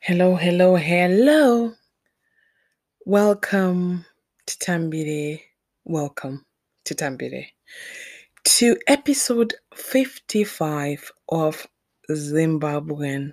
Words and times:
Hello, 0.00 0.36
hello, 0.36 0.76
hello. 0.76 1.74
Welcome 3.04 4.06
to 4.46 4.56
Tambire. 4.56 5.40
Welcome 5.84 6.46
to 6.84 6.94
Tambire. 6.94 7.46
To 8.44 8.76
episode 8.86 9.54
55 9.74 11.12
of 11.28 11.66
Zimbabwean 12.10 13.32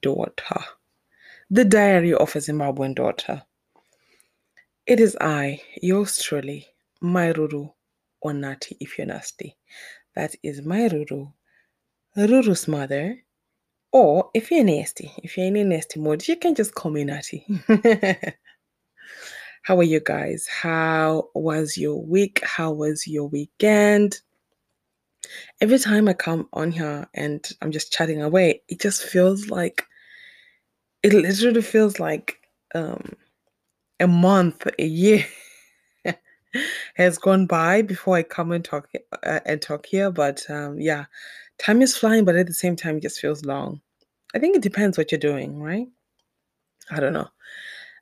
Daughter. 0.00 0.60
The 1.50 1.64
Diary 1.64 2.14
of 2.14 2.34
a 2.36 2.38
Zimbabwean 2.38 2.94
Daughter. 2.94 3.42
It 4.86 5.00
is 5.00 5.16
I, 5.20 5.60
yours 5.82 6.22
truly, 6.22 6.68
Mairuru 7.02 7.72
or 8.22 8.32
Nati 8.32 8.76
if 8.80 8.96
you're 8.96 9.06
nasty. 9.08 9.56
That 10.14 10.36
is 10.44 10.62
Mai 10.62 10.88
Ruru, 10.88 11.32
Ruru's 12.16 12.68
mother. 12.68 13.18
Or 13.92 14.30
if 14.34 14.50
you're 14.50 14.64
nasty, 14.64 15.12
if 15.22 15.36
you're 15.36 15.46
in 15.46 15.56
a 15.56 15.64
nasty 15.64 16.00
mode, 16.00 16.26
you 16.28 16.36
can 16.36 16.54
just 16.54 16.74
call 16.74 16.92
me 16.92 17.04
Nati. 17.04 17.44
How 19.62 19.78
are 19.78 19.84
you 19.84 20.00
guys? 20.00 20.48
How 20.48 21.28
was 21.34 21.76
your 21.78 22.02
week? 22.04 22.40
How 22.44 22.72
was 22.72 23.06
your 23.06 23.28
weekend? 23.28 24.20
Every 25.60 25.78
time 25.78 26.08
I 26.08 26.14
come 26.14 26.48
on 26.52 26.72
here 26.72 27.08
and 27.14 27.46
I'm 27.62 27.72
just 27.72 27.92
chatting 27.92 28.22
away, 28.22 28.62
it 28.68 28.80
just 28.80 29.04
feels 29.04 29.50
like 29.50 29.84
it 31.02 31.12
literally 31.14 31.62
feels 31.62 32.00
like 32.00 32.38
um 32.74 33.12
a 34.00 34.06
month, 34.08 34.66
a 34.78 34.84
year 34.86 35.24
has 36.96 37.18
gone 37.18 37.46
by 37.46 37.82
before 37.82 38.16
I 38.16 38.22
come 38.22 38.52
and 38.52 38.64
talk 38.64 38.88
uh, 39.24 39.40
and 39.46 39.60
talk 39.62 39.86
here. 39.86 40.10
But 40.10 40.48
um, 40.50 40.80
yeah, 40.80 41.06
time 41.58 41.82
is 41.82 41.96
flying, 41.96 42.24
but 42.24 42.36
at 42.36 42.46
the 42.46 42.54
same 42.54 42.76
time, 42.76 42.98
it 42.98 43.02
just 43.02 43.20
feels 43.20 43.44
long. 43.44 43.80
I 44.34 44.38
think 44.38 44.56
it 44.56 44.62
depends 44.62 44.98
what 44.98 45.12
you're 45.12 45.18
doing, 45.20 45.60
right? 45.60 45.88
I 46.90 47.00
don't 47.00 47.12
know. 47.14 47.28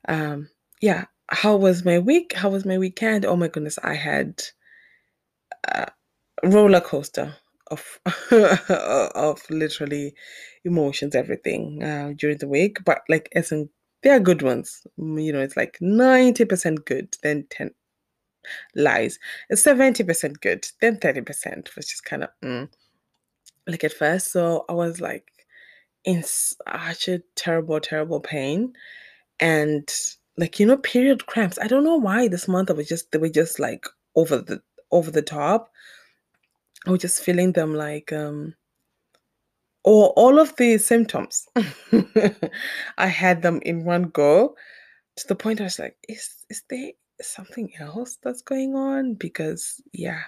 Um, 0.07 0.49
yeah, 0.81 1.05
how 1.29 1.55
was 1.57 1.85
my 1.85 1.99
week? 1.99 2.33
How 2.33 2.49
was 2.49 2.65
my 2.65 2.77
weekend? 2.77 3.25
Oh 3.25 3.35
my 3.37 3.47
goodness, 3.49 3.79
I 3.83 3.95
had 3.95 4.41
a 5.65 5.87
roller 6.43 6.81
coaster 6.81 7.35
of 7.71 7.99
of 9.15 9.41
literally 9.49 10.15
emotions, 10.65 11.15
everything 11.15 11.83
uh, 11.83 12.13
during 12.17 12.37
the 12.39 12.47
week. 12.47 12.79
But 12.85 13.01
like, 13.09 13.29
as 13.35 13.51
in, 13.51 13.69
they 14.03 14.11
are 14.11 14.19
good 14.19 14.41
ones. 14.41 14.85
Mm, 14.99 15.23
You 15.25 15.33
know, 15.33 15.41
it's 15.41 15.57
like 15.57 15.77
ninety 15.81 16.45
percent 16.45 16.85
good, 16.85 17.15
then 17.23 17.47
ten 17.49 17.71
lies. 18.75 19.19
It's 19.49 19.61
seventy 19.63 20.03
percent 20.03 20.41
good, 20.41 20.67
then 20.81 20.97
thirty 20.97 21.21
percent, 21.21 21.69
which 21.75 21.93
is 21.93 22.01
kind 22.01 22.23
of 22.23 22.29
mm, 22.43 22.69
like 23.67 23.83
at 23.83 23.93
first. 23.93 24.31
So 24.31 24.65
I 24.69 24.73
was 24.73 25.01
like 25.01 25.25
in 26.05 26.23
such 26.23 27.07
a 27.07 27.19
terrible, 27.35 27.79
terrible 27.79 28.19
pain, 28.19 28.73
and 29.39 29.89
like 30.37 30.59
you 30.59 30.65
know, 30.65 30.77
period 30.77 31.25
cramps. 31.25 31.59
I 31.61 31.67
don't 31.67 31.83
know 31.83 31.97
why 31.97 32.27
this 32.27 32.47
month 32.47 32.69
I 32.69 32.73
was 32.73 32.87
just 32.87 33.11
they 33.11 33.19
were 33.19 33.29
just 33.29 33.59
like 33.59 33.85
over 34.15 34.37
the 34.37 34.61
over 34.91 35.11
the 35.11 35.21
top. 35.21 35.71
I 36.85 36.91
was 36.91 37.01
just 37.01 37.23
feeling 37.23 37.51
them 37.53 37.73
like 37.73 38.13
um 38.13 38.55
or 39.83 40.09
all 40.17 40.39
of 40.39 40.55
the 40.57 40.77
symptoms. 40.77 41.47
I 42.97 43.07
had 43.07 43.41
them 43.41 43.61
in 43.63 43.85
one 43.85 44.03
go 44.03 44.55
to 45.17 45.27
the 45.27 45.35
point 45.35 45.61
I 45.61 45.65
was 45.65 45.79
like, 45.79 45.97
is 46.07 46.29
is 46.49 46.63
there 46.69 46.91
something 47.21 47.71
else 47.79 48.17
that's 48.23 48.41
going 48.41 48.75
on? 48.75 49.15
Because 49.15 49.81
yeah, 49.93 50.23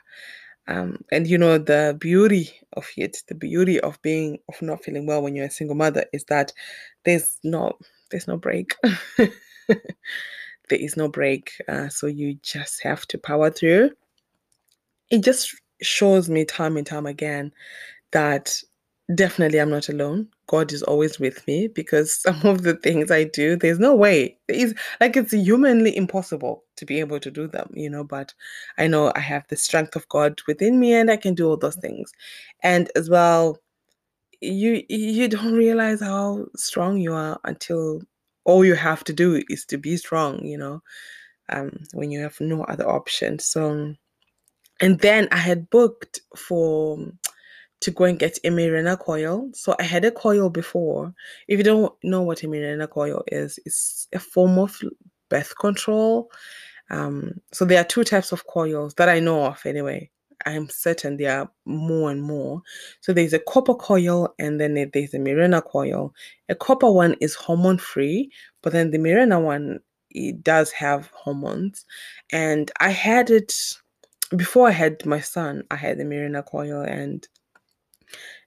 um, 0.69 0.99
and 1.11 1.25
you 1.27 1.37
know 1.37 1.57
the 1.57 1.97
beauty 1.99 2.51
of 2.73 2.87
it, 2.95 3.23
the 3.27 3.33
beauty 3.33 3.79
of 3.79 3.99
being 4.03 4.37
of 4.47 4.61
not 4.61 4.83
feeling 4.83 5.07
well 5.07 5.23
when 5.23 5.35
you're 5.35 5.47
a 5.47 5.51
single 5.51 5.75
mother 5.75 6.05
is 6.13 6.23
that 6.25 6.53
there's 7.05 7.39
no 7.43 7.73
there's 8.11 8.27
no 8.27 8.37
break. 8.37 8.75
there 9.17 9.27
is 10.69 10.95
no 10.95 11.07
break, 11.07 11.53
uh, 11.67 11.89
so 11.89 12.05
you 12.05 12.37
just 12.43 12.83
have 12.83 13.07
to 13.07 13.17
power 13.17 13.49
through. 13.49 13.89
It 15.09 15.23
just 15.23 15.55
shows 15.81 16.29
me 16.29 16.45
time 16.45 16.77
and 16.77 16.85
time 16.85 17.07
again 17.07 17.51
that 18.11 18.55
definitely 19.15 19.59
I'm 19.59 19.71
not 19.71 19.89
alone. 19.89 20.27
God 20.49 20.73
is 20.73 20.81
always 20.81 21.19
with 21.19 21.45
me 21.47 21.67
because 21.67 22.11
some 22.21 22.41
of 22.43 22.63
the 22.63 22.73
things 22.73 23.11
I 23.11 23.25
do, 23.25 23.55
there's 23.55 23.79
no 23.79 23.95
way. 23.95 24.35
It's 24.47 24.73
like 24.99 25.15
it's 25.15 25.31
humanly 25.31 25.95
impossible 25.95 26.63
to 26.77 26.85
be 26.85 26.99
able 26.99 27.19
to 27.19 27.29
do 27.31 27.47
them, 27.47 27.69
you 27.73 27.89
know. 27.89 28.03
But 28.03 28.33
I 28.77 28.87
know 28.87 29.13
I 29.15 29.19
have 29.19 29.47
the 29.47 29.55
strength 29.55 29.95
of 29.95 30.09
God 30.09 30.41
within 30.47 30.79
me 30.79 30.93
and 30.93 31.11
I 31.11 31.17
can 31.17 31.35
do 31.35 31.47
all 31.47 31.57
those 31.57 31.75
things. 31.75 32.11
And 32.63 32.89
as 32.95 33.09
well, 33.11 33.59
you 34.41 34.83
you 34.89 35.27
don't 35.27 35.53
realize 35.53 36.01
how 36.01 36.47
strong 36.55 36.97
you 36.97 37.13
are 37.13 37.39
until 37.43 38.01
all 38.45 38.65
you 38.65 38.73
have 38.73 39.03
to 39.03 39.13
do 39.13 39.43
is 39.49 39.65
to 39.65 39.77
be 39.77 39.97
strong, 39.97 40.43
you 40.43 40.57
know, 40.57 40.81
um, 41.49 41.83
when 41.93 42.09
you 42.09 42.21
have 42.21 42.39
no 42.41 42.63
other 42.63 42.89
option. 42.89 43.37
So 43.37 43.93
and 44.81 44.99
then 44.99 45.27
I 45.31 45.37
had 45.37 45.69
booked 45.69 46.21
for 46.35 46.97
to 47.81 47.91
go 47.91 48.05
and 48.05 48.19
get 48.19 48.37
a 48.43 48.49
Mirena 48.49 48.99
coil. 48.99 49.49
So 49.53 49.75
I 49.79 49.83
had 49.83 50.05
a 50.05 50.11
coil 50.11 50.49
before. 50.49 51.13
If 51.47 51.57
you 51.57 51.63
don't 51.63 51.93
know 52.03 52.21
what 52.21 52.43
a 52.43 52.47
Mirena 52.47 52.89
coil 52.89 53.23
is, 53.27 53.59
it's 53.65 54.07
a 54.13 54.19
form 54.19 54.57
of 54.57 54.79
birth 55.29 55.57
control. 55.57 56.31
Um, 56.89 57.33
so 57.51 57.65
there 57.65 57.79
are 57.79 57.85
two 57.85 58.03
types 58.03 58.31
of 58.31 58.47
coils 58.47 58.93
that 58.95 59.09
I 59.09 59.19
know 59.19 59.45
of 59.45 59.65
anyway. 59.65 60.09
I'm 60.45 60.69
certain 60.69 61.17
there 61.17 61.41
are 61.41 61.51
more 61.65 62.11
and 62.11 62.21
more. 62.21 62.61
So 63.01 63.13
there's 63.13 63.33
a 63.33 63.39
copper 63.39 63.75
coil 63.75 64.33
and 64.39 64.59
then 64.59 64.73
there's 64.73 65.13
a 65.13 65.19
Mirena 65.19 65.63
coil. 65.63 66.13
A 66.47 66.55
copper 66.55 66.91
one 66.91 67.15
is 67.19 67.35
hormone 67.35 67.77
free, 67.77 68.31
but 68.61 68.73
then 68.73 68.91
the 68.91 68.97
Mirena 68.97 69.41
one 69.41 69.79
it 70.11 70.43
does 70.43 70.71
have 70.71 71.11
hormones. 71.13 71.85
And 72.31 72.71
I 72.79 72.89
had 72.89 73.29
it 73.29 73.53
before 74.35 74.67
I 74.67 74.71
had 74.71 75.05
my 75.05 75.19
son, 75.19 75.63
I 75.71 75.75
had 75.75 75.97
the 75.97 76.03
Mirena 76.03 76.45
coil 76.45 76.81
and 76.81 77.27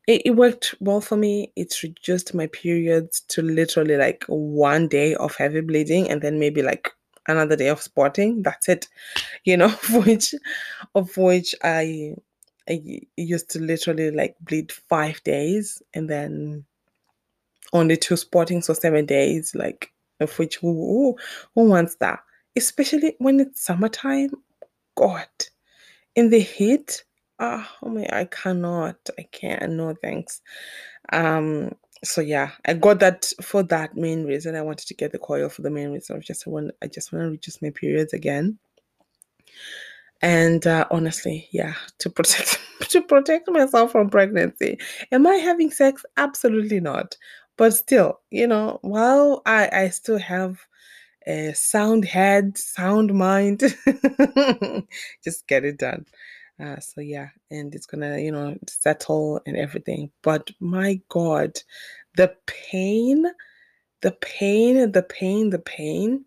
it, 0.07 0.23
it 0.25 0.31
worked 0.33 0.75
well 0.81 1.01
for 1.01 1.17
me. 1.17 1.53
It 1.57 1.83
reduced 1.83 2.35
my 2.35 2.47
periods 2.49 3.21
to 3.29 3.43
literally 3.43 3.97
like 3.97 4.25
one 4.27 4.89
day 4.89 5.15
of 5.15 5.37
heavy 5.37 5.61
bleeding 5.61 6.09
and 6.11 6.21
then 6.21 6.39
maybe 6.39 6.63
like 6.63 6.91
another 7.29 7.57
day 7.57 7.69
of 7.69 7.83
spotting. 7.83 8.43
That's 8.43 8.69
it. 8.69 8.89
You 9.45 9.57
know, 9.57 9.67
of 9.89 10.07
which 10.07 10.35
of 10.95 11.17
which 11.17 11.55
I 11.65 12.15
I 12.69 13.01
used 13.17 13.51
to 13.51 13.59
literally 13.59 14.13
like 14.13 14.37
bleed 14.41 14.71
five 14.71 15.23
days 15.25 15.83
and 15.95 16.09
then 16.09 16.65
only 17.73 17.97
two 17.97 18.17
spotting, 18.17 18.63
so 18.63 18.73
seven 18.73 19.05
days, 19.07 19.55
like 19.55 19.91
of 20.21 20.39
which 20.39 20.57
who, 20.59 20.73
who, 20.73 21.17
who 21.55 21.69
wants 21.69 21.97
that? 21.97 22.21
Especially 22.55 23.17
when 23.19 23.41
it's 23.41 23.65
summertime. 23.65 24.31
God 24.95 25.27
in 26.15 26.31
the 26.31 26.41
heat 26.41 27.05
ah 27.43 27.69
oh 27.83 27.89
my 27.89 28.07
i 28.13 28.25
cannot 28.25 28.97
i 29.19 29.23
can't 29.33 29.73
no 29.73 29.95
thanks. 30.01 30.41
Um 31.13 31.73
so 32.05 32.21
yeah 32.21 32.51
i 32.67 32.75
got 32.75 32.99
that 33.01 33.33
for 33.43 33.63
that 33.63 33.97
main 33.97 34.25
reason 34.25 34.57
i 34.57 34.61
wanted 34.63 34.89
to 34.89 34.95
get 34.95 35.13
the 35.13 35.19
coil 35.19 35.49
for 35.49 35.63
the 35.63 35.71
main 35.71 35.91
reason 35.93 36.17
of 36.17 36.25
just 36.25 36.47
i 36.47 36.51
want 36.51 36.73
i 36.83 36.87
just 36.87 37.13
want 37.13 37.25
to 37.25 37.31
reduce 37.31 37.63
my 37.63 37.71
periods 37.71 38.13
again. 38.13 38.59
And 40.21 40.65
uh, 40.67 40.87
honestly 40.91 41.49
yeah 41.53 41.75
to 41.99 42.11
protect 42.11 42.61
to 42.91 43.03
protect 43.03 43.51
myself 43.51 43.93
from 43.93 44.11
pregnancy. 44.11 44.79
Am 45.11 45.27
i 45.27 45.35
having 45.35 45.71
sex? 45.71 46.05
Absolutely 46.17 46.81
not. 46.81 47.17
But 47.57 47.75
still 47.75 48.21
you 48.31 48.47
know 48.47 48.79
while 48.83 49.43
i 49.47 49.69
i 49.73 49.89
still 49.89 50.19
have 50.19 50.61
a 51.27 51.53
sound 51.55 52.05
head 52.05 52.59
sound 52.59 53.15
mind 53.15 53.61
just 55.25 55.47
get 55.47 55.65
it 55.65 55.79
done 55.79 56.05
uh, 56.61 56.79
so 56.81 57.01
yeah, 57.01 57.29
and 57.51 57.75
it's 57.75 57.87
gonna, 57.87 58.19
you 58.19 58.33
know, 58.33 58.57
settle 58.69 59.41
and 59.47 59.57
everything. 59.57 60.11
But 60.23 60.51
my 60.61 61.01
God, 61.09 61.59
the 62.17 62.35
pain, 62.47 63.27
the 64.03 64.13
pain, 64.13 64.93
the 64.93 65.03
pain, 65.03 65.51
the 65.51 65.59
pain. 65.59 66.25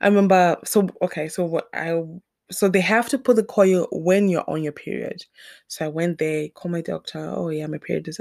I 0.00 0.08
remember. 0.08 0.56
So 0.64 0.88
okay, 1.02 1.28
so 1.28 1.44
what 1.44 1.68
I 1.74 2.02
so 2.50 2.68
they 2.68 2.80
have 2.80 3.08
to 3.08 3.18
put 3.18 3.36
the 3.36 3.44
coil 3.44 3.88
when 3.92 4.28
you're 4.28 4.48
on 4.48 4.62
your 4.62 4.72
period. 4.72 5.24
So 5.68 5.84
I 5.84 5.88
went 5.88 6.18
there, 6.18 6.48
called 6.50 6.72
my 6.72 6.80
doctor. 6.80 7.18
Oh 7.18 7.48
yeah, 7.50 7.66
my 7.66 7.78
period 7.78 8.08
is 8.08 8.20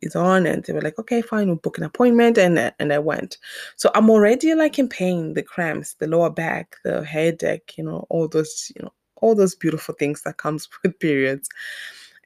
is 0.00 0.16
on, 0.16 0.46
and 0.46 0.64
they 0.64 0.72
were 0.72 0.80
like, 0.80 0.98
okay, 0.98 1.20
fine, 1.22 1.48
we'll 1.48 1.56
book 1.56 1.78
an 1.78 1.84
appointment, 1.84 2.38
and 2.38 2.72
and 2.78 2.92
I 2.92 2.98
went. 2.98 3.38
So 3.76 3.90
I'm 3.94 4.10
already 4.10 4.54
like 4.54 4.78
in 4.78 4.88
pain, 4.88 5.34
the 5.34 5.42
cramps, 5.42 5.94
the 5.94 6.06
lower 6.06 6.30
back, 6.30 6.76
the 6.84 7.04
headache, 7.04 7.74
you 7.76 7.84
know, 7.84 8.06
all 8.10 8.28
those, 8.28 8.70
you 8.76 8.82
know, 8.82 8.92
all 9.22 9.34
those 9.34 9.54
beautiful 9.54 9.94
things 9.94 10.22
that 10.22 10.36
comes 10.36 10.68
with 10.82 10.98
periods. 10.98 11.48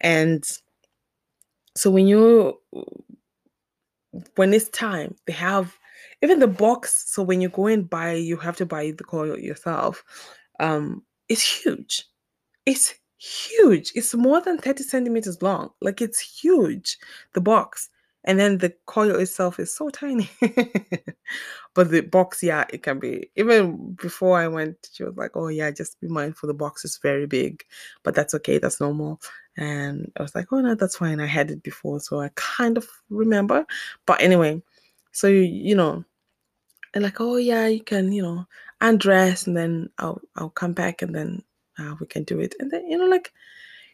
And 0.01 0.45
so 1.77 1.91
when 1.91 2.07
you 2.09 2.59
when 4.37 4.55
it's 4.55 4.69
time 4.71 5.15
they 5.27 5.33
have 5.33 5.79
even 6.23 6.39
the 6.39 6.47
box 6.47 7.05
so 7.07 7.23
when 7.23 7.43
you 7.43 7.51
go 7.51 7.67
and 7.67 7.91
buy 7.91 8.13
you 8.13 8.39
have 8.39 8.57
to 8.57 8.65
buy 8.65 8.91
the 8.97 9.05
coil 9.05 9.39
yourself 9.39 10.03
um 10.59 11.03
it's 11.29 11.43
huge. 11.65 12.05
It's 12.67 12.95
huge. 13.19 13.93
It's 13.95 14.15
more 14.15 14.41
than 14.41 14.59
30 14.59 14.83
centimeters 14.85 15.43
long. 15.43 15.71
Like 15.81 16.01
it's 16.01 16.21
huge 16.21 16.99
the 17.35 17.41
box 17.41 17.89
and 18.27 18.39
then 18.39 18.59
the 18.59 18.75
coil 18.87 19.17
itself 19.17 19.59
is 19.61 19.73
so 19.73 19.89
tiny. 19.89 20.29
but 21.75 21.91
the 21.91 22.01
box, 22.03 22.43
yeah, 22.43 22.65
it 22.71 22.83
can 22.83 22.99
be. 22.99 23.31
Even 23.37 23.93
before 23.95 24.39
I 24.39 24.49
went, 24.49 24.89
she 24.93 25.05
was 25.05 25.17
like, 25.17 25.33
"Oh 25.37 25.49
yeah, 25.49 25.71
just 25.71 26.01
be 26.01 26.09
mindful. 26.09 26.49
The 26.49 26.55
box 26.55 26.85
is 26.85 26.99
very 26.99 27.27
big, 27.27 27.65
but 28.03 28.15
that's 28.15 28.35
okay. 28.35 28.59
That's 28.59 28.81
normal." 28.81 29.21
And 29.57 30.11
I 30.19 30.23
was 30.23 30.35
like, 30.35 30.53
"Oh 30.53 30.61
no, 30.61 30.75
that's 30.75 30.97
fine. 30.97 31.21
I 31.21 31.27
had 31.27 31.51
it 31.51 31.63
before, 31.63 32.01
so 32.01 32.21
I 32.21 32.31
kind 32.35 32.77
of 32.77 32.89
remember." 33.11 33.65
But 34.07 34.21
anyway, 34.21 34.63
so 35.13 35.29
you 35.29 35.43
you 35.43 35.75
know, 35.77 36.05
and 36.95 37.05
like, 37.05 37.21
"Oh 37.21 37.37
yeah, 37.37 37.67
you 37.69 37.83
can, 37.83 38.13
you 38.13 38.23
know, 38.23 38.47
undress, 38.81 39.47
and 39.47 39.57
then 39.57 39.91
I'll 39.99 40.21
I'll 40.37 40.51
come 40.51 40.73
back, 40.73 41.03
and 41.03 41.15
then 41.15 41.43
uh, 41.79 41.95
we 42.01 42.07
can 42.07 42.25
do 42.25 42.41
it." 42.41 42.55
And 42.61 42.71
then 42.71 42.89
you 42.91 42.99
know, 42.99 43.07
like, 43.07 43.33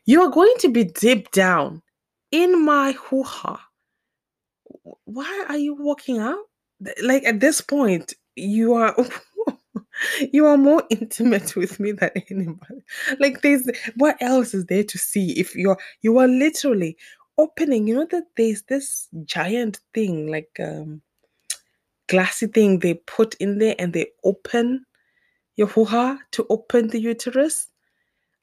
you 0.07 0.23
are 0.23 0.31
going 0.31 0.55
to 0.61 0.69
be 0.71 0.85
deep 0.85 1.31
down 1.33 1.83
in 2.31 2.65
my 2.65 2.93
hoo 2.93 3.23
ha 3.25 3.69
why 5.05 5.45
are 5.49 5.57
you 5.57 5.75
walking 5.75 6.19
out? 6.19 6.45
Like 7.03 7.25
at 7.25 7.41
this 7.41 7.61
point, 7.61 8.15
you 8.37 8.75
are 8.75 8.97
you 10.33 10.47
are 10.47 10.57
more 10.57 10.83
intimate 10.91 11.55
with 11.57 11.79
me 11.79 11.93
than 11.93 12.11
anybody. 12.31 12.83
Like 13.21 13.43
there's 13.43 13.69
what 13.97 14.17
else 14.21 14.55
is 14.55 14.67
there 14.67 14.85
to 14.85 14.99
see 14.99 15.33
if 15.39 15.55
you're 15.55 15.79
you 16.03 16.19
are 16.19 16.29
literally 16.29 16.97
opening, 17.39 17.87
you 17.87 17.95
know 17.95 18.07
that 18.11 18.25
there's 18.37 18.63
this 18.63 19.09
giant 19.25 19.81
thing, 19.95 20.29
like 20.29 20.51
um 20.61 21.03
glassy 22.09 22.47
thing 22.47 22.79
they 22.79 22.95
put 22.95 23.35
in 23.35 23.59
there 23.59 23.75
and 23.79 23.93
they 23.93 24.07
open 24.25 24.85
your 25.57 25.67
hoo-ha 25.69 26.19
to 26.33 26.47
open 26.51 26.89
the 26.89 27.01
uterus. 27.01 27.69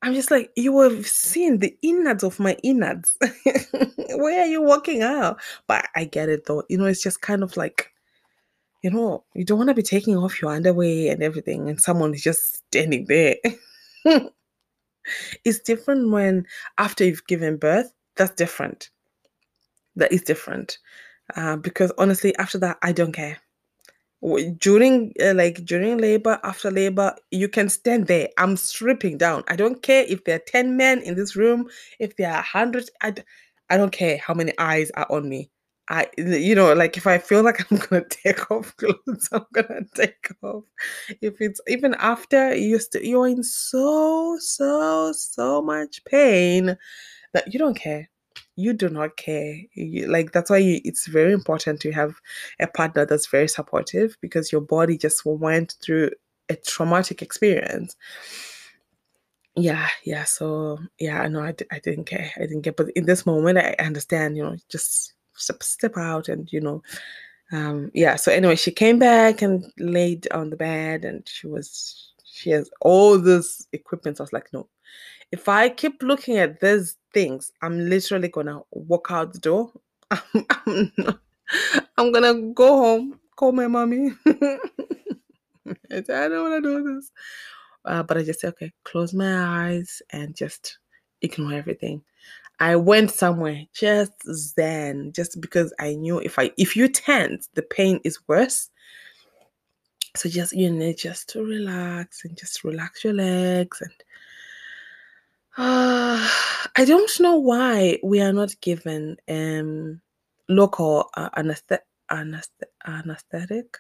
I'm 0.01 0.13
just 0.13 0.31
like, 0.31 0.51
you 0.55 0.79
have 0.79 1.05
seen 1.07 1.59
the 1.59 1.75
innards 1.81 2.23
of 2.23 2.39
my 2.39 2.55
innards. 2.63 3.17
Where 4.09 4.41
are 4.41 4.47
you 4.47 4.61
walking 4.61 5.01
out? 5.01 5.39
But 5.67 5.89
I 5.95 6.05
get 6.05 6.29
it 6.29 6.45
though. 6.45 6.63
You 6.69 6.77
know, 6.77 6.85
it's 6.85 7.03
just 7.03 7.21
kind 7.21 7.43
of 7.43 7.57
like, 7.57 7.91
you 8.81 8.91
know, 8.91 9.25
you 9.35 9.43
don't 9.43 9.57
want 9.57 9.69
to 9.69 9.73
be 9.73 9.81
taking 9.81 10.15
off 10.15 10.41
your 10.41 10.51
underwear 10.51 11.11
and 11.11 11.21
everything, 11.21 11.69
and 11.69 11.81
someone 11.81 12.13
is 12.13 12.23
just 12.23 12.57
standing 12.67 13.05
there. 13.07 13.35
it's 15.43 15.59
different 15.59 16.11
when 16.11 16.45
after 16.77 17.03
you've 17.03 17.27
given 17.27 17.57
birth, 17.57 17.91
that's 18.15 18.33
different. 18.35 18.89
That 19.97 20.13
is 20.13 20.21
different. 20.21 20.77
Uh, 21.35 21.57
because 21.57 21.91
honestly, 21.97 22.33
after 22.37 22.57
that, 22.59 22.77
I 22.81 22.93
don't 22.93 23.11
care 23.11 23.37
during 24.57 25.13
uh, 25.21 25.33
like 25.33 25.63
during 25.65 25.97
labor 25.97 26.39
after 26.43 26.69
labor 26.69 27.15
you 27.31 27.47
can 27.47 27.69
stand 27.69 28.07
there. 28.07 28.29
I'm 28.37 28.57
stripping 28.57 29.17
down. 29.17 29.43
I 29.47 29.55
don't 29.55 29.81
care 29.81 30.05
if 30.07 30.23
there 30.25 30.35
are 30.35 30.43
10 30.45 30.75
men 30.75 31.01
in 31.01 31.15
this 31.15 31.35
room 31.35 31.69
if 31.99 32.15
there 32.17 32.29
are 32.29 32.35
100 32.37 32.89
I, 33.01 33.13
I 33.69 33.77
don't 33.77 33.91
care 33.91 34.17
how 34.17 34.33
many 34.33 34.53
eyes 34.57 34.91
are 34.95 35.07
on 35.09 35.29
me. 35.29 35.51
I 35.89 36.07
you 36.17 36.53
know 36.53 36.73
like 36.73 36.97
if 36.97 37.07
i 37.07 37.17
feel 37.17 37.41
like 37.43 37.59
i'm 37.71 37.77
gonna 37.77 38.05
take 38.09 38.51
off 38.51 38.75
clothes 38.77 39.29
i'm 39.31 39.45
gonna 39.53 39.85
take 39.95 40.29
off. 40.43 40.63
If 41.21 41.41
it's 41.41 41.61
even 41.67 41.95
after 41.95 42.53
you 42.55 42.79
st- 42.79 43.05
you're 43.05 43.27
in 43.27 43.43
so 43.43 44.37
so 44.39 45.11
so 45.13 45.61
much 45.61 46.03
pain 46.05 46.77
that 47.33 47.51
you 47.53 47.59
don't 47.59 47.75
care 47.75 48.09
you 48.59 48.73
do 48.73 48.89
not 48.89 49.15
care. 49.15 49.57
You, 49.73 50.07
like 50.07 50.31
that's 50.31 50.49
why 50.49 50.57
you, 50.57 50.81
it's 50.83 51.07
very 51.07 51.31
important 51.31 51.79
to 51.81 51.91
have 51.91 52.15
a 52.59 52.67
partner 52.67 53.05
that's 53.05 53.27
very 53.27 53.47
supportive 53.47 54.17
because 54.21 54.51
your 54.51 54.61
body 54.61 54.97
just 54.97 55.25
went 55.25 55.75
through 55.81 56.11
a 56.49 56.55
traumatic 56.55 57.21
experience. 57.21 57.95
Yeah 59.55 59.87
yeah 60.05 60.23
so 60.23 60.79
yeah 60.99 61.21
i 61.21 61.27
know 61.27 61.41
I, 61.41 61.53
I 61.71 61.79
didn't 61.79 62.05
care 62.05 62.31
i 62.37 62.41
didn't 62.41 62.61
care. 62.61 62.73
But 62.73 62.91
in 62.95 63.05
this 63.05 63.25
moment 63.25 63.57
i 63.57 63.75
understand 63.79 64.37
you 64.37 64.43
know 64.43 64.55
just 64.69 65.13
step, 65.33 65.63
step 65.63 65.97
out 65.97 66.29
and 66.29 66.51
you 66.53 66.61
know 66.61 66.81
um 67.51 67.91
yeah 67.93 68.15
so 68.15 68.31
anyway 68.31 68.55
she 68.55 68.71
came 68.71 68.99
back 68.99 69.41
and 69.41 69.65
laid 69.77 70.31
on 70.31 70.49
the 70.49 70.55
bed 70.55 71.03
and 71.03 71.27
she 71.27 71.47
was 71.47 72.13
she 72.23 72.51
has 72.51 72.69
all 72.79 73.17
this 73.17 73.67
equipment. 73.73 74.17
So 74.17 74.23
i 74.23 74.25
was 74.25 74.33
like 74.33 74.53
no 74.53 74.67
if 75.31 75.47
I 75.47 75.69
keep 75.69 76.01
looking 76.01 76.37
at 76.37 76.59
these 76.59 76.97
things, 77.13 77.51
I'm 77.61 77.89
literally 77.89 78.29
gonna 78.29 78.61
walk 78.71 79.07
out 79.09 79.33
the 79.33 79.39
door. 79.39 79.71
I'm, 80.11 80.45
I'm, 80.65 81.19
I'm 81.97 82.11
gonna 82.11 82.53
go 82.53 82.77
home, 82.77 83.19
call 83.35 83.51
my 83.51 83.67
mommy. 83.67 84.11
I 85.91 86.01
don't 86.01 86.49
want 86.49 86.63
to 86.63 86.69
do 86.69 86.95
this. 86.95 87.11
Uh, 87.85 88.03
but 88.03 88.17
I 88.17 88.23
just 88.23 88.41
said, 88.41 88.49
okay, 88.49 88.71
close 88.83 89.13
my 89.13 89.67
eyes 89.67 90.01
and 90.11 90.35
just 90.35 90.79
ignore 91.21 91.53
everything. 91.53 92.03
I 92.59 92.75
went 92.75 93.11
somewhere 93.11 93.63
just 93.73 94.55
then, 94.57 95.13
just 95.13 95.39
because 95.39 95.73
I 95.79 95.95
knew 95.95 96.19
if 96.19 96.37
I 96.37 96.51
if 96.57 96.75
you 96.75 96.89
tense, 96.89 97.49
the 97.53 97.61
pain 97.61 98.01
is 98.03 98.19
worse. 98.27 98.69
So 100.15 100.27
just 100.27 100.53
you 100.53 100.69
need 100.69 100.97
just 100.97 101.29
to 101.29 101.43
relax 101.43 102.25
and 102.25 102.35
just 102.37 102.63
relax 102.63 103.03
your 103.03 103.13
legs 103.13 103.79
and 103.81 103.93
uh, 105.59 106.17
I 106.77 106.85
don't 106.85 107.11
know 107.19 107.37
why 107.37 107.99
we 108.03 108.21
are 108.21 108.33
not 108.33 108.59
given 108.61 109.17
um 109.29 110.01
local 110.49 111.09
uh, 111.15 111.29
anesthet- 111.31 111.85
anesthet- 112.11 112.73
anesthetic. 112.87 113.77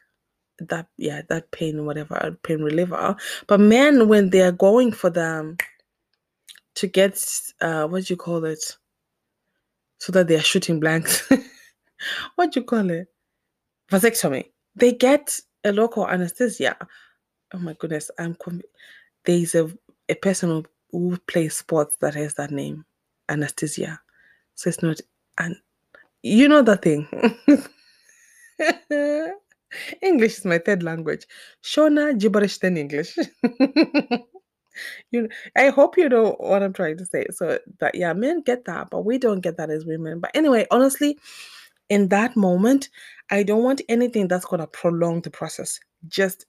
That 0.59 0.87
yeah, 0.97 1.21
that 1.29 1.51
pain, 1.51 1.85
whatever 1.85 2.37
pain 2.43 2.61
reliever. 2.61 3.15
But 3.47 3.61
men, 3.61 4.09
when 4.09 4.29
they 4.29 4.41
are 4.41 4.51
going 4.51 4.91
for 4.91 5.09
them 5.09 5.57
to 6.75 6.87
get 6.87 7.23
uh, 7.61 7.87
what 7.87 8.05
do 8.05 8.13
you 8.13 8.17
call 8.17 8.45
it? 8.45 8.63
So 9.99 10.11
that 10.13 10.27
they 10.27 10.35
are 10.35 10.41
shooting 10.41 10.79
blanks. 10.79 11.29
what 12.35 12.51
do 12.51 12.59
you 12.61 12.65
call 12.65 12.89
it? 12.89 13.07
Vasectomy. 13.91 14.45
They 14.75 14.93
get 14.93 15.39
a 15.63 15.71
local 15.71 16.07
anesthesia. 16.07 16.77
Oh 17.53 17.59
my 17.59 17.73
goodness, 17.79 18.11
I'm. 18.19 18.37
There's 19.25 19.55
a 19.55 19.71
a 20.09 20.15
person 20.15 20.49
who 20.49 20.65
who 20.91 21.17
plays 21.27 21.55
sports 21.55 21.95
that 22.01 22.15
has 22.15 22.33
that 22.35 22.51
name, 22.51 22.85
anesthesia. 23.27 23.99
So 24.55 24.69
it's 24.69 24.81
not, 24.81 24.99
and 25.37 25.55
you 26.23 26.47
know 26.47 26.61
that 26.61 26.81
thing. 26.81 27.07
English 30.01 30.39
is 30.39 30.45
my 30.45 30.57
third 30.57 30.83
language. 30.83 31.25
Shona 31.63 32.17
gibberish 32.17 32.57
then 32.57 32.77
English. 32.77 33.15
you 35.11 35.21
know, 35.21 35.27
I 35.55 35.69
hope 35.69 35.97
you 35.97 36.09
know 36.09 36.35
what 36.39 36.63
I'm 36.63 36.73
trying 36.73 36.97
to 36.97 37.05
say. 37.05 37.25
So 37.31 37.59
that 37.79 37.95
yeah, 37.95 38.13
men 38.13 38.41
get 38.41 38.65
that, 38.65 38.89
but 38.89 39.05
we 39.05 39.17
don't 39.17 39.41
get 39.41 39.57
that 39.57 39.69
as 39.69 39.85
women. 39.85 40.19
But 40.19 40.31
anyway, 40.33 40.65
honestly, 40.71 41.17
in 41.89 42.09
that 42.09 42.35
moment, 42.35 42.89
I 43.29 43.43
don't 43.43 43.63
want 43.63 43.81
anything 43.89 44.27
that's 44.27 44.45
gonna 44.45 44.67
prolong 44.67 45.21
the 45.21 45.31
process. 45.31 45.79
Just 46.07 46.45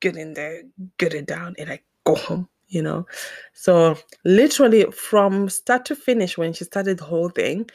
get 0.00 0.16
in 0.16 0.34
there, 0.34 0.62
get 0.98 1.14
it 1.14 1.26
down, 1.26 1.54
and 1.58 1.70
I 1.70 1.80
go 2.04 2.14
home 2.16 2.48
you 2.68 2.82
know. 2.82 3.06
So 3.54 3.96
literally 4.24 4.84
from 4.92 5.48
start 5.48 5.84
to 5.86 5.96
finish 5.96 6.38
when 6.38 6.52
she 6.52 6.64
started 6.64 6.98
the 6.98 7.04
whole 7.04 7.30
thing 7.30 7.68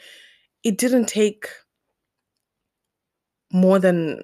it 0.64 0.78
didn't 0.78 1.06
take 1.06 1.46
more 3.52 3.78
than 3.78 4.20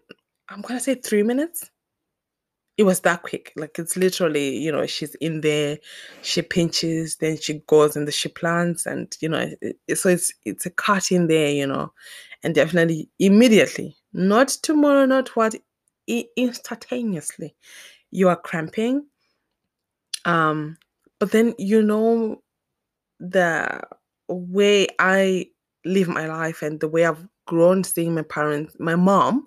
i'm 0.49 0.61
gonna 0.63 0.81
say 0.81 0.95
three 0.95 1.23
minutes. 1.23 1.71
It 2.77 2.85
was 2.85 3.01
that 3.01 3.23
quick. 3.23 3.53
Like 3.57 3.79
it's 3.79 3.97
literally 3.97 4.57
you 4.57 4.73
know 4.73 4.87
she's 4.87 5.15
in 5.17 5.43
there 5.43 5.79
she 6.23 6.41
pinches 6.43 7.17
then 7.17 7.37
she 7.39 7.63
goes 7.67 7.95
and 7.95 8.09
the 8.09 8.13
she 8.13 8.29
plants 8.31 8.87
and 8.87 9.15
you 9.21 9.29
know 9.29 9.51
it, 9.61 9.97
so 9.99 10.09
it's 10.09 10.33
it's 10.45 10.65
a 10.67 10.71
cut 10.71 11.13
in 11.13 11.27
there 11.27 11.51
you 11.51 11.67
know 11.67 11.93
and 12.43 12.55
definitely 12.55 13.11
immediately 13.19 13.97
not 14.15 14.49
tomorrow 14.49 15.05
not 15.05 15.37
what 15.37 15.55
instantaneously 16.37 17.55
you 18.11 18.29
are 18.29 18.37
cramping 18.37 19.07
um, 20.25 20.77
but 21.19 21.33
then 21.33 21.55
you 21.59 21.83
know 21.83 22.43
the 23.21 23.81
way 24.29 24.87
I 24.99 25.47
live 25.85 26.09
my 26.09 26.27
life 26.27 26.63
and 26.63 26.81
the 26.81 26.89
way 26.89 27.05
I've 27.07 27.27
grown 27.47 27.85
seeing 27.85 28.15
my 28.15 28.23
parents, 28.23 28.77
my 28.79 28.97
mom 28.97 29.47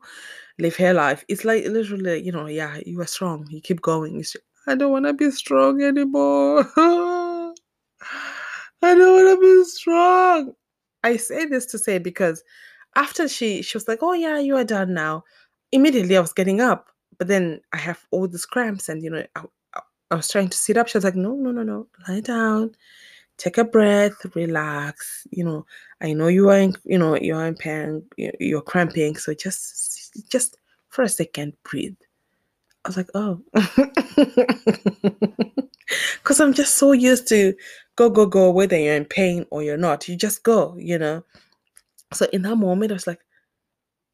live 0.60 0.76
her 0.78 0.94
life. 0.94 1.26
It's 1.28 1.46
like 1.46 1.66
literally, 1.66 2.22
you 2.22 2.32
know, 2.32 2.48
yeah, 2.48 2.80
you 2.86 3.00
are 3.02 3.08
strong. 3.08 3.48
You 3.50 3.62
keep 3.62 3.82
going. 3.82 4.24
I 4.68 4.76
don't 4.76 4.92
want 4.92 5.06
to 5.06 5.14
be 5.14 5.32
strong 5.32 5.82
anymore. 5.82 6.68
I 6.78 7.54
don't 8.96 9.26
want 9.26 9.40
to 9.40 9.42
be 9.42 9.64
strong. 9.66 10.54
I 11.04 11.18
say 11.18 11.46
this 11.46 11.66
to 11.68 11.78
say 11.78 11.98
because 11.98 12.44
after 12.96 13.28
she 13.28 13.62
she 13.62 13.78
was 13.78 13.88
like, 13.88 14.00
"Oh 14.02 14.14
yeah, 14.14 14.40
you 14.40 14.56
are 14.58 14.64
done 14.64 14.94
now." 14.94 15.24
Immediately, 15.72 16.18
I 16.18 16.22
was 16.22 16.34
getting 16.34 16.62
up, 16.62 16.88
but 17.18 17.28
then 17.28 17.62
I 17.74 17.78
have 17.78 18.06
all 18.12 18.28
these 18.28 18.46
cramps, 18.46 18.90
and 18.90 19.04
you 19.04 19.10
know, 19.10 19.26
I, 19.36 19.44
I 20.14 20.16
was 20.16 20.28
trying 20.30 20.50
to 20.50 20.58
sit 20.58 20.78
up. 20.78 20.88
She 20.88 20.98
was 20.98 21.04
like, 21.04 21.16
no, 21.16 21.34
no, 21.34 21.52
no, 21.52 21.64
no, 21.64 21.88
lie 22.08 22.20
down, 22.20 22.76
take 23.38 23.58
a 23.58 23.64
breath, 23.64 24.14
relax. 24.36 25.26
You 25.32 25.44
know, 25.44 25.66
I 26.02 26.14
know 26.14 26.28
you 26.28 26.50
are, 26.50 26.60
in, 26.60 26.76
you 26.86 27.00
know, 27.00 27.16
you 27.16 27.36
are 27.36 27.48
in 27.48 27.56
pain, 27.56 28.04
you're 28.16 28.62
cramping, 28.62 29.16
so 29.16 29.34
just, 29.34 30.16
just 30.30 30.58
for 30.90 31.02
a 31.02 31.10
second, 31.10 31.54
breathe. 31.64 31.96
I 32.86 32.90
was 32.90 32.98
like, 32.98 33.10
oh, 33.16 33.42
because 36.22 36.40
I'm 36.40 36.54
just 36.54 36.76
so 36.76 36.92
used 36.92 37.28
to 37.30 37.56
go, 37.96 38.12
go, 38.12 38.28
go, 38.28 38.52
whether 38.52 38.78
you're 38.78 38.94
in 38.96 39.06
pain 39.06 39.48
or 39.50 39.64
you're 39.64 39.78
not. 39.78 40.08
You 40.08 40.16
just 40.16 40.44
go, 40.44 40.76
you 40.78 41.00
know. 41.00 41.24
So 42.14 42.28
in 42.34 42.44
that 42.44 42.58
moment, 42.58 42.92
I 42.92 42.94
was 42.94 43.08
like, 43.08 43.22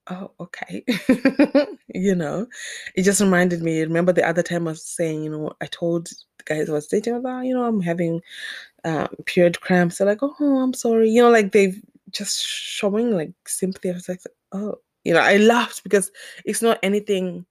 oh, 0.10 0.32
okay. 0.39 0.84
you 1.94 2.16
know, 2.16 2.48
it 2.96 3.04
just 3.04 3.22
reminded 3.22 3.62
me. 3.62 3.82
Remember 3.82 4.13
the 4.13 4.28
other 4.28 4.44
time 4.44 4.68
I 4.68 4.72
was 4.72 4.84
saying, 4.84 5.24
you 5.24 5.30
know, 5.30 5.51
I 5.62 5.66
told 5.68 6.08
the 6.08 6.44
guys 6.46 6.70
I 6.70 6.74
was 6.74 6.88
dating 6.88 7.16
about, 7.16 7.46
you 7.46 7.54
know, 7.54 7.63
I'm 7.63 7.82
having 7.82 8.22
um, 8.86 9.08
period 9.25 9.62
cramps. 9.62 9.98
They're 9.98 10.08
like, 10.08 10.22
oh, 10.22 10.60
I'm 10.60 10.74
sorry. 10.74 11.10
You 11.10 11.24
know, 11.24 11.30
like 11.30 11.51
they've 11.51 11.82
just 12.12 12.46
showing 12.46 13.12
like 13.12 13.32
sympathy. 13.48 13.89
I 13.89 13.94
was 13.94 14.10
like, 14.10 14.22
oh, 14.51 14.75
you 15.04 15.13
know, 15.13 15.22
I 15.22 15.38
laughed 15.38 15.84
because 15.84 16.12
it's 16.46 16.62
not 16.62 16.80
anything 16.84 17.46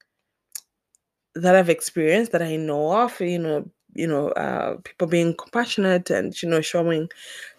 that 1.35 1.55
I've 1.55 1.71
experienced 1.71 2.33
that 2.33 2.43
I 2.43 2.57
know 2.57 2.93
of. 3.03 3.21
You 3.21 3.39
know, 3.39 3.71
you 3.95 4.07
know, 4.07 4.29
uh, 4.31 4.77
people 4.85 5.07
being 5.07 5.35
compassionate 5.35 6.11
and 6.11 6.41
you 6.43 6.49
know 6.49 6.61
showing 6.61 7.09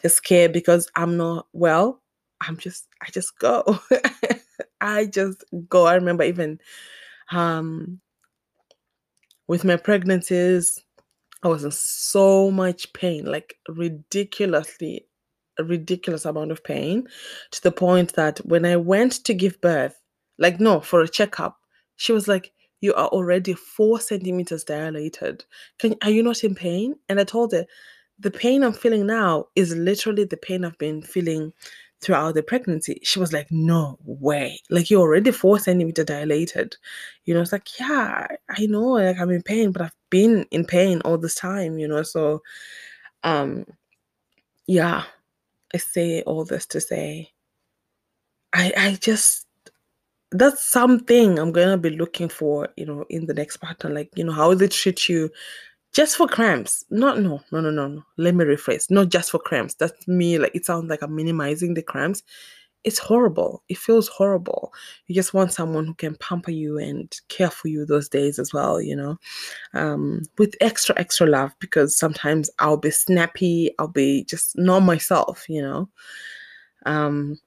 just 0.01 0.23
care 0.23 0.49
because 0.49 0.89
I'm 0.95 1.17
not 1.17 1.47
well. 1.53 2.01
I'm 2.41 2.57
just, 2.57 2.87
I 3.01 3.09
just 3.11 3.37
go. 3.39 3.79
I 4.81 5.05
just 5.07 5.43
go. 5.69 5.85
I 5.85 5.95
remember 5.95 6.23
even 6.23 6.59
um, 7.31 8.01
with 9.47 9.63
my 9.65 9.75
pregnancies, 9.75 10.79
I 11.43 11.47
was 11.47 11.63
in 11.63 11.71
so 11.71 12.51
much 12.51 12.93
pain, 12.93 13.25
like 13.25 13.57
ridiculously, 13.69 15.07
a 15.57 15.63
ridiculous 15.63 16.25
amount 16.25 16.51
of 16.51 16.63
pain, 16.63 17.07
to 17.51 17.63
the 17.63 17.71
point 17.71 18.13
that 18.15 18.39
when 18.45 18.65
I 18.65 18.77
went 18.77 19.23
to 19.25 19.33
give 19.33 19.61
birth, 19.61 19.99
like 20.37 20.59
no, 20.59 20.79
for 20.81 21.01
a 21.01 21.07
checkup, 21.09 21.57
she 21.97 22.11
was 22.11 22.27
like, 22.27 22.53
"You 22.81 22.93
are 22.95 23.07
already 23.09 23.53
four 23.53 23.99
centimeters 23.99 24.63
dilated. 24.65 25.45
Can 25.79 25.95
are 26.03 26.11
you 26.11 26.23
not 26.23 26.43
in 26.43 26.55
pain?" 26.55 26.95
And 27.09 27.19
I 27.19 27.23
told 27.25 27.53
her, 27.53 27.65
"The 28.19 28.31
pain 28.31 28.63
I'm 28.63 28.73
feeling 28.73 29.07
now 29.07 29.47
is 29.55 29.75
literally 29.75 30.25
the 30.25 30.37
pain 30.37 30.65
I've 30.65 30.77
been 30.77 31.01
feeling." 31.01 31.53
Throughout 32.01 32.35
the 32.35 32.43
pregnancy. 32.43 32.99
She 33.03 33.19
was 33.19 33.33
like, 33.33 33.47
No 33.51 33.97
way. 34.03 34.59
Like 34.69 34.89
you're 34.89 35.01
already 35.01 35.31
four 35.31 35.59
centimeter 35.59 36.03
dilated. 36.03 36.77
You 37.25 37.33
know, 37.33 37.41
it's 37.41 37.51
like, 37.51 37.79
yeah, 37.79 38.27
I 38.49 38.65
know, 38.67 38.91
like 38.91 39.19
I'm 39.19 39.31
in 39.31 39.43
pain, 39.43 39.71
but 39.71 39.81
I've 39.83 39.95
been 40.09 40.45
in 40.51 40.65
pain 40.65 41.01
all 41.01 41.17
this 41.17 41.35
time, 41.35 41.77
you 41.79 41.87
know. 41.87 42.03
So 42.03 42.41
um 43.23 43.65
yeah, 44.67 45.03
I 45.73 45.77
say 45.77 46.21
all 46.23 46.45
this 46.45 46.65
to 46.67 46.81
say 46.81 47.31
I 48.53 48.73
I 48.77 48.97
just 49.01 49.47
that's 50.31 50.63
something 50.63 51.39
I'm 51.39 51.51
gonna 51.51 51.77
be 51.77 51.89
looking 51.91 52.29
for, 52.29 52.69
you 52.77 52.85
know, 52.85 53.05
in 53.09 53.25
the 53.25 53.33
next 53.33 53.57
partner. 53.57 53.89
Like, 53.89 54.11
you 54.15 54.23
know, 54.23 54.33
how 54.33 54.53
they 54.53 54.67
treat 54.67 55.09
you 55.09 55.31
just 55.93 56.17
for 56.17 56.27
cramps. 56.27 56.85
Not 56.89 57.19
no, 57.19 57.41
no, 57.51 57.61
no, 57.61 57.71
no, 57.71 57.87
no. 57.87 58.03
Let 58.17 58.35
me 58.35 58.45
rephrase. 58.45 58.89
Not 58.91 59.09
just 59.09 59.31
for 59.31 59.39
cramps. 59.39 59.73
That's 59.75 60.07
me. 60.07 60.37
Like 60.37 60.55
it 60.55 60.65
sounds 60.65 60.89
like 60.89 61.01
I'm 61.01 61.15
minimizing 61.15 61.73
the 61.73 61.81
cramps. 61.81 62.23
It's 62.85 62.99
horrible. 62.99 63.63
It 63.67 63.77
feels 63.77 64.07
horrible. 64.07 64.73
You 65.07 65.15
just 65.15 65.33
want 65.33 65.51
someone 65.51 65.85
who 65.85 65.93
can 65.95 66.15
pamper 66.15 66.51
you 66.51 66.77
and 66.77 67.13
care 67.27 67.49
for 67.49 67.67
you 67.67 67.85
those 67.85 68.07
days 68.07 68.39
as 68.39 68.53
well, 68.53 68.81
you 68.81 68.95
know, 68.95 69.17
um, 69.73 70.23
with 70.37 70.55
extra, 70.61 70.97
extra 70.97 71.27
love 71.27 71.51
because 71.59 71.97
sometimes 71.97 72.49
I'll 72.59 72.77
be 72.77 72.91
snappy. 72.91 73.71
I'll 73.79 73.89
be 73.89 74.23
just 74.23 74.57
not 74.57 74.79
myself, 74.79 75.45
you 75.49 75.61
know. 75.61 75.89
Um, 76.85 77.37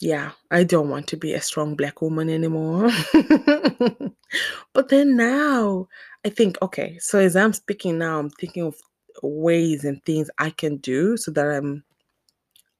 yeah, 0.00 0.30
I 0.50 0.62
don't 0.62 0.90
want 0.90 1.08
to 1.08 1.16
be 1.16 1.34
a 1.34 1.40
strong 1.40 1.74
black 1.74 2.00
woman 2.00 2.30
anymore. 2.30 2.90
but 4.72 4.88
then 4.88 5.16
now 5.16 5.88
I 6.28 6.30
think, 6.30 6.58
okay, 6.60 6.98
so 7.00 7.18
as 7.18 7.36
I'm 7.36 7.54
speaking 7.54 7.96
now, 7.96 8.18
I'm 8.18 8.28
thinking 8.28 8.62
of 8.62 8.74
ways 9.22 9.86
and 9.86 10.04
things 10.04 10.28
I 10.38 10.50
can 10.50 10.76
do 10.76 11.16
so 11.16 11.30
that 11.30 11.46
I'm 11.46 11.82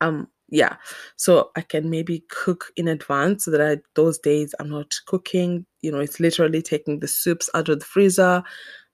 um 0.02 0.28
yeah 0.50 0.76
so 1.16 1.50
i 1.56 1.60
can 1.60 1.90
maybe 1.90 2.24
cook 2.30 2.72
in 2.76 2.86
advance 2.88 3.44
so 3.44 3.50
that 3.50 3.60
I, 3.60 3.78
those 3.96 4.16
days 4.18 4.54
i'm 4.60 4.70
not 4.70 4.94
cooking 5.06 5.66
you 5.82 5.90
know 5.90 5.98
it's 5.98 6.20
literally 6.20 6.62
taking 6.62 7.00
the 7.00 7.08
soups 7.08 7.50
out 7.54 7.68
of 7.68 7.80
the 7.80 7.84
freezer. 7.84 8.42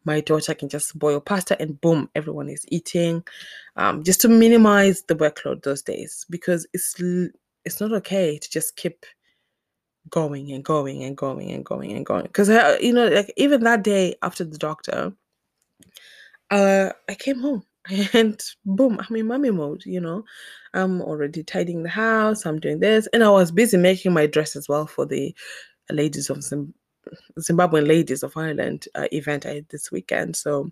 My 0.07 0.21
daughter 0.21 0.55
can 0.55 0.69
just 0.69 0.99
boil 0.99 1.21
pasta 1.21 1.61
and 1.61 1.81
boom 1.81 2.09
everyone 2.15 2.49
is 2.49 2.65
eating 2.69 3.23
um, 3.77 4.03
just 4.03 4.21
to 4.23 4.29
minimize 4.29 5.03
the 5.03 5.15
workload 5.15 5.63
those 5.63 5.83
days 5.83 6.25
because 6.31 6.67
it's 6.73 6.95
it's 7.67 7.81
not 7.81 7.93
okay 7.93 8.39
to 8.39 8.51
just 8.51 8.77
keep 8.77 9.05
going 10.11 10.53
and 10.53 10.65
going 10.65 11.03
and 11.05 11.17
going 11.17 11.51
and 11.51 11.65
going 11.65 11.93
and 11.93 12.07
going. 12.07 12.25
Because 12.25 12.49
you 12.83 12.93
know 12.93 13.09
like 13.09 13.33
even 13.37 13.63
that 13.65 13.83
day 13.83 14.15
after 14.23 14.45
the 14.45 14.59
doctor 14.59 15.13
uh 16.51 16.91
i 17.09 17.15
came 17.15 17.41
home 17.41 17.63
and 18.13 18.41
boom 18.65 19.01
i'm 19.01 19.17
in 19.17 19.27
mommy 19.27 19.51
mode 19.51 19.83
you 19.85 20.01
know. 20.01 20.25
I'm 20.75 21.01
already 21.03 21.43
tidying 21.45 21.83
the 21.85 21.89
house 21.89 22.45
i'm 22.47 22.59
doing 22.61 22.81
this 22.81 23.07
and 23.13 23.23
i 23.23 23.31
was 23.31 23.51
busy 23.53 23.77
making 23.77 24.13
my 24.13 24.27
dress 24.27 24.57
as 24.57 24.69
well 24.69 24.87
for 24.87 25.07
the 25.07 25.35
ladies 25.91 26.31
of 26.31 26.43
Zim- 26.43 26.75
zimbabwean 27.39 27.87
ladies 27.87 28.23
of 28.23 28.37
ireland 28.37 28.89
uh, 28.95 29.07
event 29.13 29.47
i 29.47 29.55
had 29.55 29.69
this 29.69 29.93
weekend. 29.93 30.37
So 30.37 30.71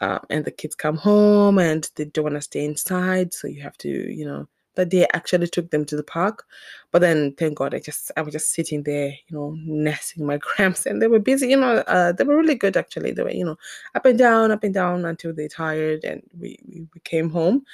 uh, 0.00 0.18
and 0.30 0.44
the 0.44 0.50
kids 0.50 0.74
come 0.74 0.96
home 0.96 1.58
and 1.58 1.88
they 1.96 2.06
don't 2.06 2.24
want 2.24 2.36
to 2.36 2.40
stay 2.40 2.64
inside 2.64 3.34
so 3.34 3.46
you 3.46 3.60
have 3.62 3.76
to 3.78 3.88
you 3.88 4.24
know 4.24 4.48
that 4.80 4.88
day 4.88 5.04
I 5.04 5.16
actually 5.16 5.46
took 5.46 5.70
them 5.70 5.84
to 5.86 5.96
the 5.96 6.02
park. 6.02 6.46
But 6.90 7.00
then 7.00 7.34
thank 7.34 7.58
God 7.58 7.74
I 7.74 7.80
just 7.80 8.10
I 8.16 8.22
was 8.22 8.32
just 8.32 8.52
sitting 8.52 8.82
there, 8.82 9.08
you 9.08 9.36
know, 9.36 9.56
nursing 9.60 10.26
my 10.26 10.38
cramps 10.46 10.86
and 10.86 11.00
they 11.00 11.06
were 11.06 11.18
busy, 11.18 11.48
you 11.48 11.56
know, 11.56 11.76
uh, 11.86 12.12
they 12.12 12.24
were 12.24 12.36
really 12.36 12.54
good 12.54 12.76
actually. 12.76 13.12
They 13.12 13.22
were, 13.22 13.30
you 13.30 13.44
know, 13.44 13.56
up 13.94 14.06
and 14.06 14.18
down, 14.18 14.50
up 14.50 14.64
and 14.64 14.74
down 14.74 15.04
until 15.04 15.32
they 15.32 15.48
tired 15.48 16.04
and 16.04 16.22
we, 16.38 16.58
we, 16.66 16.86
we 16.94 17.00
came 17.04 17.30
home. 17.30 17.64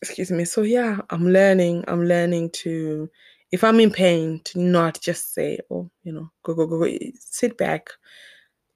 Excuse 0.00 0.30
me. 0.30 0.44
So 0.44 0.62
yeah, 0.62 1.00
I'm 1.10 1.28
learning. 1.28 1.84
I'm 1.88 2.04
learning 2.04 2.50
to 2.62 3.10
if 3.50 3.64
I'm 3.64 3.80
in 3.80 3.90
pain 3.90 4.40
to 4.44 4.60
not 4.60 5.00
just 5.00 5.34
say, 5.34 5.58
oh, 5.70 5.90
you 6.04 6.12
know, 6.12 6.30
go, 6.42 6.54
go, 6.54 6.66
go, 6.66 6.78
go. 6.78 6.98
Sit 7.18 7.56
back. 7.58 7.90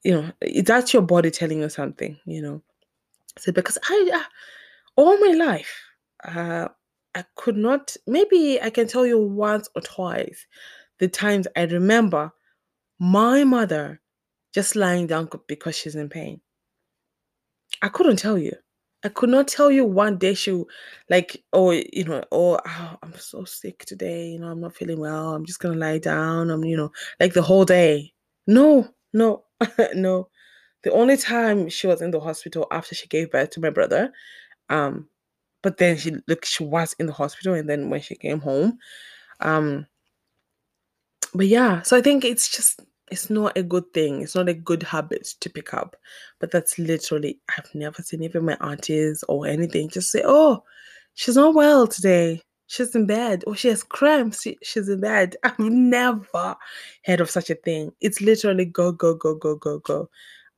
You 0.03 0.13
know, 0.15 0.61
that's 0.63 0.93
your 0.93 1.03
body 1.03 1.31
telling 1.31 1.59
you 1.59 1.69
something, 1.69 2.17
you 2.25 2.41
know. 2.41 2.61
So 3.37 3.53
because 3.53 3.77
I, 3.89 4.11
uh, 4.13 4.23
all 4.95 5.17
my 5.19 5.33
life, 5.33 5.82
uh, 6.25 6.67
I 7.15 7.25
could 7.35 7.57
not, 7.57 7.95
maybe 8.07 8.59
I 8.61 8.69
can 8.69 8.87
tell 8.87 9.05
you 9.05 9.19
once 9.19 9.69
or 9.75 9.81
twice 9.81 10.45
the 10.99 11.07
times 11.07 11.47
I 11.55 11.63
remember 11.63 12.31
my 12.99 13.43
mother 13.43 14.01
just 14.53 14.75
lying 14.75 15.07
down 15.07 15.29
because 15.47 15.75
she's 15.75 15.95
in 15.95 16.09
pain. 16.09 16.41
I 17.81 17.89
couldn't 17.89 18.17
tell 18.17 18.37
you. 18.37 18.53
I 19.03 19.09
could 19.09 19.29
not 19.29 19.49
tell 19.49 19.69
you 19.69 19.83
one 19.83 20.17
day 20.17 20.33
she 20.33 20.63
like 21.09 21.43
oh 21.51 21.71
you 21.71 22.05
know 22.05 22.23
oh, 22.31 22.57
oh 22.65 22.97
I'm 23.03 23.13
so 23.17 23.43
sick 23.43 23.83
today 23.85 24.29
you 24.29 24.39
know 24.39 24.47
I'm 24.47 24.61
not 24.61 24.75
feeling 24.75 24.99
well 24.99 25.33
I'm 25.33 25.45
just 25.45 25.59
gonna 25.59 25.75
lie 25.75 25.97
down 25.97 26.49
I'm 26.49 26.63
you 26.63 26.77
know 26.77 26.91
like 27.19 27.33
the 27.33 27.41
whole 27.41 27.65
day 27.65 28.13
no 28.47 28.87
no 29.11 29.43
no 29.93 30.29
the 30.83 30.91
only 30.91 31.17
time 31.17 31.67
she 31.67 31.85
was 31.87 32.01
in 32.01 32.11
the 32.11 32.19
hospital 32.21 32.65
after 32.71 32.95
she 32.95 33.07
gave 33.07 33.31
birth 33.31 33.49
to 33.51 33.59
my 33.59 33.69
brother 33.69 34.13
um 34.69 35.09
but 35.63 35.77
then 35.77 35.97
she 35.97 36.15
look 36.27 36.45
she 36.45 36.63
was 36.63 36.93
in 36.99 37.07
the 37.07 37.13
hospital 37.13 37.55
and 37.55 37.67
then 37.67 37.89
when 37.89 38.01
she 38.01 38.15
came 38.15 38.39
home 38.39 38.77
um 39.39 39.85
but 41.33 41.47
yeah 41.47 41.81
so 41.81 41.97
i 41.97 42.01
think 42.01 42.23
it's 42.23 42.49
just 42.49 42.81
it's 43.11 43.29
not 43.29 43.55
a 43.55 43.61
good 43.61 43.83
thing. 43.93 44.21
It's 44.21 44.33
not 44.33 44.49
a 44.49 44.55
good 44.55 44.81
habit 44.81 45.27
to 45.41 45.49
pick 45.49 45.73
up 45.73 45.95
but 46.39 46.51
that's 46.51 46.79
literally 46.79 47.39
i've 47.57 47.73
never 47.75 48.01
seen 48.01 48.23
even 48.23 48.45
my 48.45 48.57
aunties 48.61 49.23
or 49.27 49.45
anything 49.45 49.89
just 49.89 50.11
say 50.11 50.21
oh 50.25 50.63
she's 51.15 51.35
not 51.35 51.53
well 51.53 51.87
today. 51.87 52.41
She's 52.67 52.95
in 52.95 53.05
bed 53.05 53.43
or 53.45 53.55
she 53.55 53.67
has 53.67 53.83
cramps. 53.83 54.41
She, 54.41 54.57
she's 54.63 54.89
in 54.89 55.01
bed. 55.01 55.35
I've 55.43 55.59
never 55.59 56.55
heard 57.05 57.21
of 57.21 57.29
such 57.29 57.49
a 57.49 57.55
thing. 57.55 57.91
It's 58.01 58.21
literally 58.21 58.65
go 58.65 58.91
go 58.91 59.13
go 59.15 59.35
go 59.35 59.55
go 59.55 59.79
go. 59.79 60.09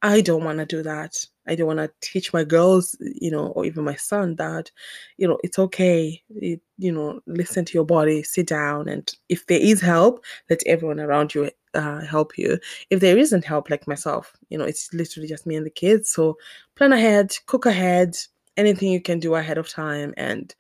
I 0.02 0.22
don't 0.22 0.44
want 0.44 0.60
to 0.60 0.66
do 0.66 0.84
that 0.84 1.16
I 1.48 1.56
don't 1.56 1.68
want 1.68 1.80
to 1.80 1.92
teach 2.02 2.34
my 2.34 2.44
girls, 2.44 2.96
you 3.00 3.32
know, 3.32 3.48
or 3.48 3.66
even 3.66 3.84
my 3.84 3.96
son 3.96 4.36
that, 4.36 4.72
you 5.18 5.28
know, 5.28 5.38
it's 5.44 5.60
okay. 5.60 6.22
It, 6.36 6.62
you 6.78 6.92
know, 6.92 7.22
listen 7.28 7.66
to 7.66 7.74
your 7.74 7.86
body, 7.86 8.24
sit 8.24 8.48
down, 8.48 8.88
and 8.88 9.12
if 9.30 9.46
there 9.48 9.60
is 9.60 9.82
help, 9.82 10.24
let 10.50 10.62
everyone 10.66 11.00
around 11.00 11.34
you 11.34 11.52
uh, 11.74 12.02
help 12.02 12.38
you. 12.38 12.58
If 12.90 13.00
there 13.00 13.18
isn't 13.18 13.46
help, 13.46 13.70
like 13.70 13.88
myself, 13.88 14.36
you 14.50 14.58
know, 14.58 14.66
it's 14.66 14.94
literally 14.94 15.28
just 15.28 15.46
me 15.46 15.56
and 15.56 15.66
the 15.66 15.72
kids. 15.72 16.10
So 16.10 16.38
plan 16.76 16.94
ahead, 16.94 17.36
cook 17.46 17.66
ahead, 17.66 18.18
anything 18.58 18.92
you 18.92 19.02
can 19.02 19.20
do 19.20 19.36
ahead 19.36 19.58
of 19.58 19.70
time, 19.70 20.14
and 20.18 20.54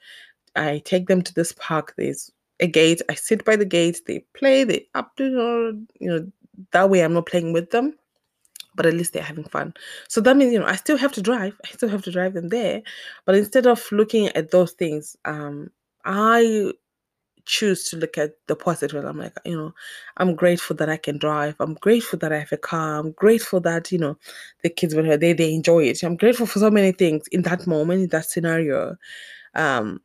I 0.56 0.82
take 0.86 1.08
them 1.08 1.22
to 1.22 1.34
this 1.34 1.52
park. 1.54 1.94
There's 1.98 2.32
a 2.60 2.68
gate. 2.68 3.02
I 3.10 3.16
sit 3.16 3.44
by 3.44 3.56
the 3.56 3.66
gate. 3.66 4.02
They 4.08 4.20
play. 4.34 4.64
They 4.64 4.88
up 4.94 5.16
to 5.18 5.26
you 6.00 6.08
know. 6.08 6.32
That 6.72 6.90
way, 6.90 7.02
I'm 7.02 7.12
not 7.12 7.26
playing 7.26 7.52
with 7.52 7.72
them 7.72 7.98
but 8.76 8.86
at 8.86 8.94
least 8.94 9.14
they're 9.14 9.24
having 9.24 9.46
fun. 9.46 9.74
So 10.10 10.22
that 10.22 10.38
means, 10.38 10.54
you 10.54 10.60
know, 10.60 10.66
I 10.68 10.76
still 10.76 10.98
have 10.98 11.14
to 11.14 11.22
drive. 11.22 11.56
I 11.66 11.70
still 11.70 11.90
have 11.90 12.04
to 12.04 12.12
drive 12.12 12.34
them 12.34 12.50
there. 12.50 12.82
But 13.26 13.36
instead 13.36 13.68
of 13.68 13.84
looking 13.92 14.28
at 14.30 14.52
those 14.52 14.74
things, 14.74 15.18
um, 15.26 15.72
I 16.06 16.74
choose 17.46 17.90
to 17.90 17.98
look 17.98 18.18
at 18.18 18.34
the 18.48 18.56
positive. 18.56 19.06
I'm 19.06 19.20
like, 19.20 19.38
you 19.46 19.58
know, 19.58 19.74
I'm 20.18 20.36
grateful 20.36 20.76
that 20.78 20.90
I 20.90 20.98
can 20.98 21.18
drive. 21.18 21.56
I'm 21.60 21.76
grateful 21.76 22.20
that 22.20 22.34
I 22.34 22.40
have 22.40 22.52
a 22.52 22.58
car. 22.58 23.00
I'm 23.00 23.12
grateful 23.14 23.60
that, 23.62 23.92
you 23.92 24.00
know, 24.00 24.18
the 24.64 24.70
kids 24.70 24.96
when 24.96 25.08
they 25.20 25.34
they 25.34 25.54
enjoy 25.54 25.86
it. 25.86 26.04
I'm 26.04 26.18
grateful 26.18 26.46
for 26.48 26.60
so 26.60 26.72
many 26.72 26.92
things 26.92 27.28
in 27.32 27.44
that 27.44 27.68
moment, 27.68 28.04
in 28.04 28.10
that 28.10 28.26
scenario. 28.30 28.98
Um, 29.56 30.02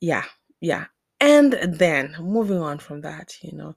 yeah, 0.00 0.24
yeah. 0.60 0.86
And 1.20 1.54
then 1.64 2.14
moving 2.20 2.58
on 2.58 2.78
from 2.78 3.00
that, 3.00 3.34
you 3.42 3.52
know, 3.52 3.74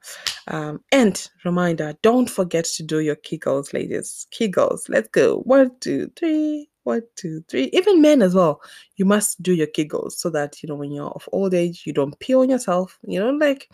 um, 0.47 0.83
and 0.91 1.27
reminder, 1.43 1.95
don't 2.03 2.29
forget 2.29 2.65
to 2.65 2.83
do 2.83 2.99
your 2.99 3.15
Kegels, 3.15 3.73
ladies. 3.73 4.27
Kegels, 4.31 4.87
let's 4.89 5.07
go. 5.09 5.37
One, 5.39 5.71
two, 5.79 6.11
three. 6.15 6.69
One, 6.83 7.01
two, 7.15 7.43
three. 7.47 7.69
Even 7.73 8.01
men 8.01 8.21
as 8.21 8.35
well. 8.35 8.61
You 8.95 9.05
must 9.05 9.41
do 9.41 9.53
your 9.53 9.67
Kegels 9.67 10.13
so 10.13 10.29
that 10.31 10.61
you 10.61 10.69
know 10.69 10.75
when 10.75 10.91
you're 10.91 11.09
of 11.09 11.29
old 11.31 11.53
age, 11.53 11.83
you 11.85 11.93
don't 11.93 12.19
pee 12.19 12.35
on 12.35 12.49
yourself. 12.49 12.97
You 13.03 13.19
know, 13.19 13.29
like 13.31 13.69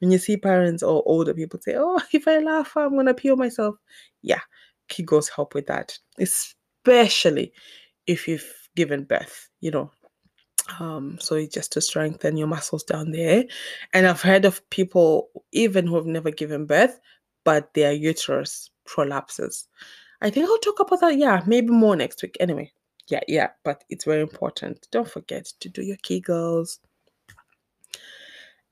when 0.00 0.10
you 0.10 0.18
see 0.18 0.36
parents 0.36 0.82
or 0.82 1.02
older 1.06 1.32
people 1.32 1.60
say, 1.62 1.74
"Oh, 1.76 2.00
if 2.12 2.28
I 2.28 2.38
laugh, 2.38 2.76
I'm 2.76 2.96
gonna 2.96 3.14
pee 3.14 3.30
on 3.30 3.38
myself." 3.38 3.76
Yeah, 4.22 4.40
Kegels 4.90 5.30
help 5.34 5.54
with 5.54 5.66
that, 5.66 5.98
especially 6.18 7.52
if 8.06 8.28
you've 8.28 8.68
given 8.76 9.04
birth. 9.04 9.48
You 9.60 9.70
know, 9.70 9.90
um, 10.78 11.18
so 11.20 11.34
it's 11.34 11.54
just 11.54 11.72
to 11.72 11.80
strengthen 11.80 12.36
your 12.36 12.46
muscles 12.46 12.84
down 12.84 13.10
there. 13.10 13.44
And 13.92 14.06
I've 14.06 14.22
heard 14.22 14.44
of 14.44 14.68
people 14.70 15.30
even 15.52 15.86
who 15.86 15.96
have 15.96 16.06
never 16.06 16.30
given 16.30 16.66
birth, 16.66 17.00
but 17.44 17.74
their 17.74 17.92
uterus 17.92 18.70
prolapses. 18.86 19.66
I 20.20 20.30
think 20.30 20.48
I'll 20.48 20.58
talk 20.58 20.80
about 20.80 21.00
that. 21.00 21.16
Yeah, 21.16 21.42
maybe 21.46 21.70
more 21.70 21.96
next 21.96 22.22
week. 22.22 22.36
Anyway, 22.38 22.72
yeah, 23.08 23.20
yeah, 23.26 23.48
but 23.64 23.84
it's 23.88 24.04
very 24.04 24.22
important. 24.22 24.86
Don't 24.90 25.08
forget 25.08 25.46
to 25.60 25.68
do 25.68 25.82
your 25.82 25.96
Kegels. 25.98 26.78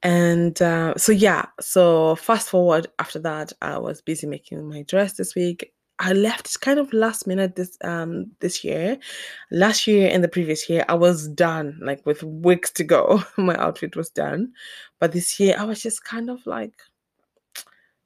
And 0.03 0.61
uh, 0.63 0.95
so, 0.97 1.13
yeah, 1.13 1.47
so 1.61 2.15
fast 2.15 2.49
forward 2.49 2.87
after 2.99 3.19
that, 3.19 3.53
I 3.61 3.79
was 3.79 4.01
busy 4.01 4.27
making 4.27 4.67
my 4.67 4.83
dress 4.83 5.15
this 5.15 5.35
week. 5.35 5.73
I 6.01 6.15
left 6.15 6.61
kind 6.63 6.79
of 6.81 6.93
last 6.95 7.27
minute 7.27 7.57
this 7.57 7.77
um 7.85 8.33
this 8.41 8.65
year. 8.65 8.99
Last 9.51 9.87
year 9.87 10.11
and 10.11 10.25
the 10.25 10.29
previous 10.29 10.69
year, 10.69 10.85
I 10.89 10.95
was 10.95 11.29
done, 11.29 11.79
like 11.83 12.05
with 12.07 12.23
weeks 12.23 12.71
to 12.73 12.85
go. 12.85 13.23
My 13.37 13.55
outfit 13.57 13.97
was 13.97 14.09
done. 14.11 14.53
But 14.99 15.13
this 15.13 15.39
year 15.39 15.57
I 15.59 15.65
was 15.65 15.83
just 15.83 16.03
kind 16.03 16.31
of 16.31 16.45
like, 16.47 16.73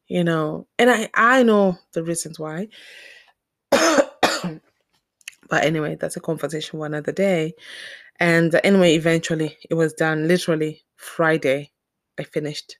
you 0.08 0.24
know, 0.24 0.66
and 0.78 0.90
I 0.90 1.08
I 1.14 1.44
know 1.44 1.78
the 1.92 2.02
reasons 2.02 2.38
why. 2.38 2.68
but 3.70 4.60
anyway, 5.52 5.96
that's 6.00 6.16
a 6.16 6.20
conversation 6.20 6.80
one 6.80 6.94
other 6.94 7.12
day. 7.12 7.54
And 8.18 8.58
anyway, 8.64 8.94
eventually 8.96 9.56
it 9.70 9.74
was 9.74 9.92
done 9.92 10.26
literally 10.26 10.82
Friday. 10.96 11.70
I 12.18 12.24
finished 12.24 12.78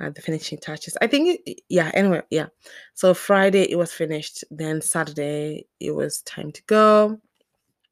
uh, 0.00 0.10
the 0.10 0.22
finishing 0.22 0.58
touches. 0.58 0.96
I 1.00 1.06
think, 1.06 1.40
it, 1.46 1.60
yeah, 1.68 1.90
anyway, 1.94 2.22
yeah. 2.30 2.46
So 2.94 3.14
Friday 3.14 3.70
it 3.70 3.76
was 3.76 3.92
finished. 3.92 4.44
Then 4.50 4.80
Saturday 4.80 5.66
it 5.80 5.92
was 5.92 6.22
time 6.22 6.52
to 6.52 6.62
go. 6.64 7.20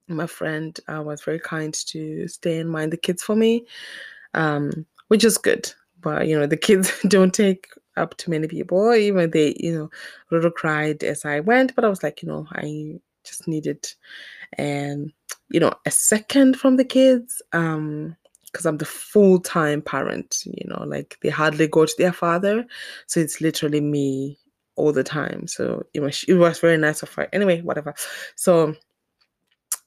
My 0.09 0.27
friend 0.27 0.79
uh, 0.89 1.03
was 1.03 1.23
very 1.23 1.41
kind 1.41 1.75
to 1.89 2.29
stay 2.29 2.59
and 2.61 2.71
mind 2.71 2.93
the 2.93 2.97
kids 2.97 3.23
for 3.23 3.35
me, 3.35 3.67
um, 4.35 4.87
which 5.09 5.25
is 5.25 5.39
good. 5.39 5.73
But, 6.01 6.29
you 6.29 6.39
know, 6.39 6.47
the 6.47 6.57
kids 6.57 6.93
don't 7.09 7.35
take 7.35 7.67
up 7.97 8.17
too 8.17 8.31
many 8.31 8.47
people. 8.47 8.95
Even 8.95 9.31
they, 9.31 9.57
you 9.59 9.77
know, 9.77 9.91
little 10.31 10.51
cried 10.51 11.03
as 11.03 11.25
I 11.25 11.41
went, 11.41 11.75
but 11.75 11.85
I 11.85 11.89
was 11.89 12.03
like, 12.03 12.23
you 12.23 12.29
know, 12.29 12.47
I 12.53 13.01
just 13.25 13.49
needed, 13.49 13.93
and 14.55 15.13
you 15.49 15.61
know, 15.61 15.73
a 15.85 15.91
second 15.91 16.59
from 16.59 16.77
the 16.77 16.85
kids. 16.85 17.43
Um, 17.53 18.17
because 18.57 18.65
I'm 18.65 18.79
the 18.79 18.87
full 18.87 19.39
time 19.39 19.83
parent, 19.83 20.43
you 20.47 20.67
know, 20.67 20.83
like 20.85 21.19
they 21.23 21.29
hardly 21.29 21.69
go 21.69 21.85
to 21.85 21.95
their 21.99 22.13
father. 22.13 22.65
So 23.07 23.21
it's 23.21 23.43
literally 23.43 23.83
me 23.83 24.39
all 24.77 24.93
the 24.93 25.05
time. 25.05 25.47
So 25.47 25.85
it 25.93 26.01
was, 26.01 26.25
it 26.27 26.35
was 26.35 26.59
very 26.59 26.79
nice 26.79 27.03
of 27.03 27.13
her. 27.13 27.29
Anyway, 27.35 27.61
whatever. 27.61 27.95
So 28.35 28.75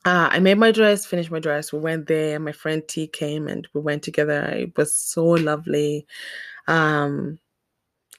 uh, 0.05 0.29
I 0.31 0.39
made 0.39 0.59
my 0.59 0.71
dress, 0.71 1.03
finished 1.03 1.31
my 1.31 1.39
dress. 1.39 1.73
We 1.73 1.79
went 1.79 2.05
there. 2.05 2.39
My 2.39 2.51
friend 2.51 2.87
T 2.87 3.07
came 3.07 3.47
and 3.47 3.67
we 3.73 3.81
went 3.81 4.03
together. 4.03 4.43
It 4.43 4.77
was 4.77 4.95
so 4.95 5.25
lovely. 5.25 6.05
Um, 6.67 7.39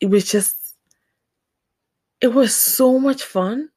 it 0.00 0.06
was 0.10 0.28
just, 0.28 0.56
it 2.20 2.34
was 2.34 2.56
so 2.56 2.98
much 2.98 3.22
fun. 3.22 3.68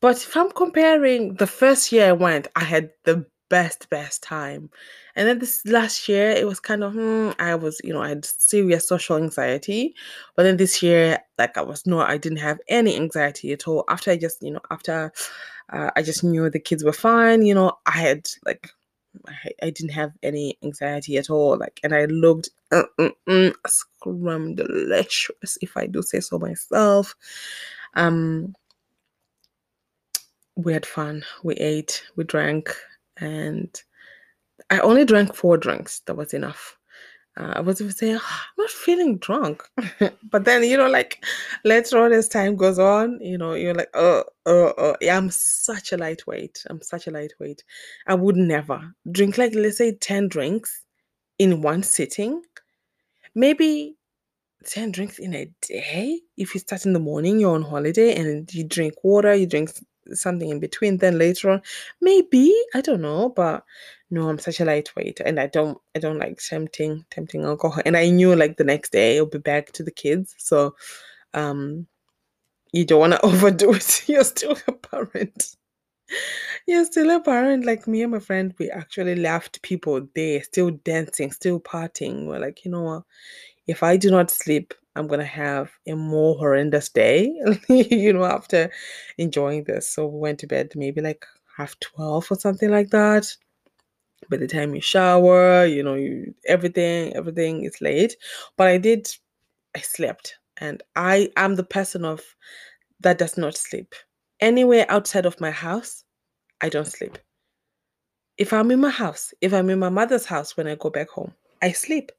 But 0.00 0.18
if 0.18 0.36
I'm 0.36 0.52
comparing 0.52 1.34
the 1.34 1.48
first 1.48 1.90
year 1.90 2.10
I 2.10 2.12
went, 2.12 2.46
I 2.54 2.62
had 2.62 2.90
the 3.02 3.26
best, 3.50 3.90
best 3.90 4.22
time. 4.22 4.70
And 5.14 5.28
then 5.28 5.38
this 5.40 5.62
last 5.66 6.08
year, 6.08 6.30
it 6.30 6.46
was 6.46 6.60
kind 6.60 6.82
of, 6.82 6.94
hmm, 6.94 7.30
I 7.38 7.54
was, 7.54 7.78
you 7.84 7.92
know, 7.92 8.00
I 8.00 8.08
had 8.08 8.24
serious 8.24 8.88
social 8.88 9.18
anxiety. 9.18 9.94
But 10.34 10.44
then 10.44 10.56
this 10.56 10.82
year, 10.82 11.18
like 11.38 11.58
I 11.58 11.62
was 11.62 11.86
not, 11.86 12.08
I 12.08 12.16
didn't 12.16 12.38
have 12.38 12.58
any 12.68 12.96
anxiety 12.96 13.52
at 13.52 13.68
all. 13.68 13.84
After 13.88 14.10
I 14.12 14.16
just, 14.16 14.42
you 14.42 14.52
know, 14.52 14.60
after 14.70 15.12
uh, 15.70 15.90
I 15.94 16.02
just 16.02 16.24
knew 16.24 16.48
the 16.48 16.58
kids 16.58 16.82
were 16.82 16.92
fine, 16.92 17.42
you 17.42 17.54
know, 17.54 17.72
I 17.84 17.90
had 17.90 18.28
like, 18.46 18.70
I, 19.26 19.50
I 19.64 19.70
didn't 19.70 19.92
have 19.92 20.12
any 20.22 20.56
anxiety 20.62 21.18
at 21.18 21.28
all. 21.28 21.58
Like, 21.58 21.80
and 21.82 21.94
I 21.94 22.06
looked 22.06 22.50
uh, 22.72 22.84
uh, 22.98 23.10
uh, 23.28 23.50
scrum 23.66 24.54
delicious, 24.54 25.58
if 25.60 25.76
I 25.76 25.86
do 25.86 26.02
say 26.02 26.20
so 26.20 26.38
myself. 26.38 27.14
Um, 27.94 28.54
we 30.56 30.72
had 30.72 30.86
fun. 30.86 31.24
We 31.42 31.54
ate, 31.54 32.04
we 32.16 32.24
drank, 32.24 32.74
and 33.20 33.82
I 34.70 34.80
only 34.80 35.04
drank 35.04 35.34
four 35.34 35.56
drinks. 35.56 36.00
That 36.06 36.16
was 36.16 36.34
enough. 36.34 36.76
Uh, 37.36 37.52
I 37.56 37.60
was 37.60 37.80
even 37.80 37.92
saying, 37.92 38.16
oh, 38.16 38.40
I'm 38.58 38.64
not 38.64 38.70
feeling 38.70 39.18
drunk. 39.18 39.62
but 40.30 40.44
then, 40.44 40.64
you 40.64 40.76
know, 40.76 40.88
like 40.88 41.24
later 41.64 41.98
on 41.98 42.12
as 42.12 42.28
time 42.28 42.56
goes 42.56 42.78
on, 42.78 43.18
you 43.20 43.38
know, 43.38 43.54
you're 43.54 43.74
like, 43.74 43.90
oh, 43.94 44.24
oh, 44.46 44.74
oh, 44.76 44.96
yeah, 45.00 45.16
I'm 45.16 45.30
such 45.30 45.92
a 45.92 45.96
lightweight. 45.96 46.64
I'm 46.68 46.82
such 46.82 47.06
a 47.06 47.10
lightweight. 47.10 47.62
I 48.06 48.14
would 48.14 48.36
never 48.36 48.94
drink 49.10 49.38
like, 49.38 49.54
let's 49.54 49.78
say, 49.78 49.94
10 49.94 50.28
drinks 50.28 50.84
in 51.38 51.62
one 51.62 51.82
sitting. 51.82 52.42
Maybe 53.34 53.96
10 54.66 54.90
drinks 54.90 55.18
in 55.18 55.34
a 55.34 55.46
day. 55.62 56.20
If 56.36 56.54
you 56.54 56.60
start 56.60 56.84
in 56.84 56.92
the 56.92 56.98
morning, 56.98 57.38
you're 57.38 57.54
on 57.54 57.62
holiday 57.62 58.16
and 58.16 58.52
you 58.52 58.64
drink 58.64 58.94
water, 59.04 59.34
you 59.34 59.46
drink 59.46 59.70
something 60.14 60.48
in 60.48 60.60
between 60.60 60.98
then 60.98 61.18
later 61.18 61.50
on. 61.50 61.62
Maybe 62.00 62.54
i 62.74 62.80
don't 62.80 63.02
know 63.02 63.30
but 63.30 63.64
no 64.10 64.28
i'm 64.28 64.38
such 64.38 64.60
a 64.60 64.64
lightweight 64.64 65.20
and 65.20 65.38
i 65.38 65.46
don't 65.46 65.78
i 65.94 65.98
don't 65.98 66.18
like 66.18 66.38
tempting 66.38 67.04
tempting 67.10 67.44
alcohol. 67.44 67.82
And 67.84 67.96
i 67.96 68.10
knew 68.10 68.34
like 68.34 68.56
the 68.56 68.64
next 68.64 68.92
day 68.92 69.18
i'll 69.18 69.26
be 69.26 69.38
back 69.38 69.72
to 69.72 69.82
the 69.82 69.90
kids 69.92 70.34
so 70.38 70.74
um 71.34 71.86
you 72.72 72.84
don't 72.84 73.00
want 73.00 73.12
to 73.14 73.20
overdo 73.24 73.72
it. 73.74 74.08
You're 74.08 74.24
still 74.24 74.56
a 74.66 74.72
parent. 74.72 75.56
You're 76.66 76.84
still 76.84 77.10
a 77.10 77.20
parent. 77.20 77.64
Like 77.64 77.86
me 77.86 78.02
and 78.02 78.12
my 78.12 78.18
friend 78.18 78.54
we 78.58 78.70
actually 78.70 79.16
left 79.16 79.62
people 79.62 80.08
there 80.14 80.42
still 80.42 80.70
dancing 80.70 81.32
still 81.32 81.60
partying. 81.60 82.26
We're 82.26 82.40
like 82.40 82.64
you 82.64 82.70
know 82.70 82.82
what? 82.82 83.02
If 83.66 83.82
i 83.82 83.96
do 83.96 84.10
not 84.10 84.30
sleep 84.30 84.74
I'm 84.96 85.06
gonna 85.06 85.24
have 85.24 85.70
a 85.86 85.94
more 85.94 86.36
horrendous 86.36 86.88
day, 86.88 87.32
you 87.68 88.12
know, 88.12 88.24
after 88.24 88.70
enjoying 89.18 89.64
this. 89.64 89.88
So 89.88 90.06
we 90.06 90.18
went 90.18 90.38
to 90.40 90.46
bed 90.46 90.72
maybe 90.74 91.00
like 91.00 91.24
half 91.56 91.78
12 91.80 92.30
or 92.30 92.34
something 92.36 92.70
like 92.70 92.90
that. 92.90 93.26
By 94.28 94.36
the 94.36 94.46
time 94.46 94.74
you 94.74 94.80
shower, 94.80 95.64
you 95.64 95.82
know, 95.82 95.94
you 95.94 96.34
everything, 96.46 97.14
everything 97.14 97.64
is 97.64 97.80
late. 97.80 98.16
But 98.56 98.68
I 98.68 98.78
did 98.78 99.08
I 99.74 99.80
slept 99.80 100.36
and 100.58 100.82
I 100.96 101.30
am 101.36 101.54
the 101.56 101.64
person 101.64 102.04
of 102.04 102.22
that 103.00 103.18
does 103.18 103.36
not 103.36 103.56
sleep. 103.56 103.94
Anywhere 104.40 104.86
outside 104.88 105.26
of 105.26 105.40
my 105.40 105.50
house, 105.50 106.04
I 106.60 106.68
don't 106.68 106.86
sleep. 106.86 107.18
If 108.38 108.52
I'm 108.52 108.70
in 108.70 108.80
my 108.80 108.90
house, 108.90 109.34
if 109.40 109.52
I'm 109.52 109.70
in 109.70 109.78
my 109.78 109.88
mother's 109.90 110.26
house 110.26 110.56
when 110.56 110.66
I 110.66 110.74
go 110.74 110.90
back 110.90 111.10
home, 111.10 111.34
I 111.62 111.72
sleep. 111.72 112.10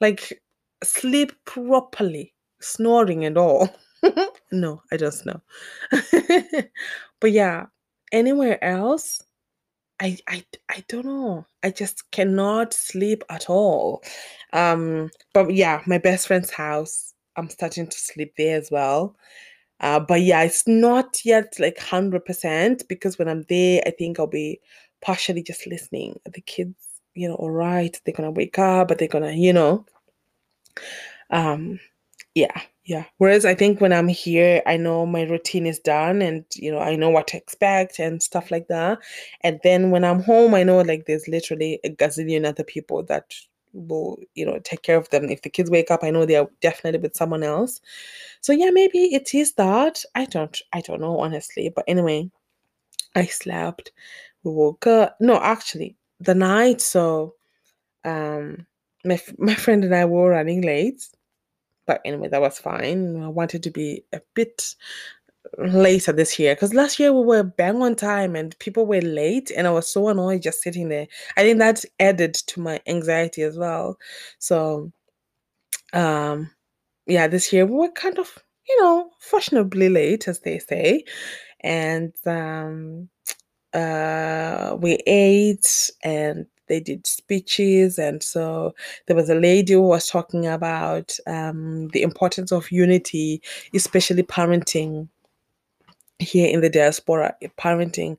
Like 0.00 0.40
sleep 0.84 1.32
properly, 1.44 2.34
snoring 2.60 3.24
and 3.24 3.38
all. 3.38 3.68
no, 4.52 4.82
I 4.92 4.96
just 4.96 5.26
know. 5.26 5.40
but 7.20 7.32
yeah, 7.32 7.66
anywhere 8.12 8.62
else, 8.62 9.22
I, 10.00 10.18
I 10.28 10.44
I 10.70 10.84
don't 10.88 11.06
know. 11.06 11.46
I 11.62 11.70
just 11.70 12.10
cannot 12.10 12.74
sleep 12.74 13.22
at 13.30 13.48
all. 13.48 14.02
Um, 14.52 15.10
but 15.32 15.52
yeah, 15.54 15.82
my 15.86 15.98
best 15.98 16.26
friend's 16.26 16.50
house, 16.50 17.14
I'm 17.36 17.48
starting 17.48 17.86
to 17.86 17.98
sleep 17.98 18.34
there 18.36 18.58
as 18.58 18.70
well. 18.70 19.16
Uh, 19.80 20.00
but 20.00 20.22
yeah, 20.22 20.42
it's 20.42 20.66
not 20.66 21.24
yet 21.24 21.54
like 21.58 21.78
hundred 21.78 22.24
percent 22.24 22.84
because 22.88 23.18
when 23.18 23.28
I'm 23.28 23.44
there, 23.48 23.82
I 23.86 23.90
think 23.90 24.18
I'll 24.18 24.26
be 24.26 24.60
partially 25.02 25.42
just 25.42 25.66
listening. 25.66 26.18
The 26.24 26.40
kids, 26.40 26.74
you 27.14 27.28
know, 27.28 27.34
all 27.36 27.50
right, 27.50 27.98
they're 28.04 28.14
gonna 28.14 28.30
wake 28.30 28.58
up, 28.58 28.88
but 28.88 28.98
they're 28.98 29.08
gonna, 29.08 29.32
you 29.32 29.52
know, 29.52 29.86
um 31.30 31.78
yeah 32.34 32.60
yeah. 32.86 33.04
Whereas 33.16 33.46
i 33.46 33.54
think 33.54 33.80
when 33.80 33.92
i'm 33.92 34.08
here 34.08 34.62
i 34.66 34.76
know 34.76 35.06
my 35.06 35.22
routine 35.22 35.66
is 35.66 35.78
done 35.78 36.20
and 36.20 36.44
you 36.54 36.70
know 36.70 36.80
i 36.80 36.96
know 36.96 37.08
what 37.08 37.26
to 37.28 37.36
expect 37.38 37.98
and 37.98 38.22
stuff 38.22 38.50
like 38.50 38.68
that. 38.68 38.98
And 39.40 39.58
then 39.64 39.90
when 39.90 40.04
i'm 40.04 40.22
home 40.22 40.54
i 40.54 40.62
know 40.62 40.80
like 40.82 41.06
there's 41.06 41.26
literally 41.28 41.80
a 41.84 41.90
gazillion 41.90 42.46
other 42.46 42.64
people 42.64 43.02
that 43.04 43.32
will 43.72 44.18
you 44.34 44.44
know 44.46 44.58
take 44.64 44.82
care 44.82 44.96
of 44.98 45.08
them. 45.10 45.30
If 45.30 45.42
the 45.42 45.50
kids 45.50 45.70
wake 45.70 45.90
up 45.90 46.04
i 46.04 46.10
know 46.10 46.26
they're 46.26 46.46
definitely 46.60 47.00
with 47.00 47.16
someone 47.16 47.42
else. 47.42 47.80
So 48.42 48.52
yeah 48.52 48.70
maybe 48.70 49.14
it 49.14 49.34
is 49.34 49.54
that. 49.54 50.04
I 50.14 50.26
don't 50.26 50.60
i 50.74 50.80
don't 50.82 51.00
know 51.00 51.18
honestly. 51.18 51.70
But 51.74 51.84
anyway 51.88 52.30
i 53.14 53.24
slept. 53.24 53.92
We 54.42 54.50
woke 54.52 54.86
up. 54.86 55.16
No 55.20 55.40
actually 55.40 55.96
the 56.20 56.34
night 56.34 56.80
so 56.80 57.34
um 58.04 58.66
my 59.04 59.20
my 59.38 59.54
friend 59.54 59.84
and 59.84 59.94
I 59.94 60.04
were 60.06 60.30
running 60.30 60.62
late, 60.62 61.06
but 61.86 62.00
anyway, 62.04 62.28
that 62.28 62.40
was 62.42 62.58
fine. 62.58 63.22
I 63.22 63.28
wanted 63.28 63.62
to 63.64 63.70
be 63.70 64.04
a 64.12 64.20
bit 64.34 64.74
later 65.58 66.12
this 66.12 66.38
year 66.38 66.54
because 66.54 66.74
last 66.74 66.98
year 66.98 67.12
we 67.12 67.24
were 67.24 67.42
bang 67.42 67.82
on 67.82 67.94
time 67.96 68.34
and 68.36 68.58
people 68.58 68.86
were 68.86 69.00
late 69.02 69.50
and 69.56 69.66
I 69.66 69.70
was 69.70 69.88
so 69.92 70.08
annoyed 70.08 70.42
just 70.42 70.62
sitting 70.62 70.88
there. 70.88 71.06
I 71.36 71.42
think 71.42 71.58
that 71.58 71.84
added 72.00 72.34
to 72.34 72.60
my 72.60 72.80
anxiety 72.86 73.42
as 73.42 73.56
well. 73.58 73.98
So 74.38 74.92
um 75.92 76.50
yeah, 77.06 77.28
this 77.28 77.52
year 77.52 77.66
we 77.66 77.74
were 77.76 77.92
kind 77.92 78.18
of, 78.18 78.38
you 78.68 78.82
know, 78.82 79.10
fashionably 79.20 79.88
late 79.88 80.28
as 80.28 80.40
they 80.40 80.58
say. 80.58 81.04
And 81.62 82.14
um 82.26 83.08
uh 83.74 84.76
we 84.80 84.98
ate 85.06 85.90
and 86.04 86.46
they 86.68 86.80
did 86.80 87.06
speeches 87.06 87.98
and 87.98 88.22
so 88.22 88.74
there 89.06 89.16
was 89.16 89.28
a 89.28 89.34
lady 89.34 89.74
who 89.74 89.82
was 89.82 90.08
talking 90.08 90.46
about 90.46 91.16
um, 91.26 91.88
the 91.88 92.02
importance 92.02 92.52
of 92.52 92.70
unity 92.70 93.42
especially 93.74 94.22
parenting 94.22 95.08
here 96.18 96.48
in 96.48 96.60
the 96.60 96.70
diaspora, 96.70 97.34
parenting 97.58 98.16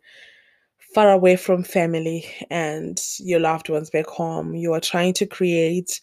far 0.94 1.12
away 1.12 1.36
from 1.36 1.64
family 1.64 2.26
and 2.50 3.02
your 3.20 3.40
loved 3.40 3.70
ones 3.70 3.90
back 3.90 4.08
home. 4.08 4.56
You 4.56 4.74
are 4.74 4.80
trying 4.80 5.14
to 5.16 5.26
create 5.26 6.02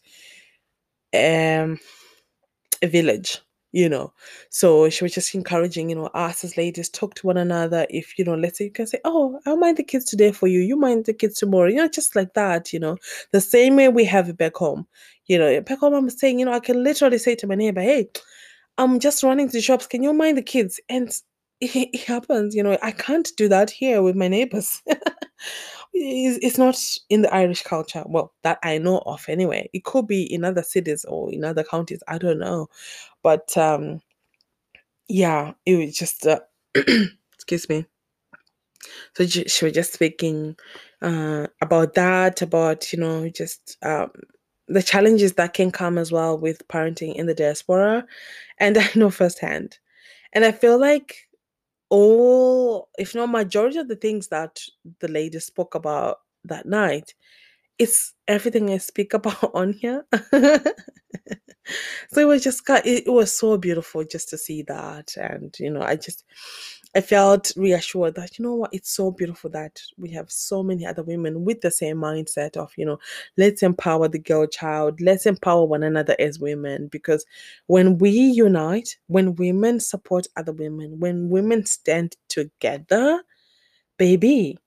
um, 1.15 1.79
a 2.83 2.87
village, 2.87 3.39
you 3.73 3.89
know. 3.89 4.13
So 4.51 4.89
she 4.91 5.05
was 5.05 5.13
just 5.15 5.35
encouraging, 5.35 5.91
you 5.91 5.97
know, 5.97 6.07
us 6.09 6.45
as 6.45 6.57
ladies 6.57 6.89
talk 6.89 7.15
to 7.17 7.27
one 7.27 7.37
another. 7.39 7.87
If 7.91 8.19
you 8.19 8.25
know, 8.25 8.35
let's 8.35 8.59
say 8.59 8.65
you 8.67 8.71
can 8.73 8.87
say, 8.87 9.01
"Oh, 9.05 9.41
I'll 9.47 9.57
mind 9.57 9.79
the 9.79 9.83
kids 9.85 10.05
today 10.07 10.33
for 10.33 10.47
you. 10.49 10.61
You 10.61 10.77
mind 10.77 11.07
the 11.07 11.15
kids 11.15 11.37
tomorrow." 11.39 11.69
You 11.69 11.77
know, 11.77 11.89
just 11.89 12.17
like 12.17 12.35
that. 12.35 12.73
You 12.73 12.81
know, 12.81 12.97
the 13.33 13.41
same 13.41 13.77
way 13.77 13.89
we 13.89 14.05
have 14.05 14.29
it 14.29 14.39
back 14.39 14.57
home. 14.57 14.87
You 15.27 15.39
know, 15.39 15.61
back 15.63 15.79
home, 15.81 15.95
I'm 15.95 16.11
saying, 16.11 16.39
you 16.41 16.45
know, 16.47 16.53
I 16.53 16.61
can 16.61 16.83
literally 16.85 17.19
say 17.19 17.35
to 17.37 17.47
my 17.47 17.55
neighbor, 17.57 17.81
"Hey." 17.83 18.09
I'm 18.79 19.01
just 19.01 19.23
running 19.23 19.49
to 19.49 19.53
the 19.53 19.61
shops. 19.61 19.87
Can 19.87 20.03
you 20.03 20.13
mind 20.13 20.39
the 20.39 20.43
kids? 20.43 20.81
And 20.89 21.11
it, 21.61 22.01
happens, 22.07 22.55
you 22.55 22.63
know. 22.63 22.79
I 22.83 22.91
can't 22.93 23.29
do 23.37 23.49
that 23.49 23.71
here 23.71 24.03
with 24.03 24.17
my 24.17 24.29
neighbors. 24.29 24.83
it's 25.95 26.59
not 26.59 26.79
in 27.11 27.23
the 27.23 27.35
Irish 27.35 27.63
culture. 27.63 28.03
Well, 28.07 28.33
that 28.43 28.59
I 28.63 28.79
know 28.79 28.99
of 29.07 29.25
anyway. 29.29 29.69
It 29.73 29.85
could 29.85 30.07
be 30.07 30.23
in 30.33 30.45
other 30.45 30.63
cities 30.63 31.05
or 31.07 31.33
in 31.33 31.45
other 31.45 31.65
counties. 31.65 32.03
I 32.09 32.19
don't 32.19 32.39
know. 32.39 32.69
But 33.23 33.57
um 33.57 34.01
yeah, 35.09 35.53
it 35.67 35.77
was 35.77 35.97
just 35.97 36.27
uh, 36.27 36.41
excuse 37.35 37.69
me. 37.69 37.87
So 39.15 39.27
she 39.27 39.65
was 39.65 39.75
just 39.75 39.93
speaking 39.93 40.57
uh, 41.01 41.47
about 41.61 41.95
that, 41.95 42.43
about 42.43 42.93
you 42.93 42.99
know, 42.99 43.29
just 43.29 43.77
um, 43.83 44.11
the 44.69 44.83
challenges 44.83 45.35
that 45.35 45.55
can 45.55 45.71
come 45.71 45.99
as 45.99 46.11
well 46.13 46.39
with 46.39 46.67
parenting 46.69 47.15
in 47.17 47.27
the 47.27 47.35
diaspora, 47.35 48.07
and 48.59 48.79
I 48.79 48.89
know 48.95 49.11
firsthand. 49.11 49.79
And 50.33 50.45
I 50.45 50.53
feel 50.53 50.79
like 50.79 51.29
all, 51.91 52.89
if 52.99 53.15
not 53.15 53.31
majority 53.31 53.79
of 53.79 53.89
the 53.89 53.97
things 53.97 54.29
that 54.29 54.63
the 55.01 55.09
lady 55.09 55.39
spoke 55.41 55.75
about 55.75 56.19
that 56.45 56.67
night, 56.67 57.15
it's 57.83 58.15
everything 58.29 58.71
I 58.71 58.79
speak 58.79 59.13
about 59.19 59.51
on 59.55 59.73
here. 59.73 60.05
so 62.13 62.21
it 62.21 62.27
was 62.27 62.45
just 62.45 62.63
it, 62.69 63.07
it 63.07 63.11
was 63.13 63.37
so 63.37 63.57
beautiful 63.57 64.05
just 64.05 64.29
to 64.31 64.39
see 64.39 64.63
that, 64.63 65.17
and 65.17 65.55
you 65.59 65.71
know, 65.71 65.83
I 65.83 65.97
just 65.97 66.25
I 66.95 67.01
felt 67.01 67.53
reassured 67.57 68.15
that 68.15 68.39
you 68.39 68.45
know 68.45 68.55
what, 68.55 68.73
it's 68.73 68.91
so 68.91 69.11
beautiful 69.11 69.51
that 69.51 69.81
we 69.99 70.11
have 70.11 70.31
so 70.31 70.63
many 70.63 70.87
other 70.87 71.03
women 71.03 71.45
with 71.45 71.61
the 71.61 71.71
same 71.71 71.97
mindset 71.97 72.57
of 72.57 72.73
you 72.77 72.87
know, 72.87 72.99
let's 73.37 73.63
empower 73.63 74.09
the 74.09 74.19
girl 74.21 74.47
child, 74.47 75.01
let's 75.01 75.27
empower 75.27 75.65
one 75.65 75.83
another 75.83 76.15
as 76.19 76.39
women 76.39 76.87
because 76.89 77.27
when 77.67 77.99
we 77.99 78.11
unite, 78.11 78.97
when 79.09 79.35
women 79.35 79.81
support 79.81 80.27
other 80.37 80.53
women, 80.53 81.01
when 81.01 81.29
women 81.31 81.67
stand 81.67 82.17
together, 82.29 83.23
baby, 83.99 84.59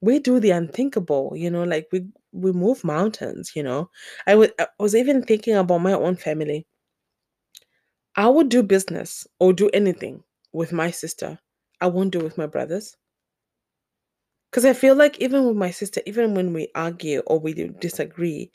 we 0.00 0.18
do 0.18 0.40
the 0.40 0.50
unthinkable. 0.50 1.32
You 1.34 1.50
know, 1.50 1.64
like 1.64 1.88
we 1.92 2.06
we 2.32 2.52
move 2.52 2.84
mountains. 2.84 3.52
You 3.54 3.62
know, 3.62 3.90
I 4.26 4.34
was 4.34 4.50
was 4.78 4.94
even 4.94 5.22
thinking 5.22 5.54
about 5.54 5.78
my 5.78 5.92
own 5.92 6.16
family. 6.16 6.66
I 8.16 8.28
would 8.28 8.48
do 8.48 8.62
business 8.62 9.26
or 9.38 9.52
do 9.52 9.70
anything 9.72 10.24
with 10.52 10.72
my 10.72 10.90
sister 10.90 11.38
I 11.80 11.86
won't 11.86 12.12
do 12.12 12.20
with 12.20 12.36
my 12.38 12.46
brothers. 12.46 12.96
Because 14.50 14.64
I 14.64 14.72
feel 14.72 14.94
like 14.94 15.20
even 15.20 15.44
with 15.46 15.56
my 15.56 15.70
sister, 15.70 16.00
even 16.06 16.34
when 16.34 16.52
we 16.52 16.68
argue 16.74 17.20
or 17.26 17.38
we 17.38 17.52
disagree, 17.52 18.50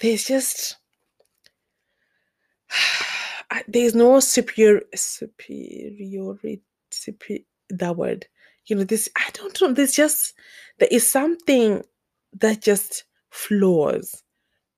there's 0.00 0.24
just 0.24 0.76
there's 3.68 3.94
no 3.94 4.20
superior 4.20 4.82
superiority 4.94 6.62
super, 6.90 7.34
that 7.70 7.96
word 7.96 8.26
you 8.66 8.76
know 8.76 8.84
this 8.84 9.08
i 9.16 9.28
don't 9.32 9.60
know 9.60 9.72
there's 9.72 9.94
just 9.94 10.34
there 10.78 10.88
is 10.90 11.08
something 11.08 11.82
that 12.34 12.60
just 12.62 13.04
flows 13.30 14.22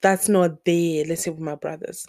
that's 0.01 0.29
not 0.29 0.65
there 0.65 1.05
let's 1.07 1.25
say 1.25 1.31
with 1.31 1.41
my 1.41 1.55
brothers 1.55 2.07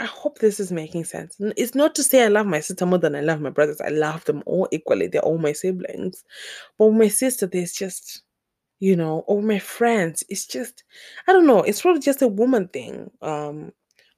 I 0.00 0.06
hope 0.06 0.38
this 0.38 0.58
is 0.58 0.72
making 0.72 1.04
sense. 1.04 1.36
It's 1.56 1.74
not 1.74 1.94
to 1.94 2.02
say 2.02 2.24
I 2.24 2.28
love 2.28 2.46
my 2.46 2.60
sister 2.60 2.84
more 2.84 2.98
than 2.98 3.14
I 3.14 3.20
love 3.20 3.40
my 3.40 3.50
brothers. 3.50 3.80
I 3.80 3.88
love 3.88 4.24
them 4.24 4.42
all 4.44 4.68
equally. 4.72 5.06
They're 5.06 5.22
all 5.22 5.38
my 5.38 5.52
siblings. 5.52 6.24
But 6.78 6.86
with 6.86 6.96
my 6.96 7.08
sister, 7.08 7.46
there's 7.46 7.72
just, 7.72 8.22
you 8.80 8.96
know, 8.96 9.20
or 9.28 9.40
my 9.40 9.60
friends, 9.60 10.24
it's 10.28 10.46
just, 10.46 10.82
I 11.28 11.32
don't 11.32 11.46
know. 11.46 11.62
It's 11.62 11.80
probably 11.80 12.02
just 12.02 12.22
a 12.22 12.28
woman 12.28 12.68
thing. 12.68 13.10
Um, 13.22 13.72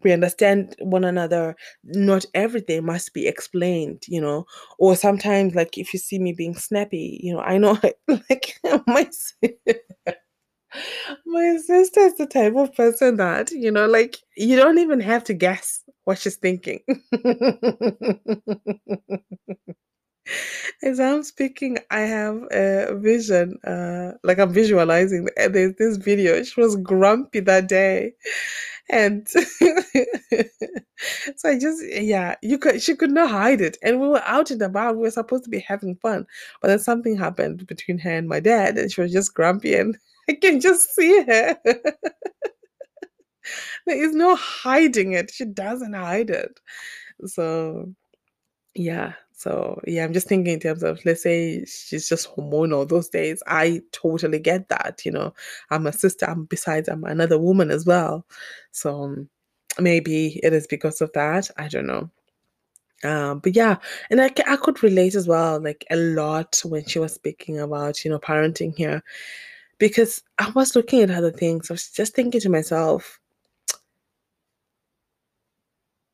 we 0.07 0.13
understand 0.13 0.77
one 0.81 1.05
another. 1.05 1.57
Not 1.85 2.25
everything 2.35 2.87
must 2.87 3.13
be 3.13 3.27
explained, 3.27 4.05
you 4.09 4.21
know. 4.21 4.47
Or 4.79 4.95
sometimes, 4.97 5.55
like 5.55 5.77
if 5.77 5.93
you 5.93 5.99
see 5.99 6.19
me 6.21 6.33
being 6.33 6.55
snappy, 6.55 7.19
you 7.23 7.35
know, 7.35 7.41
I 7.41 7.59
know, 7.59 7.79
like 8.09 8.61
my. 8.87 9.09
My 11.25 11.57
sister 11.65 12.01
is 12.01 12.17
the 12.17 12.27
type 12.27 12.55
of 12.57 12.75
person 12.75 13.17
that, 13.17 13.51
you 13.51 13.71
know, 13.71 13.87
like 13.87 14.19
you 14.37 14.57
don't 14.57 14.79
even 14.79 15.01
have 15.01 15.25
to 15.25 15.35
guess 15.35 15.83
what 16.05 16.19
she's 16.19 16.37
thinking. 16.37 16.81
As 20.83 20.99
I'm 21.01 21.23
speaking, 21.23 21.79
I 21.91 22.01
have 22.01 22.43
a 22.51 22.97
vision, 22.97 23.59
uh, 23.65 24.13
like 24.25 24.39
I'm 24.39 24.53
visualizing. 24.53 25.29
This 25.37 25.97
video. 25.97 26.43
She 26.43 26.61
was 26.61 26.77
grumpy 26.77 27.41
that 27.41 27.69
day, 27.69 28.13
and 28.91 29.29
so 29.29 29.41
I 31.45 31.59
just, 31.59 31.83
yeah, 31.89 32.37
you 32.43 32.59
could. 32.59 32.83
She 32.83 32.95
could 32.97 33.11
not 33.13 33.31
hide 33.31 33.61
it, 33.61 33.77
and 33.83 34.01
we 34.01 34.09
were 34.09 34.23
out 34.25 34.51
and 34.51 34.63
about. 34.63 34.97
We 34.97 35.03
were 35.03 35.11
supposed 35.11 35.45
to 35.45 35.51
be 35.51 35.61
having 35.61 35.97
fun, 35.97 36.27
but 36.63 36.69
then 36.69 36.79
something 36.79 37.17
happened 37.17 37.67
between 37.67 37.99
her 37.99 38.11
and 38.11 38.29
my 38.29 38.41
dad, 38.41 38.79
and 38.79 38.91
she 38.93 39.01
was 39.01 39.13
just 39.13 39.35
grumpy 39.35 39.75
and 39.75 39.97
I 40.31 40.35
can 40.35 40.61
just 40.61 40.95
see 40.95 41.23
her. 41.25 41.57
there 41.65 41.83
is 44.05 44.15
no 44.15 44.37
hiding 44.37 45.13
it. 45.13 45.31
She 45.33 45.45
doesn't 45.47 45.95
hide 45.95 46.31
it. 46.31 46.61
So, 47.27 47.93
yeah. 48.75 49.15
So, 49.39 49.79
yeah, 49.87 50.03
I'm 50.03 50.15
just 50.15 50.29
thinking 50.29 50.55
in 50.55 50.61
terms 50.61 50.83
of, 50.83 50.99
let's 51.05 51.23
say 51.23 51.63
she's 51.67 52.09
just 52.09 52.35
hormonal 52.35 52.89
those 52.89 53.11
days. 53.11 53.43
I 53.47 53.83
totally 53.93 54.39
get 54.39 54.71
that. 54.71 55.03
You 55.05 55.13
know, 55.13 55.35
I'm 55.71 55.87
a 55.87 55.93
sister. 55.93 56.25
I'm, 56.27 56.47
besides, 56.47 56.89
I'm 56.89 57.05
another 57.05 57.39
woman 57.39 57.71
as 57.71 57.85
well. 57.85 58.25
So, 58.73 59.03
um, 59.03 59.29
maybe 59.79 60.41
it 60.43 60.55
is 60.55 60.67
because 60.67 61.03
of 61.03 61.13
that. 61.13 61.51
I 61.59 61.69
don't 61.69 61.87
know. 61.87 62.11
Um, 63.05 63.41
but 63.41 63.55
yeah, 63.55 63.77
and 64.11 64.23
I, 64.23 64.33
I 64.47 64.57
could 64.57 64.83
relate 64.83 65.15
as 65.15 65.29
well, 65.29 65.61
like 65.61 65.85
a 65.91 65.97
lot 65.97 66.63
when 66.65 66.87
she 66.87 66.99
was 66.99 67.13
speaking 67.13 67.61
about, 67.61 68.05
you 68.05 68.11
know, 68.11 68.19
parenting 68.19 68.75
here 68.75 69.03
because 69.79 70.23
I 70.39 70.51
was 70.51 70.75
looking 70.75 71.03
at 71.03 71.11
other 71.11 71.31
things. 71.31 71.71
I 71.71 71.75
was 71.75 71.91
just 71.91 72.15
thinking 72.15 72.41
to 72.41 72.49
myself, 72.49 73.21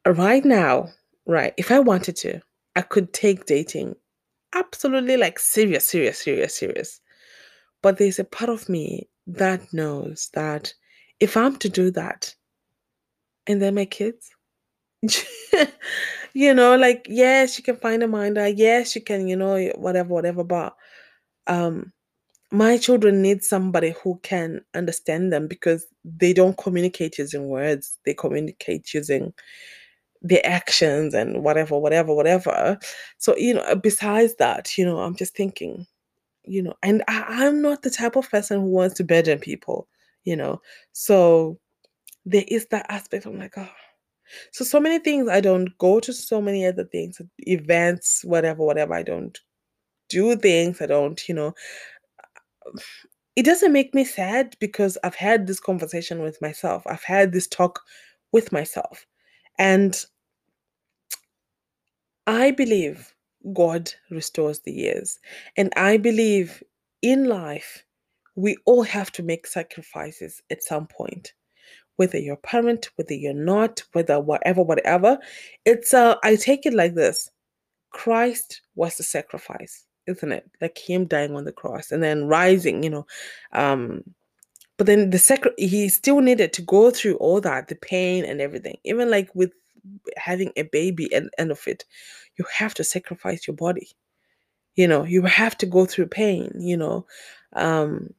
right 0.04 0.44
now, 0.44 0.88
right, 1.24 1.54
if 1.56 1.70
I 1.70 1.78
wanted 1.78 2.16
to, 2.16 2.40
I 2.76 2.82
could 2.82 3.12
take 3.12 3.46
dating 3.46 3.96
absolutely 4.54 5.16
like 5.16 5.38
serious, 5.38 5.86
serious, 5.86 6.18
serious, 6.20 6.56
serious. 6.56 7.00
But 7.82 7.98
there's 7.98 8.18
a 8.20 8.24
part 8.24 8.50
of 8.50 8.68
me 8.68 9.08
that 9.26 9.72
knows 9.74 10.30
that 10.34 10.74
if 11.20 11.36
I'm 11.36 11.56
to 11.58 11.68
do 11.68 11.90
that 11.92 12.34
and 13.46 13.60
they're 13.60 13.72
my 13.72 13.84
kids, 13.84 14.30
you 16.34 16.54
know, 16.54 16.76
like, 16.76 17.06
yes, 17.10 17.58
you 17.58 17.64
can 17.64 17.76
find 17.76 18.02
a 18.02 18.08
minder, 18.08 18.48
yes, 18.48 18.94
you 18.94 19.02
can, 19.02 19.28
you 19.28 19.36
know, 19.36 19.58
whatever, 19.76 20.10
whatever, 20.10 20.44
but 20.44 20.74
um 21.48 21.92
my 22.52 22.78
children 22.78 23.22
need 23.22 23.42
somebody 23.44 23.94
who 24.02 24.18
can 24.22 24.60
understand 24.74 25.32
them 25.32 25.48
because 25.48 25.86
they 26.04 26.32
don't 26.32 26.58
communicate 26.58 27.18
using 27.18 27.48
words 27.48 27.98
they 28.06 28.14
communicate 28.14 28.94
using 28.94 29.32
their 30.22 30.44
actions 30.46 31.14
and 31.14 31.42
whatever 31.42 31.78
whatever 31.78 32.14
whatever 32.14 32.78
so 33.18 33.36
you 33.36 33.54
know 33.54 33.62
uh, 33.62 33.74
besides 33.74 34.36
that 34.36 34.78
you 34.78 34.84
know 34.84 35.00
i'm 35.00 35.16
just 35.16 35.34
thinking 35.34 35.86
you 36.44 36.62
know 36.62 36.74
and 36.82 37.02
I, 37.08 37.24
i'm 37.28 37.60
not 37.60 37.82
the 37.82 37.90
type 37.90 38.16
of 38.16 38.30
person 38.30 38.60
who 38.60 38.66
wants 38.66 38.94
to 38.96 39.04
burden 39.04 39.38
people 39.40 39.88
you 40.24 40.36
know 40.36 40.60
so 40.92 41.58
there 42.24 42.44
is 42.48 42.66
that 42.66 42.86
aspect. 42.88 43.26
I'm 43.26 43.38
like, 43.38 43.54
oh. 43.56 43.68
So, 44.52 44.64
so 44.64 44.80
many 44.80 44.98
things 44.98 45.28
I 45.28 45.40
don't 45.40 45.76
go 45.78 46.00
to 46.00 46.12
so 46.12 46.40
many 46.40 46.64
other 46.64 46.84
things, 46.84 47.20
events, 47.38 48.24
whatever, 48.24 48.64
whatever. 48.64 48.94
I 48.94 49.02
don't 49.02 49.38
do 50.08 50.36
things. 50.36 50.80
I 50.80 50.86
don't, 50.86 51.28
you 51.28 51.34
know. 51.34 51.54
It 53.34 53.46
doesn't 53.46 53.72
make 53.72 53.94
me 53.94 54.04
sad 54.04 54.56
because 54.60 54.98
I've 55.02 55.14
had 55.14 55.46
this 55.46 55.58
conversation 55.58 56.20
with 56.20 56.42
myself. 56.42 56.82
I've 56.86 57.02
had 57.02 57.32
this 57.32 57.46
talk 57.46 57.80
with 58.30 58.52
myself. 58.52 59.06
And 59.58 60.04
I 62.26 62.50
believe 62.52 63.14
God 63.52 63.90
restores 64.10 64.60
the 64.60 64.72
years. 64.72 65.18
And 65.56 65.72
I 65.76 65.96
believe 65.96 66.62
in 67.02 67.28
life, 67.28 67.84
we 68.36 68.56
all 68.64 68.82
have 68.82 69.10
to 69.12 69.22
make 69.22 69.46
sacrifices 69.46 70.42
at 70.50 70.62
some 70.62 70.86
point. 70.86 71.32
Whether 71.96 72.18
you're 72.18 72.34
a 72.34 72.38
parent, 72.38 72.88
whether 72.96 73.14
you're 73.14 73.34
not, 73.34 73.82
whether 73.92 74.18
whatever, 74.18 74.62
whatever. 74.62 75.18
It's 75.64 75.92
uh 75.92 76.16
I 76.24 76.36
take 76.36 76.64
it 76.64 76.74
like 76.74 76.94
this. 76.94 77.30
Christ 77.90 78.62
was 78.74 78.96
the 78.96 79.02
sacrifice, 79.02 79.84
isn't 80.06 80.32
it? 80.32 80.50
Like 80.60 80.78
him 80.78 81.06
dying 81.06 81.36
on 81.36 81.44
the 81.44 81.52
cross 81.52 81.92
and 81.92 82.02
then 82.02 82.26
rising, 82.26 82.82
you 82.82 82.90
know. 82.90 83.06
Um 83.52 84.02
but 84.78 84.86
then 84.86 85.10
the 85.10 85.18
sacri- 85.18 85.52
he 85.58 85.88
still 85.88 86.20
needed 86.20 86.52
to 86.54 86.62
go 86.62 86.90
through 86.90 87.16
all 87.16 87.40
that, 87.42 87.68
the 87.68 87.74
pain 87.76 88.24
and 88.24 88.40
everything. 88.40 88.78
Even 88.84 89.10
like 89.10 89.32
with 89.34 89.52
having 90.16 90.52
a 90.56 90.62
baby 90.62 91.12
and 91.14 91.30
end 91.38 91.50
of 91.52 91.66
it, 91.68 91.84
you 92.38 92.44
have 92.58 92.74
to 92.74 92.84
sacrifice 92.84 93.46
your 93.46 93.56
body. 93.56 93.88
You 94.76 94.88
know, 94.88 95.04
you 95.04 95.22
have 95.24 95.56
to 95.58 95.66
go 95.66 95.86
through 95.86 96.06
pain, 96.08 96.52
you 96.58 96.76
know. 96.76 97.06
Um 97.54 98.14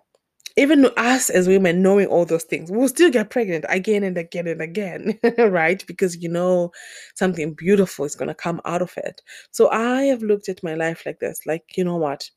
even 0.58 0.86
us 0.98 1.30
as 1.30 1.48
women 1.48 1.82
knowing 1.84 2.08
all 2.08 2.26
those 2.26 2.44
things, 2.44 2.72
we'll 2.72 2.88
still 2.90 3.12
get 3.12 3.30
pregnant 3.32 3.66
again 3.70 4.04
and 4.04 4.18
again 4.18 4.48
and 4.48 4.62
again, 4.62 5.20
right? 5.40 5.86
Because 5.88 6.18
you 6.24 6.30
know 6.30 6.72
something 7.16 7.54
beautiful 7.56 8.06
is 8.06 8.16
gonna 8.16 8.36
come 8.36 8.62
out 8.66 8.82
of 8.82 8.94
it. 8.98 9.22
So 9.52 9.70
I 9.72 10.04
have 10.06 10.24
looked 10.24 10.50
at 10.50 10.64
my 10.64 10.76
life 10.76 11.04
like 11.06 11.20
this, 11.20 11.42
like, 11.48 11.78
you 11.78 11.84
know 11.86 11.98
what? 11.98 12.30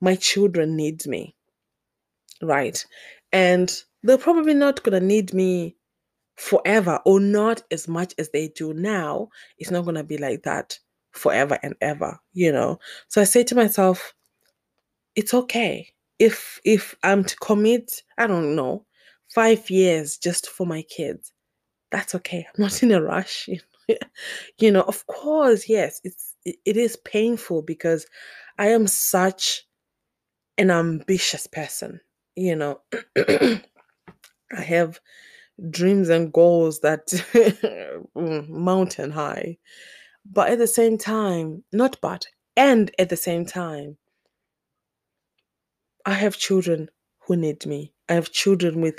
My 0.00 0.16
children 0.16 0.76
need 0.76 1.06
me. 1.06 1.36
Right. 2.42 2.84
And 3.32 3.72
they're 4.02 4.18
probably 4.18 4.54
not 4.54 4.82
gonna 4.82 5.00
need 5.00 5.34
me 5.34 5.75
forever 6.36 7.00
or 7.04 7.20
not 7.20 7.62
as 7.70 7.88
much 7.88 8.14
as 8.18 8.30
they 8.30 8.48
do 8.48 8.74
now. 8.74 9.28
It's 9.58 9.70
not 9.70 9.84
gonna 9.84 10.04
be 10.04 10.18
like 10.18 10.42
that 10.44 10.78
forever 11.12 11.58
and 11.62 11.74
ever, 11.80 12.18
you 12.32 12.52
know. 12.52 12.78
So 13.08 13.20
I 13.20 13.24
say 13.24 13.44
to 13.44 13.54
myself, 13.54 14.14
it's 15.14 15.34
okay 15.34 15.88
if 16.18 16.60
if 16.64 16.94
I'm 17.02 17.24
to 17.24 17.36
commit, 17.36 18.02
I 18.18 18.26
don't 18.26 18.54
know, 18.56 18.84
five 19.34 19.68
years 19.70 20.16
just 20.18 20.48
for 20.48 20.66
my 20.66 20.82
kids. 20.82 21.32
That's 21.92 22.14
okay. 22.16 22.46
I'm 22.56 22.64
not 22.64 22.82
in 22.82 22.92
a 22.92 23.02
rush. 23.02 23.48
you 24.58 24.72
know, 24.72 24.82
of 24.82 25.06
course, 25.06 25.68
yes, 25.68 26.00
it's 26.04 26.34
it, 26.44 26.56
it 26.64 26.76
is 26.76 26.96
painful 26.96 27.62
because 27.62 28.06
I 28.58 28.68
am 28.68 28.86
such 28.86 29.66
an 30.58 30.70
ambitious 30.70 31.46
person. 31.46 32.00
You 32.36 32.56
know, 32.56 32.80
I 33.18 33.60
have 34.54 35.00
dreams 35.70 36.08
and 36.08 36.32
goals 36.32 36.80
that 36.80 37.06
mm, 38.16 38.48
mountain 38.48 39.10
high 39.10 39.56
but 40.30 40.50
at 40.50 40.58
the 40.58 40.66
same 40.66 40.98
time 40.98 41.64
not 41.72 41.98
but 42.02 42.26
and 42.56 42.90
at 42.98 43.08
the 43.10 43.16
same 43.16 43.46
time 43.46 43.96
i 46.06 46.12
have 46.14 46.38
children 46.38 46.88
who 47.26 47.36
need 47.36 47.66
me. 47.66 47.92
I 48.08 48.14
have 48.14 48.32
children 48.32 48.80
with 48.80 48.98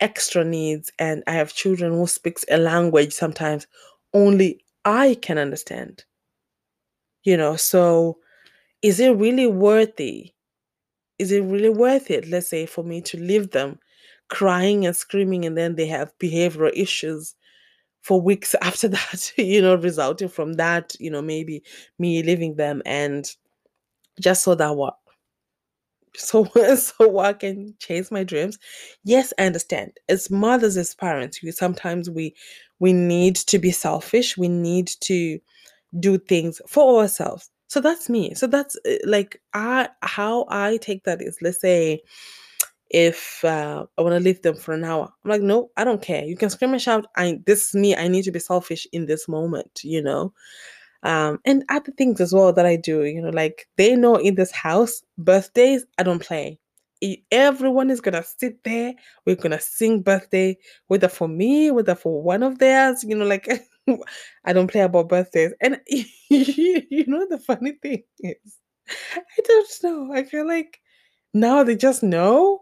extra 0.00 0.44
needs 0.44 0.90
and 0.98 1.24
i 1.26 1.32
have 1.32 1.54
children 1.54 1.92
who 1.92 2.06
speaks 2.06 2.44
a 2.50 2.58
language 2.58 3.12
sometimes 3.12 3.66
only 4.14 4.64
i 4.84 5.16
can 5.22 5.38
understand. 5.38 6.04
You 7.24 7.36
know 7.36 7.56
so 7.56 8.18
is 8.82 9.00
it 9.00 9.10
really 9.10 9.46
worthy? 9.46 10.34
Is 11.18 11.32
it 11.32 11.40
really 11.42 11.70
worth 11.70 12.10
it 12.10 12.28
let's 12.28 12.48
say 12.48 12.66
for 12.66 12.84
me 12.84 13.02
to 13.02 13.18
leave 13.18 13.50
them 13.52 13.78
crying 14.28 14.86
and 14.86 14.96
screaming 14.96 15.44
and 15.44 15.56
then 15.56 15.76
they 15.76 15.86
have 15.86 16.12
behavioral 16.18 16.72
issues 16.74 17.34
for 18.02 18.20
weeks 18.20 18.54
after 18.62 18.88
that 18.88 19.32
you 19.36 19.62
know 19.62 19.76
resulting 19.76 20.28
from 20.28 20.54
that 20.54 20.94
you 21.00 21.10
know 21.10 21.22
maybe 21.22 21.62
me 21.98 22.22
leaving 22.22 22.56
them 22.56 22.82
and 22.86 23.36
just 24.20 24.44
so 24.44 24.54
that 24.54 24.76
what 24.76 24.96
so 26.16 26.44
so 26.76 27.18
I 27.18 27.32
can 27.32 27.74
chase 27.78 28.10
my 28.10 28.24
dreams. 28.24 28.58
Yes, 29.04 29.32
I 29.38 29.44
understand. 29.46 29.92
As 30.08 30.30
mothers, 30.30 30.76
as 30.76 30.94
parents, 30.94 31.42
we 31.42 31.50
sometimes 31.52 32.10
we 32.10 32.34
we 32.78 32.92
need 32.92 33.36
to 33.36 33.58
be 33.58 33.70
selfish. 33.70 34.36
We 34.36 34.48
need 34.48 34.88
to 35.02 35.38
do 36.00 36.18
things 36.18 36.60
for 36.68 37.02
ourselves. 37.02 37.50
So 37.68 37.80
that's 37.80 38.08
me. 38.08 38.34
So 38.34 38.46
that's 38.46 38.76
uh, 38.86 38.96
like 39.06 39.40
I 39.54 39.88
how 40.02 40.46
I 40.50 40.78
take 40.78 41.04
that 41.04 41.22
is 41.22 41.38
let's 41.42 41.60
say 41.60 42.02
if 42.90 43.44
uh, 43.44 43.84
I 43.96 44.02
want 44.02 44.14
to 44.14 44.20
leave 44.20 44.42
them 44.42 44.56
for 44.56 44.72
an 44.72 44.84
hour. 44.84 45.12
I'm 45.24 45.30
like, 45.30 45.42
no, 45.42 45.70
I 45.76 45.84
don't 45.84 46.02
care. 46.02 46.24
You 46.24 46.36
can 46.36 46.50
scream 46.50 46.72
and 46.72 46.82
shout. 46.82 47.06
I 47.16 47.40
this 47.46 47.68
is 47.68 47.74
me. 47.74 47.94
I 47.94 48.08
need 48.08 48.24
to 48.24 48.32
be 48.32 48.38
selfish 48.38 48.86
in 48.92 49.06
this 49.06 49.28
moment, 49.28 49.80
you 49.82 50.02
know. 50.02 50.32
Um, 51.02 51.38
and 51.44 51.64
other 51.68 51.92
things 51.92 52.20
as 52.20 52.32
well 52.32 52.52
that 52.52 52.66
I 52.66 52.76
do, 52.76 53.04
you 53.04 53.22
know, 53.22 53.30
like 53.30 53.68
they 53.76 53.94
know 53.94 54.16
in 54.16 54.34
this 54.34 54.50
house, 54.50 55.02
birthdays, 55.16 55.84
I 55.98 56.02
don't 56.02 56.22
play. 56.22 56.58
Everyone 57.30 57.90
is 57.90 58.00
gonna 58.00 58.24
sit 58.24 58.64
there. 58.64 58.94
We're 59.24 59.36
gonna 59.36 59.60
sing 59.60 60.02
birthday, 60.02 60.58
whether 60.88 61.08
for 61.08 61.28
me, 61.28 61.70
whether 61.70 61.94
for 61.94 62.20
one 62.22 62.42
of 62.42 62.58
theirs, 62.58 63.04
you 63.04 63.14
know, 63.14 63.26
like 63.26 63.48
I 64.44 64.52
don't 64.52 64.70
play 64.70 64.80
about 64.80 65.08
birthdays. 65.08 65.52
And 65.60 65.80
you 65.86 67.04
know, 67.06 67.26
the 67.28 67.38
funny 67.38 67.72
thing 67.72 68.02
is, 68.20 68.58
I 68.88 69.40
don't 69.44 69.68
know. 69.84 70.12
I 70.12 70.24
feel 70.24 70.46
like 70.48 70.80
now 71.32 71.62
they 71.62 71.76
just 71.76 72.02
know 72.02 72.60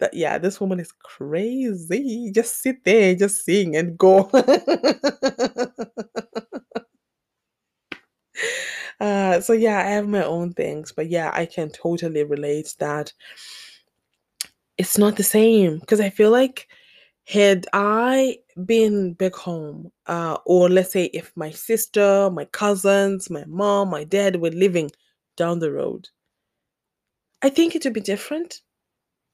that 0.00 0.14
yeah, 0.14 0.38
this 0.38 0.60
woman 0.60 0.80
is 0.80 0.92
crazy. 0.92 2.30
Just 2.34 2.58
sit 2.62 2.84
there, 2.84 3.14
just 3.14 3.44
sing 3.44 3.76
and 3.76 3.96
go. 3.96 4.30
uh, 9.00 9.40
so 9.40 9.52
yeah, 9.52 9.78
I 9.78 9.90
have 9.90 10.08
my 10.08 10.24
own 10.24 10.52
things, 10.52 10.92
but 10.92 11.08
yeah, 11.08 11.30
I 11.34 11.46
can 11.46 11.70
totally 11.70 12.24
relate 12.24 12.74
that 12.78 13.12
it's 14.78 14.98
not 14.98 15.16
the 15.16 15.22
same 15.22 15.78
because 15.78 16.00
I 16.00 16.10
feel 16.10 16.30
like 16.30 16.68
had 17.26 17.66
I 17.72 18.38
been 18.64 19.12
back 19.14 19.34
home, 19.34 19.92
uh, 20.06 20.38
or 20.46 20.68
let's 20.68 20.92
say 20.92 21.04
if 21.12 21.32
my 21.36 21.50
sister, 21.50 22.30
my 22.30 22.46
cousins, 22.46 23.30
my 23.30 23.44
mom, 23.46 23.90
my 23.90 24.04
dad 24.04 24.40
were 24.40 24.50
living 24.50 24.90
down 25.36 25.58
the 25.58 25.70
road, 25.70 26.08
I 27.42 27.50
think 27.50 27.74
it 27.74 27.84
would 27.84 27.92
be 27.92 28.00
different 28.00 28.62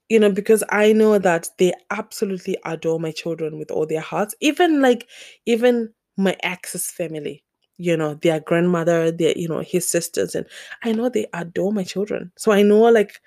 you 0.08 0.20
know, 0.20 0.30
because 0.30 0.62
I 0.70 0.92
know 0.92 1.18
that 1.18 1.48
they 1.58 1.72
absolutely 1.90 2.56
adore 2.64 3.00
my 3.00 3.10
children 3.12 3.58
with 3.58 3.70
all 3.70 3.86
their 3.86 4.00
hearts. 4.00 4.34
Even 4.40 4.80
like, 4.80 5.08
even 5.46 5.92
my 6.16 6.36
ex's 6.42 6.90
family, 6.90 7.44
you 7.78 7.96
know, 7.96 8.14
their 8.14 8.40
grandmother, 8.40 9.10
their, 9.10 9.36
you 9.36 9.48
know, 9.48 9.60
his 9.60 9.88
sisters, 9.88 10.34
and 10.34 10.46
I 10.84 10.92
know 10.92 11.08
they 11.08 11.26
adore 11.34 11.72
my 11.72 11.84
children. 11.84 12.32
So 12.36 12.52
I 12.52 12.62
know 12.62 12.80
like 12.82 13.20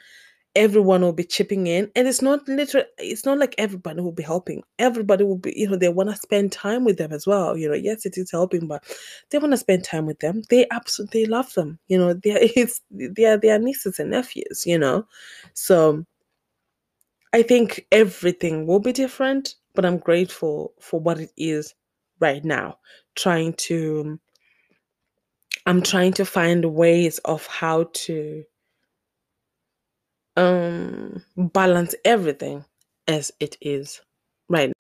everyone 0.55 1.01
will 1.01 1.13
be 1.13 1.23
chipping 1.23 1.67
in, 1.67 1.91
and 1.95 2.07
it's 2.07 2.21
not 2.21 2.47
literally, 2.47 2.87
it's 2.97 3.25
not 3.25 3.37
like 3.37 3.55
everybody 3.57 4.01
will 4.01 4.11
be 4.11 4.23
helping. 4.23 4.63
Everybody 4.79 5.23
will 5.23 5.37
be, 5.37 5.53
you 5.55 5.69
know, 5.69 5.77
they 5.77 5.89
want 5.89 6.09
to 6.09 6.15
spend 6.15 6.51
time 6.51 6.83
with 6.85 6.97
them 6.97 7.11
as 7.11 7.27
well. 7.27 7.55
You 7.57 7.69
know, 7.69 7.75
yes, 7.75 8.05
it 8.05 8.17
is 8.17 8.31
helping, 8.31 8.67
but 8.67 8.83
they 9.29 9.37
want 9.37 9.51
to 9.53 9.57
spend 9.57 9.83
time 9.83 10.05
with 10.05 10.19
them. 10.19 10.41
They 10.49 10.65
absolutely 10.71 11.25
love 11.25 11.53
them. 11.53 11.79
You 11.87 11.99
know, 11.99 12.13
they're 12.13 12.39
it's 12.41 12.81
they're 12.91 13.37
their 13.37 13.59
nieces 13.59 13.99
and 13.99 14.11
nephews. 14.11 14.63
You 14.65 14.79
know, 14.79 15.05
so 15.53 16.05
I 17.31 17.43
think 17.43 17.85
everything 17.91 18.65
will 18.65 18.79
be 18.79 18.91
different, 18.91 19.55
but 19.75 19.85
I'm 19.85 19.97
grateful 19.97 20.73
for 20.79 20.99
what 20.99 21.19
it 21.19 21.31
is 21.37 21.75
right 22.19 22.43
now. 22.43 22.79
Trying 23.15 23.53
to, 23.53 24.19
I'm 25.65 25.81
trying 25.81 26.13
to 26.13 26.25
find 26.25 26.73
ways 26.73 27.19
of 27.19 27.45
how 27.45 27.89
to 27.93 28.43
um 30.37 31.23
balance 31.37 31.95
everything 32.05 32.63
as 33.07 33.31
it 33.39 33.57
is 33.61 34.01
right 34.47 34.69
now. 34.69 34.73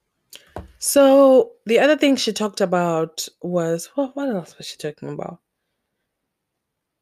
So 0.79 1.53
the 1.65 1.79
other 1.79 1.97
thing 1.97 2.15
she 2.15 2.33
talked 2.33 2.61
about 2.61 3.27
was 3.41 3.87
what, 3.95 4.15
what 4.15 4.29
else 4.29 4.57
was 4.57 4.67
she 4.67 4.77
talking 4.77 5.09
about? 5.09 5.39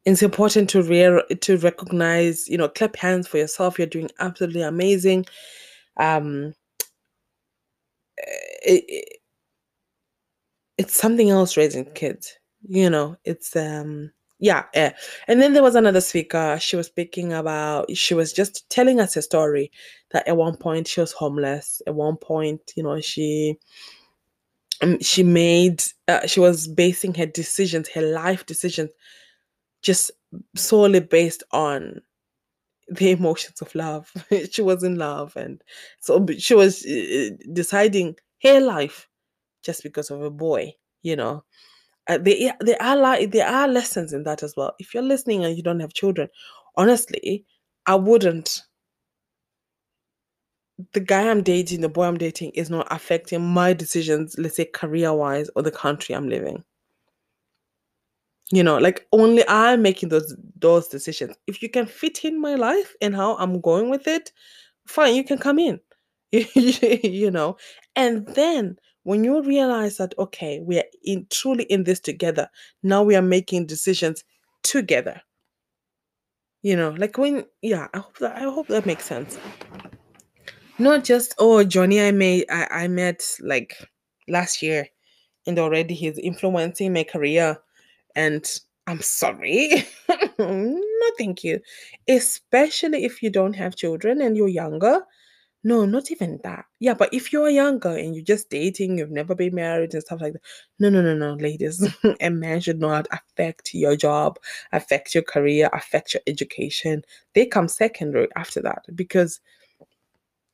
It's 0.07 0.23
important 0.23 0.69
to 0.71 0.81
re- 0.81 1.35
to 1.35 1.57
recognize, 1.57 2.47
you 2.47 2.57
know, 2.57 2.67
clap 2.69 2.95
hands 2.95 3.27
for 3.27 3.37
yourself. 3.37 3.77
You're 3.77 3.87
doing 3.87 4.09
absolutely 4.19 4.61
amazing. 4.63 5.25
Um, 5.97 6.53
it, 8.65 8.83
it- 8.87 9.19
it's 10.77 10.95
something 10.95 11.29
else 11.29 11.57
raising 11.57 11.85
kids. 11.93 12.33
You 12.67 12.89
know, 12.89 13.17
it's 13.23 13.55
um 13.55 14.11
yeah, 14.39 14.65
yeah. 14.75 14.93
And 15.27 15.41
then 15.41 15.53
there 15.53 15.63
was 15.63 15.73
another 15.73 15.99
speaker. 16.01 16.59
She 16.61 16.75
was 16.75 16.85
speaking 16.85 17.33
about, 17.33 17.91
she 17.97 18.13
was 18.13 18.31
just 18.31 18.69
telling 18.69 18.99
us 18.99 19.17
a 19.17 19.23
story 19.23 19.71
that 20.11 20.27
at 20.27 20.37
one 20.37 20.55
point 20.57 20.87
she 20.87 20.99
was 21.01 21.11
homeless. 21.11 21.81
At 21.87 21.95
one 21.95 22.17
point, 22.17 22.61
you 22.75 22.83
know, 22.83 23.01
she 23.01 23.57
um, 24.81 24.99
she 25.01 25.23
made, 25.23 25.83
uh, 26.07 26.25
she 26.27 26.39
was 26.39 26.67
basing 26.67 27.13
her 27.15 27.25
decisions, 27.25 27.89
her 27.89 28.01
life 28.01 28.45
decisions, 28.45 28.91
just 29.81 30.11
solely 30.55 30.99
based 30.99 31.43
on 31.51 32.01
the 32.89 33.11
emotions 33.11 33.61
of 33.61 33.73
love. 33.75 34.11
she 34.51 34.61
was 34.61 34.83
in 34.83 34.97
love, 34.97 35.35
and 35.35 35.61
so 35.99 36.25
she 36.37 36.55
was 36.55 36.85
uh, 36.85 37.29
deciding 37.53 38.15
her 38.43 38.59
life 38.59 39.07
just 39.63 39.83
because 39.83 40.09
of 40.11 40.21
a 40.21 40.29
boy, 40.29 40.73
you 41.03 41.15
know. 41.15 41.43
Uh, 42.07 42.17
there, 42.17 42.55
there 42.61 42.81
are 42.81 42.95
like 42.97 43.31
there 43.31 43.47
are 43.47 43.67
lessons 43.67 44.13
in 44.13 44.23
that 44.23 44.43
as 44.43 44.55
well. 44.55 44.73
If 44.79 44.93
you're 44.93 45.03
listening 45.03 45.43
and 45.45 45.57
you 45.57 45.63
don't 45.63 45.81
have 45.81 45.93
children, 45.93 46.29
honestly, 46.77 47.45
I 47.85 47.95
wouldn't. 47.95 48.61
The 50.93 50.99
guy 50.99 51.29
I'm 51.29 51.43
dating, 51.43 51.81
the 51.81 51.89
boy 51.89 52.05
I'm 52.05 52.17
dating, 52.17 52.51
is 52.51 52.69
not 52.69 52.87
affecting 52.91 53.41
my 53.43 53.73
decisions. 53.73 54.35
Let's 54.37 54.57
say 54.57 54.65
career 54.65 55.13
wise 55.13 55.49
or 55.55 55.63
the 55.63 55.71
country 55.71 56.13
I'm 56.15 56.29
living. 56.29 56.63
You 58.51 58.63
know, 58.63 58.77
like 58.77 59.05
only 59.11 59.43
I'm 59.47 59.81
making 59.81 60.09
those 60.09 60.35
those 60.59 60.87
decisions. 60.87 61.35
If 61.47 61.61
you 61.61 61.69
can 61.69 61.85
fit 61.85 62.23
in 62.23 62.39
my 62.39 62.55
life 62.55 62.95
and 63.01 63.15
how 63.15 63.35
I'm 63.37 63.59
going 63.59 63.89
with 63.89 64.07
it, 64.07 64.31
fine, 64.87 65.15
you 65.15 65.23
can 65.23 65.37
come 65.37 65.59
in. 65.59 65.79
you 66.31 67.31
know, 67.31 67.57
and 67.95 68.27
then 68.27 68.77
when 69.07 69.23
you 69.23 69.41
realize 69.41 69.95
that 69.95 70.13
okay 70.19 70.59
we 70.59 70.77
are 70.77 70.83
in 71.01 71.25
truly 71.29 71.63
in 71.63 71.85
this 71.85 72.01
together 72.01 72.49
now 72.83 73.01
we 73.01 73.15
are 73.15 73.21
making 73.21 73.65
decisions 73.65 74.25
together 74.63 75.21
you 76.61 76.75
know 76.75 76.89
like 76.97 77.17
when 77.17 77.45
yeah 77.61 77.87
i 77.93 77.99
hope 77.99 78.17
that 78.17 78.35
i 78.35 78.41
hope 78.41 78.67
that 78.67 78.85
makes 78.85 79.05
sense 79.05 79.39
not 80.77 81.05
just 81.05 81.33
oh 81.39 81.63
johnny 81.63 82.01
i 82.01 82.11
made 82.11 82.43
i, 82.49 82.67
I 82.69 82.87
met 82.89 83.23
like 83.39 83.77
last 84.27 84.61
year 84.61 84.85
and 85.45 85.57
already 85.57 85.93
he's 85.93 86.17
influencing 86.17 86.91
my 86.91 87.05
career 87.05 87.57
and 88.17 88.59
i'm 88.87 89.01
sorry 89.01 89.87
no 90.39 90.81
thank 91.17 91.43
you 91.43 91.59
especially 92.09 93.05
if 93.05 93.23
you 93.23 93.29
don't 93.29 93.55
have 93.55 93.75
children 93.75 94.21
and 94.21 94.35
you're 94.35 94.49
younger 94.49 95.01
no, 95.67 95.85
not 95.85 96.11
even 96.11 96.39
that. 96.45 96.63
Yeah, 96.79 96.93
but 96.93 97.13
if 97.13 97.33
you're 97.33 97.49
younger 97.49 97.89
and 97.89 98.15
you're 98.15 98.23
just 98.23 98.49
dating, 98.49 98.97
you've 98.97 99.11
never 99.11 99.35
been 99.35 99.53
married 99.53 99.93
and 99.93 100.01
stuff 100.01 100.21
like 100.21 100.31
that. 100.31 100.41
No, 100.79 100.89
no, 100.89 101.01
no, 101.01 101.13
no, 101.13 101.33
ladies. 101.33 101.85
a 102.21 102.29
man 102.29 102.61
should 102.61 102.79
not 102.79 103.05
affect 103.11 103.73
your 103.73 103.97
job, 103.97 104.39
affect 104.71 105.13
your 105.13 105.23
career, 105.23 105.69
affect 105.73 106.13
your 106.13 106.21
education. 106.25 107.03
They 107.33 107.45
come 107.45 107.67
secondary 107.67 108.29
after 108.37 108.61
that 108.61 108.85
because, 108.95 109.41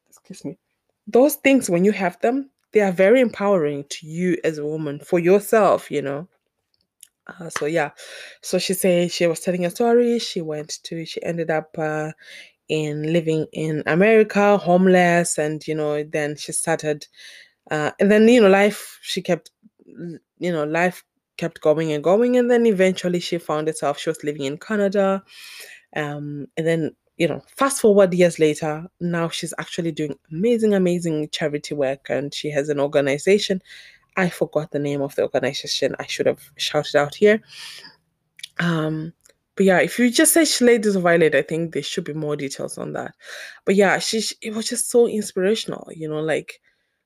excuse 0.10 0.44
me, 0.44 0.58
those 1.06 1.36
things, 1.36 1.70
when 1.70 1.86
you 1.86 1.92
have 1.92 2.20
them, 2.22 2.50
they 2.72 2.80
are 2.80 2.92
very 2.92 3.22
empowering 3.22 3.86
to 3.90 4.08
you 4.08 4.38
as 4.44 4.58
a 4.58 4.66
woman 4.66 5.00
for 5.00 5.20
yourself, 5.20 5.92
you 5.92 6.02
know. 6.02 6.28
Uh, 7.28 7.50
so 7.50 7.66
yeah, 7.66 7.92
so 8.42 8.58
she 8.60 8.74
said 8.74 9.12
she 9.12 9.28
was 9.28 9.40
telling 9.40 9.66
a 9.66 9.70
story. 9.70 10.20
She 10.20 10.42
went 10.42 10.80
to, 10.84 11.06
she 11.06 11.24
ended 11.24 11.50
up 11.50 11.76
uh, 11.78 12.12
in 12.70 13.14
living 13.14 13.48
in 13.54 13.84
America, 13.88 14.58
homeless, 14.58 15.38
and 15.38 15.66
you 15.68 15.76
know, 15.76 16.04
then 16.04 16.36
she 16.38 16.52
started, 16.52 17.08
uh, 17.72 17.92
and 18.00 18.12
then 18.12 18.28
you 18.28 18.42
know, 18.42 18.50
life 18.50 19.00
she 19.04 19.22
kept, 19.22 19.52
you 19.88 20.52
know, 20.52 20.66
life 20.66 21.04
kept 21.38 21.62
going 21.62 21.94
and 21.94 22.04
going, 22.04 22.38
and 22.38 22.52
then 22.52 22.66
eventually 22.66 23.20
she 23.20 23.38
found 23.38 23.68
herself 23.68 24.00
she 24.00 24.10
was 24.10 24.24
living 24.24 24.44
in 24.44 24.58
Canada, 24.58 25.24
um, 25.96 26.48
and 26.58 26.68
then 26.68 26.92
you 27.18 27.28
know, 27.28 27.42
fast 27.58 27.82
forward 27.82 28.14
years 28.14 28.40
later, 28.40 28.86
now 29.00 29.30
she's 29.30 29.54
actually 29.60 29.92
doing 29.92 30.18
amazing, 30.32 30.74
amazing 30.74 31.30
charity 31.32 31.76
work, 31.76 32.08
and 32.10 32.34
she 32.34 32.50
has 32.52 32.70
an 32.70 32.80
organization. 32.80 33.62
I 34.18 34.30
forgot 34.30 34.72
the 34.72 34.80
name 34.80 35.02
of 35.02 35.16
the 35.16 35.24
organization. 35.24 35.96
I 36.00 36.06
should 36.06 36.26
have 36.26 36.42
shouted 36.58 36.96
out 36.96 37.16
here. 37.16 37.42
Um, 38.60 39.14
but 39.56 39.66
yeah, 39.66 39.80
if 39.80 40.00
you 40.00 40.10
just 40.10 40.34
say 40.34 40.46
Ladies 40.66 40.96
of 40.96 41.06
Ireland, 41.06 41.36
I 41.36 41.44
think 41.44 41.74
there 41.74 41.84
should 41.84 42.06
be 42.06 42.14
more 42.14 42.36
details 42.36 42.78
on 42.78 42.94
that. 42.94 43.14
But 43.66 43.76
yeah, 43.76 44.00
she, 44.00 44.22
she 44.22 44.36
it 44.42 44.54
was 44.54 44.68
just 44.68 44.90
so 44.90 45.08
inspirational, 45.08 45.88
you 45.96 46.08
know, 46.08 46.22
like 46.22 46.60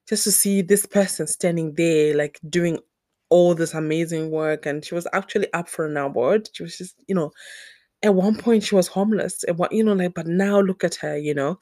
just 0.07 0.23
to 0.23 0.31
see 0.31 0.61
this 0.61 0.85
person 0.85 1.27
standing 1.27 1.73
there, 1.75 2.15
like 2.15 2.39
doing 2.49 2.79
all 3.29 3.53
this 3.53 3.73
amazing 3.73 4.31
work, 4.31 4.65
and 4.65 4.83
she 4.83 4.95
was 4.95 5.07
actually 5.11 5.51
up 5.53 5.67
for 5.67 5.85
an 5.85 5.97
award. 5.97 6.49
She 6.53 6.63
was 6.63 6.77
just, 6.77 6.95
you 7.07 7.15
know, 7.15 7.31
at 8.03 8.15
one 8.15 8.37
point 8.37 8.63
she 8.63 8.75
was 8.75 8.87
homeless, 8.87 9.43
and 9.43 9.57
what 9.57 9.73
you 9.73 9.83
know, 9.83 9.93
like, 9.93 10.13
but 10.13 10.27
now 10.27 10.61
look 10.61 10.83
at 10.85 10.95
her, 10.95 11.17
you 11.17 11.33
know. 11.33 11.59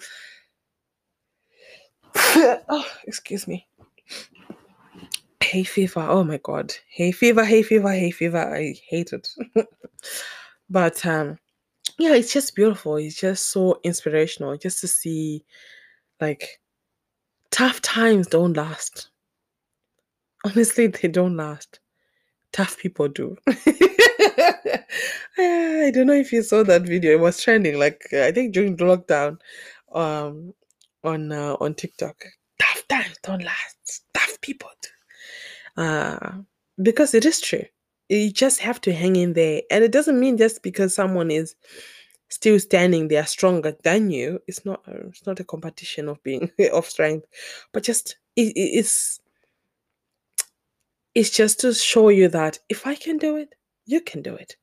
oh, 2.16 2.86
excuse 3.08 3.48
me. 3.48 3.68
Hay 5.52 5.64
fever. 5.64 6.02
Oh 6.02 6.24
my 6.24 6.38
god. 6.38 6.74
Hay 6.90 7.12
fever, 7.12 7.46
hay 7.46 7.62
fever, 7.64 7.92
hay 7.92 8.12
fever. 8.12 8.56
I 8.56 8.76
hate 8.90 9.14
it. 9.14 9.30
But 10.70 11.06
um, 11.06 11.38
yeah, 12.00 12.16
it's 12.16 12.34
just 12.34 12.56
beautiful. 12.56 12.98
It's 12.98 13.16
just 13.16 13.52
so 13.52 13.80
inspirational 13.84 14.58
just 14.58 14.82
to 14.82 14.88
see 14.88 15.46
like 16.20 16.60
tough 17.52 17.82
times 17.82 18.28
don't 18.28 18.58
last. 18.58 19.10
Honestly, 20.44 20.88
they 21.02 21.08
don't 21.08 21.38
last. 21.38 21.80
Tough 22.52 22.78
people 22.78 23.08
do. 23.10 23.38
I 25.38 25.92
don't 25.94 26.08
know 26.08 26.14
if 26.14 26.32
you 26.32 26.42
saw 26.42 26.64
that 26.64 26.84
video. 26.84 27.14
It 27.14 27.20
was 27.20 27.42
trending, 27.42 27.78
like 27.78 28.02
I 28.14 28.32
think 28.32 28.54
during 28.54 28.76
the 28.78 28.86
lockdown, 28.86 29.38
um, 29.94 30.54
on 31.04 31.32
uh, 31.32 31.58
on 31.60 31.76
TikTok. 31.76 32.24
Tough 32.60 32.88
times 32.88 33.18
don't 33.24 33.44
last. 33.44 34.06
Tough 34.14 34.40
people 34.42 34.70
do. 34.82 34.90
Uh, 35.78 36.34
because 36.82 37.14
it 37.14 37.26
is 37.26 37.42
true 37.42 37.64
you 38.10 38.32
just 38.32 38.60
have 38.60 38.80
to 38.82 38.94
hang 38.94 39.16
in 39.16 39.34
there. 39.34 39.62
And 39.72 39.84
it 39.84 39.92
doesn't 39.92 40.20
mean 40.20 40.38
just 40.38 40.62
because 40.62 40.94
someone 40.94 41.32
is 41.32 41.56
still 42.30 42.60
standing 42.60 43.08
they 43.08 43.18
are 43.18 43.26
stronger 43.26 43.76
than 43.84 44.12
you. 44.12 44.40
It's 44.48 44.66
not 44.66 44.82
uh, 44.88 45.08
it's 45.08 45.26
not 45.26 45.40
a 45.40 45.44
competition 45.44 46.10
of 46.10 46.22
being 46.24 46.52
of 46.74 46.86
strength, 46.86 47.28
but 47.74 47.84
just 47.84 48.18
it, 48.36 48.54
it's 48.56 49.20
it's 51.14 51.30
just 51.30 51.60
to 51.62 51.74
show 51.74 52.10
you 52.10 52.28
that 52.30 52.60
if 52.70 52.86
I 52.86 52.96
can 52.96 53.18
do 53.18 53.38
it, 53.38 53.56
you 53.86 54.02
can 54.02 54.22
do 54.22 54.36
it. 54.36 54.56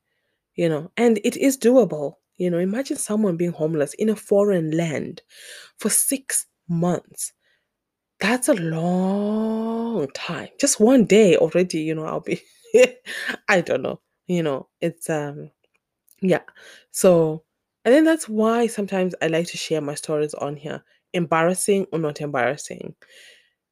You 0.55 0.69
know, 0.69 0.91
and 0.97 1.19
it 1.23 1.37
is 1.37 1.57
doable. 1.57 2.15
You 2.37 2.49
know, 2.51 2.59
imagine 2.59 2.97
someone 2.97 3.37
being 3.37 3.53
homeless 3.53 3.93
in 3.95 4.09
a 4.09 4.15
foreign 4.15 4.71
land 4.71 5.21
for 5.79 5.89
six 5.89 6.45
months. 6.67 7.33
That's 8.19 8.47
a 8.47 8.53
long 8.53 10.07
time. 10.13 10.49
Just 10.59 10.79
one 10.79 11.05
day 11.05 11.35
already, 11.37 11.79
you 11.81 11.95
know, 11.95 12.05
I'll 12.05 12.21
be 12.21 12.41
I 13.49 13.61
don't 13.61 13.81
know. 13.81 13.99
You 14.27 14.43
know, 14.43 14.67
it's 14.81 15.09
um 15.09 15.51
yeah. 16.21 16.41
So 16.91 17.43
I 17.85 17.91
think 17.91 18.05
that's 18.05 18.29
why 18.29 18.67
sometimes 18.67 19.15
I 19.21 19.27
like 19.27 19.47
to 19.49 19.57
share 19.57 19.81
my 19.81 19.95
stories 19.95 20.33
on 20.35 20.57
here, 20.57 20.83
embarrassing 21.13 21.87
or 21.93 21.99
not 21.99 22.21
embarrassing. 22.21 22.95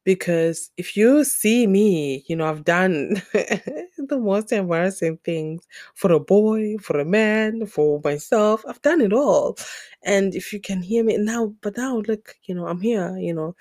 Because 0.04 0.72
if 0.78 0.98
you 0.98 1.24
see 1.24 1.68
me, 1.68 2.26
you 2.28 2.36
know, 2.36 2.46
I've 2.48 2.64
done 2.64 3.22
the 3.34 4.18
most 4.20 4.52
embarrassing 4.52 5.20
things 5.24 5.68
for 5.94 6.12
a 6.12 6.20
boy, 6.20 6.78
for 6.82 7.00
a 7.00 7.06
man, 7.06 7.68
for 7.68 8.02
myself. 8.04 8.64
I've 8.68 8.82
done 8.82 9.02
it 9.02 9.14
all. 9.14 9.58
And 10.04 10.34
if 10.34 10.54
you 10.54 10.60
can 10.60 10.82
hear 10.82 11.04
me 11.04 11.18
now, 11.18 11.54
but 11.62 11.78
now 11.78 11.98
look, 12.08 12.36
you 12.46 12.56
know, 12.56 12.66
I'm 12.68 12.82
here, 12.82 13.16
you 13.20 13.34
know, 13.34 13.56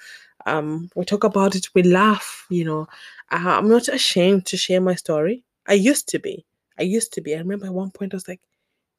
um, 0.46 0.90
we 0.94 1.04
talk 1.04 1.24
about 1.24 1.54
it, 1.54 1.68
we 1.74 1.82
laugh, 1.82 2.46
you 2.50 2.64
know. 2.64 2.86
Uh, 3.30 3.38
I'm 3.58 3.68
not 3.68 3.88
ashamed 3.88 4.46
to 4.46 4.56
share 4.56 4.80
my 4.80 4.94
story. 4.94 5.44
I 5.66 5.74
used 5.74 6.08
to 6.10 6.18
be. 6.18 6.44
I 6.78 6.82
used 6.82 7.12
to 7.14 7.20
be. 7.20 7.34
I 7.34 7.38
remember 7.38 7.66
at 7.66 7.74
one 7.74 7.90
point 7.90 8.14
I 8.14 8.16
was 8.16 8.28
like, 8.28 8.40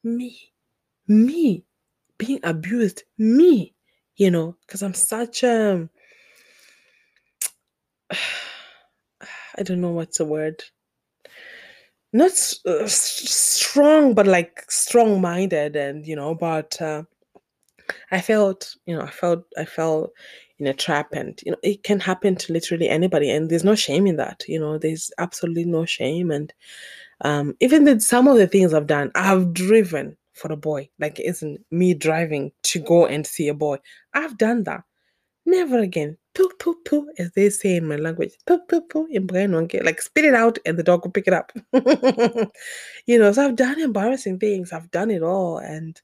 me, 0.04 0.52
me, 1.08 1.64
being 2.18 2.40
abused, 2.42 3.04
me, 3.18 3.74
you 4.16 4.30
know, 4.30 4.56
because 4.66 4.82
I'm 4.82 4.94
such 4.94 5.42
a, 5.42 5.88
I 9.58 9.62
don't 9.62 9.80
know 9.80 9.90
what's 9.90 10.18
the 10.18 10.24
word. 10.24 10.62
Not 12.12 12.32
uh, 12.66 12.86
strong, 12.86 14.14
but 14.14 14.26
like 14.26 14.64
strong 14.70 15.20
minded, 15.20 15.76
and 15.76 16.06
you 16.06 16.14
know, 16.14 16.34
but 16.34 16.80
uh, 16.80 17.04
I 18.10 18.20
felt, 18.20 18.76
you 18.84 18.94
know, 18.94 19.02
I 19.02 19.10
felt, 19.10 19.44
I 19.56 19.64
felt 19.64 20.12
in 20.62 20.68
a 20.68 20.74
trap 20.74 21.08
and 21.12 21.40
you 21.44 21.52
know 21.52 21.58
it 21.62 21.82
can 21.82 22.00
happen 22.00 22.36
to 22.36 22.52
literally 22.52 22.88
anybody 22.88 23.30
and 23.30 23.50
there's 23.50 23.64
no 23.64 23.74
shame 23.74 24.06
in 24.06 24.16
that 24.16 24.44
you 24.48 24.58
know 24.58 24.78
there's 24.78 25.10
absolutely 25.18 25.64
no 25.64 25.84
shame. 25.84 26.30
And 26.30 26.52
um 27.22 27.54
even 27.60 27.84
with 27.84 28.02
some 28.02 28.26
of 28.26 28.36
the 28.36 28.46
things 28.48 28.74
i've 28.74 28.88
done 28.88 29.10
i've 29.14 29.52
driven 29.52 30.16
for 30.34 30.52
a 30.52 30.56
boy 30.56 30.88
like 30.98 31.20
isn't 31.20 31.60
me 31.70 31.94
driving 31.94 32.50
to 32.62 32.80
go 32.80 33.06
and 33.06 33.26
see 33.26 33.48
a 33.48 33.54
boy. 33.54 33.78
I've 34.14 34.38
done 34.38 34.64
that. 34.64 34.82
Never 35.44 35.78
again. 35.78 36.16
Poo 36.34 36.48
poo 36.58 36.76
poo, 36.86 37.10
as 37.18 37.30
they 37.32 37.50
say 37.50 37.76
in 37.76 37.86
my 37.86 37.96
language, 37.96 38.32
poo 38.46 38.58
poo 38.68 38.80
poo 38.80 39.06
in 39.10 39.26
Brainwonke, 39.26 39.84
like 39.84 40.00
spit 40.00 40.24
it 40.24 40.34
out 40.34 40.58
and 40.64 40.78
the 40.78 40.82
dog 40.82 41.04
will 41.04 41.10
pick 41.10 41.26
it 41.26 41.34
up. 41.34 41.52
you 43.06 43.18
know, 43.18 43.32
so 43.32 43.44
I've 43.44 43.56
done 43.56 43.80
embarrassing 43.80 44.38
things, 44.38 44.72
I've 44.72 44.90
done 44.90 45.10
it 45.10 45.22
all. 45.22 45.58
And 45.58 46.00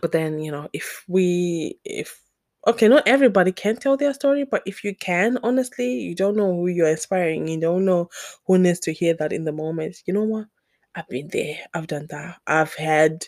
but 0.00 0.12
then, 0.12 0.38
you 0.38 0.52
know, 0.52 0.68
if 0.72 1.04
we 1.08 1.78
if 1.84 2.20
okay, 2.66 2.88
not 2.88 3.06
everybody 3.06 3.52
can 3.52 3.76
tell 3.76 3.96
their 3.96 4.14
story, 4.14 4.44
but 4.44 4.62
if 4.66 4.84
you 4.84 4.94
can, 4.94 5.38
honestly, 5.42 5.92
you 6.00 6.14
don't 6.14 6.36
know 6.36 6.54
who 6.54 6.68
you're 6.68 6.88
inspiring, 6.88 7.48
you 7.48 7.60
don't 7.60 7.84
know 7.84 8.08
who 8.46 8.58
needs 8.58 8.80
to 8.80 8.92
hear 8.92 9.14
that 9.14 9.32
in 9.32 9.44
the 9.44 9.52
moment. 9.52 10.02
You 10.06 10.14
know 10.14 10.22
what? 10.24 10.46
I've 10.94 11.08
been 11.08 11.28
there, 11.32 11.56
I've 11.74 11.88
done 11.88 12.06
that. 12.10 12.38
I've 12.46 12.74
had 12.74 13.26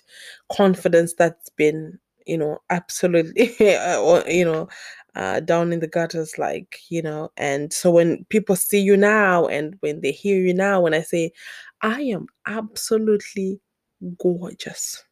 confidence 0.52 1.14
that's 1.18 1.50
been, 1.50 1.98
you 2.26 2.38
know, 2.38 2.58
absolutely, 2.70 3.54
or, 3.96 4.22
you 4.28 4.44
know, 4.44 4.68
uh, 5.16 5.40
down 5.40 5.72
in 5.72 5.80
the 5.80 5.88
gutters, 5.88 6.38
like, 6.38 6.78
you 6.90 7.02
know. 7.02 7.30
And 7.36 7.72
so 7.72 7.90
when 7.90 8.24
people 8.28 8.54
see 8.56 8.80
you 8.80 8.96
now 8.96 9.46
and 9.46 9.76
when 9.80 10.00
they 10.00 10.12
hear 10.12 10.38
you 10.38 10.54
now, 10.54 10.80
when 10.80 10.94
I 10.94 11.00
say, 11.02 11.32
I 11.82 12.02
am 12.02 12.26
absolutely 12.46 13.60
gorgeous, 14.18 15.02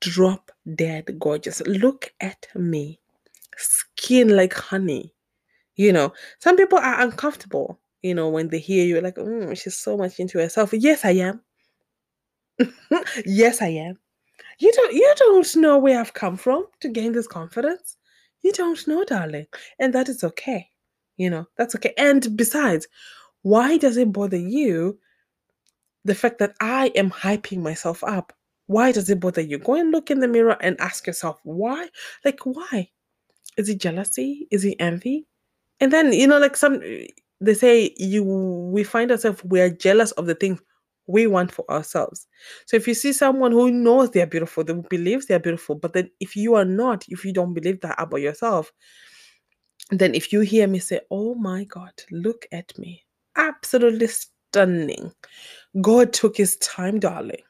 drop 0.00 0.50
dead 0.74 1.18
gorgeous, 1.18 1.60
look 1.66 2.12
at 2.20 2.46
me, 2.54 3.00
skin 3.58 4.36
like 4.36 4.54
honey. 4.54 5.14
You 5.76 5.92
know, 5.92 6.12
some 6.40 6.56
people 6.56 6.78
are 6.78 7.00
uncomfortable, 7.00 7.80
you 8.02 8.14
know, 8.14 8.28
when 8.28 8.48
they 8.48 8.58
hear 8.58 8.84
you, 8.84 9.00
like, 9.00 9.16
mm, 9.16 9.56
she's 9.60 9.76
so 9.76 9.96
much 9.96 10.18
into 10.18 10.38
herself. 10.38 10.72
Yes, 10.72 11.04
I 11.04 11.12
am. 11.12 11.40
yes, 13.26 13.62
I 13.62 13.68
am. 13.68 13.98
You 14.58 14.72
don't 14.72 14.92
you 14.92 15.14
don't 15.16 15.56
know 15.56 15.78
where 15.78 16.00
I've 16.00 16.14
come 16.14 16.36
from 16.36 16.66
to 16.80 16.88
gain 16.88 17.12
this 17.12 17.28
confidence. 17.28 17.96
You 18.42 18.52
don't 18.52 18.86
know, 18.88 19.04
darling. 19.04 19.46
And 19.78 19.94
that 19.94 20.08
is 20.08 20.24
okay. 20.24 20.68
You 21.16 21.30
know, 21.30 21.46
that's 21.56 21.74
okay. 21.76 21.94
And 21.96 22.36
besides, 22.36 22.86
why 23.42 23.78
does 23.78 23.96
it 23.96 24.12
bother 24.12 24.36
you 24.36 24.98
the 26.04 26.14
fact 26.14 26.38
that 26.38 26.54
I 26.60 26.88
am 26.94 27.10
hyping 27.10 27.58
myself 27.58 28.02
up? 28.04 28.32
Why 28.66 28.92
does 28.92 29.10
it 29.10 29.20
bother 29.20 29.40
you? 29.40 29.58
Go 29.58 29.74
and 29.74 29.90
look 29.90 30.10
in 30.10 30.20
the 30.20 30.28
mirror 30.28 30.56
and 30.60 30.80
ask 30.80 31.06
yourself, 31.06 31.40
why? 31.42 31.88
Like, 32.24 32.40
why? 32.44 32.90
Is 33.58 33.68
it 33.68 33.78
jealousy? 33.80 34.46
Is 34.50 34.64
it 34.64 34.76
envy? 34.78 35.26
And 35.80 35.92
then, 35.92 36.12
you 36.12 36.26
know, 36.26 36.38
like 36.38 36.56
some, 36.56 36.80
they 37.40 37.54
say 37.54 37.94
you, 37.98 38.24
we 38.24 38.84
find 38.84 39.10
ourselves, 39.10 39.42
we're 39.44 39.70
jealous 39.70 40.12
of 40.12 40.26
the 40.26 40.34
things 40.34 40.60
we 41.06 41.26
want 41.26 41.52
for 41.52 41.68
ourselves. 41.70 42.26
So 42.66 42.76
if 42.76 42.86
you 42.86 42.94
see 42.94 43.12
someone 43.12 43.52
who 43.52 43.70
knows 43.70 44.10
they're 44.10 44.26
beautiful, 44.26 44.64
they 44.64 44.74
believes 44.88 45.26
they're 45.26 45.38
beautiful, 45.38 45.74
but 45.74 45.92
then 45.92 46.10
if 46.20 46.36
you 46.36 46.54
are 46.54 46.64
not, 46.64 47.04
if 47.08 47.24
you 47.24 47.32
don't 47.32 47.54
believe 47.54 47.80
that 47.80 47.96
about 47.98 48.20
yourself, 48.20 48.72
then 49.90 50.14
if 50.14 50.32
you 50.32 50.40
hear 50.40 50.66
me 50.66 50.78
say, 50.78 51.00
Oh 51.10 51.34
my 51.34 51.64
God, 51.64 51.92
look 52.10 52.46
at 52.52 52.76
me, 52.78 53.04
absolutely 53.36 54.08
stunning. 54.08 55.12
God 55.80 56.12
took 56.12 56.36
his 56.36 56.56
time, 56.56 57.00
darling. 57.00 57.42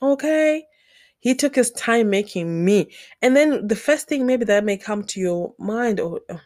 Okay. 0.00 0.64
He 1.24 1.34
took 1.34 1.56
his 1.56 1.72
time 1.72 2.10
making 2.10 2.64
me. 2.64 2.92
And 3.22 3.34
then 3.34 3.66
the 3.66 3.76
first 3.76 4.08
thing 4.08 4.26
maybe 4.26 4.44
that 4.44 4.64
may 4.64 4.76
come 4.76 5.02
to 5.04 5.20
your 5.20 5.54
mind, 5.58 5.98
or 5.98 6.20
oh, 6.30 6.40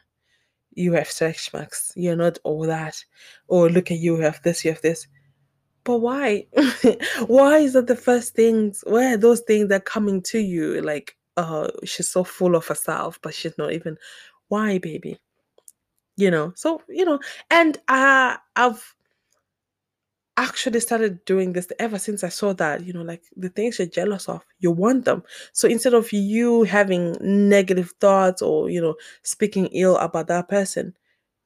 you 0.73 0.93
have 0.93 1.11
stretch 1.11 1.53
marks, 1.53 1.93
you're 1.97 2.17
not 2.17 2.39
all 2.45 2.63
that. 2.63 3.05
Or 3.49 3.69
look 3.69 3.91
at 3.91 3.99
you, 3.99 4.17
you 4.17 4.23
have 4.23 4.41
this, 4.43 4.65
you 4.65 4.71
have 4.71 4.81
this 4.81 5.07
but 5.89 6.01
why? 6.01 6.47
why 7.29 7.61
is 7.61 7.73
that 7.73 7.87
the 7.87 7.97
first 7.97 8.35
things? 8.35 8.85
Where 8.87 9.15
are 9.15 9.17
those 9.17 9.41
things 9.41 9.71
that 9.71 9.87
coming 9.87 10.21
to 10.25 10.39
you? 10.39 10.83
Like, 10.83 11.17
oh, 11.39 11.71
she's 11.83 12.11
so 12.11 12.25
full 12.25 12.55
of 12.55 12.67
herself, 12.67 13.19
but 13.23 13.33
she's 13.33 13.57
not 13.57 13.73
even. 13.73 13.97
Why, 14.49 14.77
baby? 14.77 15.19
You 16.19 16.31
know. 16.31 16.53
So 16.57 16.83
you 16.91 17.07
know, 17.07 17.21
and 17.51 17.79
uh, 17.89 18.37
I've 18.55 18.95
actually 20.39 20.79
started 20.79 21.25
doing 21.25 21.53
this 21.53 21.67
ever 21.81 21.99
since 21.99 22.23
I 22.23 22.29
saw 22.29 22.53
that, 22.55 22.85
you 22.85 22.93
know, 22.93 23.03
like 23.03 23.25
the 23.37 23.49
things 23.49 23.79
you're 23.79 23.89
jealous 23.89 24.29
of, 24.29 24.45
you 24.61 24.71
want 24.71 25.05
them. 25.05 25.25
So 25.53 25.67
instead 25.67 25.95
of 25.95 26.13
you 26.13 26.63
having 26.63 27.17
negative 27.21 27.93
thoughts 28.01 28.41
or, 28.41 28.71
you 28.71 28.81
know, 28.81 28.95
speaking 29.25 29.67
ill 29.73 29.97
about 29.97 30.29
that 30.29 30.49
person, 30.49 30.97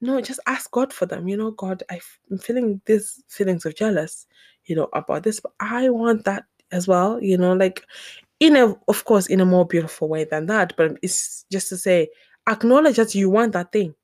no, 0.03 0.21
just 0.21 0.41
ask 0.47 0.71
God 0.71 0.93
for 0.93 1.07
them. 1.07 1.27
You 1.27 1.39
know, 1.39 1.53
God, 1.53 1.83
I'm 1.91 2.39
feeling 2.39 2.83
these 2.85 3.25
feelings 3.29 3.65
of 3.65 3.75
jealous, 3.75 4.27
you 4.67 4.77
know, 4.77 4.91
about 4.93 5.23
this, 5.23 5.41
but 5.41 5.53
I 5.59 5.89
want 5.89 6.25
that 6.27 6.45
as 6.71 6.87
well, 6.87 7.19
you 7.23 7.39
know, 7.39 7.55
like 7.55 7.83
in 8.41 8.57
a, 8.57 8.75
of 8.89 9.05
course, 9.07 9.27
in 9.27 9.41
a 9.41 9.47
more 9.47 9.67
beautiful 9.67 10.09
way 10.09 10.25
than 10.25 10.47
that, 10.47 10.75
but 10.77 10.99
it's 11.03 11.47
just 11.51 11.71
to 11.71 11.79
say, 11.79 12.09
acknowledge 12.47 12.97
that 12.97 13.15
you 13.15 13.31
want 13.31 13.53
that 13.53 13.73
thing. 13.73 13.95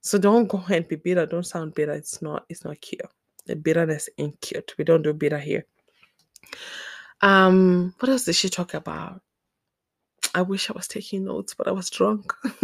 So 0.00 0.18
don't 0.18 0.48
go 0.48 0.64
and 0.68 0.88
be 0.88 0.96
bitter. 0.96 1.26
Don't 1.26 1.46
sound 1.46 1.74
bitter. 1.74 1.92
It's 1.92 2.20
not, 2.20 2.44
it's 2.48 2.64
not 2.64 2.80
cute. 2.80 3.02
The 3.46 3.56
bitterness 3.56 4.08
ain't 4.18 4.40
cute. 4.40 4.74
We 4.78 4.84
don't 4.84 5.02
do 5.02 5.12
bitter 5.12 5.38
here. 5.38 5.66
Um, 7.20 7.94
what 7.98 8.08
else 8.08 8.24
did 8.24 8.34
she 8.34 8.48
talk 8.48 8.74
about? 8.74 9.20
I 10.34 10.42
wish 10.42 10.70
I 10.70 10.72
was 10.72 10.88
taking 10.88 11.24
notes, 11.24 11.54
but 11.54 11.68
I 11.68 11.72
was 11.72 11.90
drunk. 11.90 12.32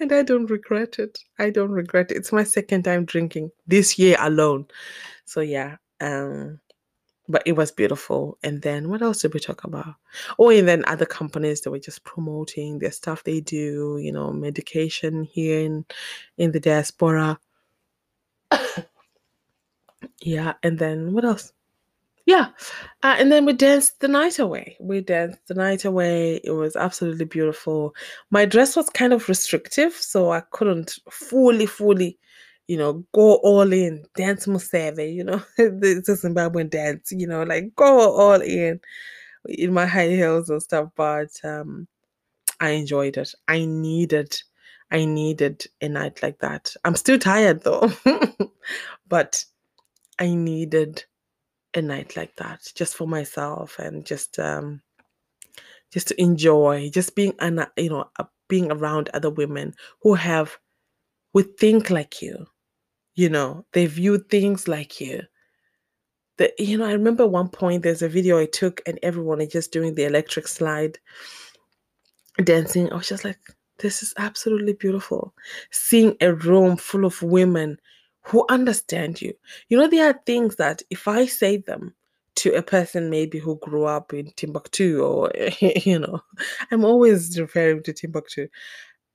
and 0.00 0.12
I 0.12 0.22
don't 0.22 0.50
regret 0.50 0.98
it. 0.98 1.18
I 1.38 1.50
don't 1.50 1.70
regret 1.70 2.10
it. 2.10 2.16
It's 2.16 2.32
my 2.32 2.44
second 2.44 2.82
time 2.82 3.04
drinking 3.04 3.50
this 3.66 3.98
year 3.98 4.16
alone. 4.20 4.66
So 5.24 5.40
yeah, 5.40 5.76
um 6.00 6.60
but 7.32 7.42
it 7.46 7.52
was 7.52 7.72
beautiful. 7.72 8.38
And 8.44 8.62
then 8.62 8.88
what 8.90 9.02
else 9.02 9.22
did 9.22 9.34
we 9.34 9.40
talk 9.40 9.64
about? 9.64 9.94
Oh, 10.38 10.50
and 10.50 10.68
then 10.68 10.84
other 10.86 11.06
companies 11.06 11.62
that 11.62 11.70
were 11.70 11.78
just 11.78 12.04
promoting 12.04 12.78
their 12.78 12.92
stuff 12.92 13.24
they 13.24 13.40
do, 13.40 13.98
you 14.00 14.12
know, 14.12 14.32
medication 14.32 15.24
here 15.24 15.60
in 15.60 15.84
in 16.36 16.52
the 16.52 16.60
diaspora. 16.60 17.38
yeah, 20.20 20.52
and 20.62 20.78
then 20.78 21.12
what 21.14 21.24
else? 21.24 21.52
Yeah. 22.26 22.48
Uh, 23.02 23.16
and 23.18 23.32
then 23.32 23.44
we 23.46 23.52
danced 23.52 24.00
the 24.00 24.08
night 24.08 24.38
away. 24.38 24.76
We 24.78 25.00
danced 25.00 25.48
the 25.48 25.54
night 25.54 25.84
away. 25.84 26.40
It 26.44 26.52
was 26.52 26.76
absolutely 26.76 27.24
beautiful. 27.24 27.94
My 28.30 28.44
dress 28.44 28.76
was 28.76 28.88
kind 28.90 29.12
of 29.12 29.28
restrictive, 29.28 29.94
so 29.94 30.30
I 30.30 30.40
couldn't 30.52 30.98
fully, 31.10 31.66
fully, 31.66 32.18
you 32.68 32.76
know, 32.76 33.04
go 33.14 33.36
all 33.36 33.72
in, 33.72 34.04
dance 34.16 34.46
museve, 34.46 35.14
you 35.14 35.24
know, 35.24 35.42
it's 35.58 36.08
a 36.08 36.12
Zimbabwean 36.16 36.70
dance, 36.70 37.12
you 37.12 37.26
know, 37.26 37.42
like 37.42 37.74
go 37.76 38.12
all 38.12 38.40
in 38.40 38.80
in 39.46 39.72
my 39.72 39.86
high 39.86 40.08
heels 40.08 40.50
and 40.50 40.62
stuff. 40.62 40.90
But 40.96 41.30
um, 41.44 41.88
I 42.60 42.70
enjoyed 42.70 43.16
it. 43.16 43.34
I 43.48 43.64
needed, 43.64 44.40
I 44.90 45.04
needed 45.04 45.64
a 45.80 45.88
night 45.88 46.22
like 46.22 46.38
that. 46.40 46.74
I'm 46.84 46.96
still 46.96 47.18
tired 47.18 47.62
though, 47.64 47.90
but 49.08 49.44
I 50.18 50.34
needed 50.34 51.04
a 51.74 51.82
night 51.82 52.16
like 52.16 52.36
that 52.36 52.60
just 52.74 52.96
for 52.96 53.06
myself 53.06 53.78
and 53.78 54.04
just 54.04 54.38
um 54.38 54.82
just 55.92 56.08
to 56.08 56.20
enjoy 56.20 56.90
just 56.92 57.14
being 57.14 57.34
an 57.40 57.64
you 57.76 57.90
know 57.90 58.08
being 58.48 58.70
around 58.70 59.08
other 59.14 59.30
women 59.30 59.74
who 60.02 60.14
have 60.14 60.58
who 61.32 61.42
think 61.42 61.90
like 61.90 62.22
you 62.22 62.46
you 63.14 63.28
know 63.28 63.64
they 63.72 63.86
view 63.86 64.18
things 64.18 64.68
like 64.68 65.00
you. 65.00 65.22
The, 66.38 66.52
you 66.58 66.78
know 66.78 66.86
i 66.86 66.92
remember 66.92 67.26
one 67.26 67.50
point 67.50 67.82
there's 67.82 68.00
a 68.00 68.08
video 68.08 68.38
i 68.38 68.46
took 68.46 68.80
and 68.86 68.98
everyone 69.02 69.42
is 69.42 69.52
just 69.52 69.70
doing 69.70 69.94
the 69.94 70.04
electric 70.04 70.48
slide 70.48 70.98
dancing. 72.44 72.90
I 72.92 72.96
was 72.96 73.08
just 73.08 73.24
like 73.24 73.38
this 73.78 74.02
is 74.02 74.14
absolutely 74.16 74.74
beautiful. 74.74 75.34
Seeing 75.70 76.16
a 76.20 76.34
room 76.34 76.76
full 76.76 77.04
of 77.04 77.20
women 77.22 77.78
who 78.22 78.46
understand 78.48 79.20
you. 79.20 79.32
You 79.68 79.78
know, 79.78 79.88
there 79.88 80.08
are 80.08 80.20
things 80.24 80.56
that 80.56 80.82
if 80.90 81.08
I 81.08 81.26
say 81.26 81.56
them 81.56 81.94
to 82.36 82.54
a 82.54 82.62
person 82.62 83.10
maybe 83.10 83.38
who 83.38 83.58
grew 83.58 83.84
up 83.84 84.14
in 84.14 84.30
Timbuktu 84.36 85.02
or, 85.02 85.32
you 85.60 85.98
know, 85.98 86.20
I'm 86.70 86.84
always 86.84 87.38
referring 87.40 87.82
to 87.82 87.92
Timbuktu, 87.92 88.48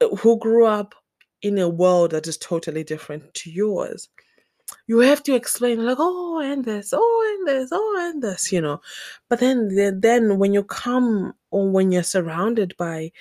uh, 0.01 0.15
who 0.17 0.37
grew 0.37 0.65
up 0.65 0.93
in 1.41 1.57
a 1.57 1.69
world 1.69 2.11
that 2.11 2.27
is 2.27 2.37
totally 2.37 2.83
different 2.83 3.33
to 3.35 3.51
yours. 3.51 4.09
You 4.87 4.99
have 4.99 5.23
to 5.23 5.35
explain 5.35 5.85
like, 5.85 5.97
oh, 5.99 6.39
and 6.39 6.65
this, 6.65 6.93
oh, 6.93 7.37
and 7.37 7.47
this, 7.47 7.69
oh, 7.71 8.11
and 8.11 8.21
this, 8.21 8.51
you 8.51 8.59
know. 8.59 8.81
But 9.29 9.39
then, 9.39 9.99
then 10.01 10.37
when 10.39 10.53
you 10.53 10.63
come 10.63 11.33
or 11.51 11.69
when 11.69 11.91
you're 11.91 12.03
surrounded 12.03 12.75
by 12.77 13.11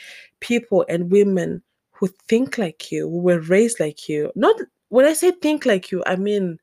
people 0.41 0.85
and 0.89 1.11
women 1.11 1.62
who 1.93 2.09
think 2.29 2.59
like 2.59 2.91
you, 2.91 3.09
who 3.09 3.21
were 3.21 3.41
raised 3.41 3.79
like 3.81 4.09
you, 4.09 4.33
not 4.35 4.57
when 4.89 5.07
I 5.07 5.12
say 5.12 5.31
think 5.31 5.67
like 5.67 5.91
you, 5.91 6.03
I 6.07 6.17
mean, 6.17 6.59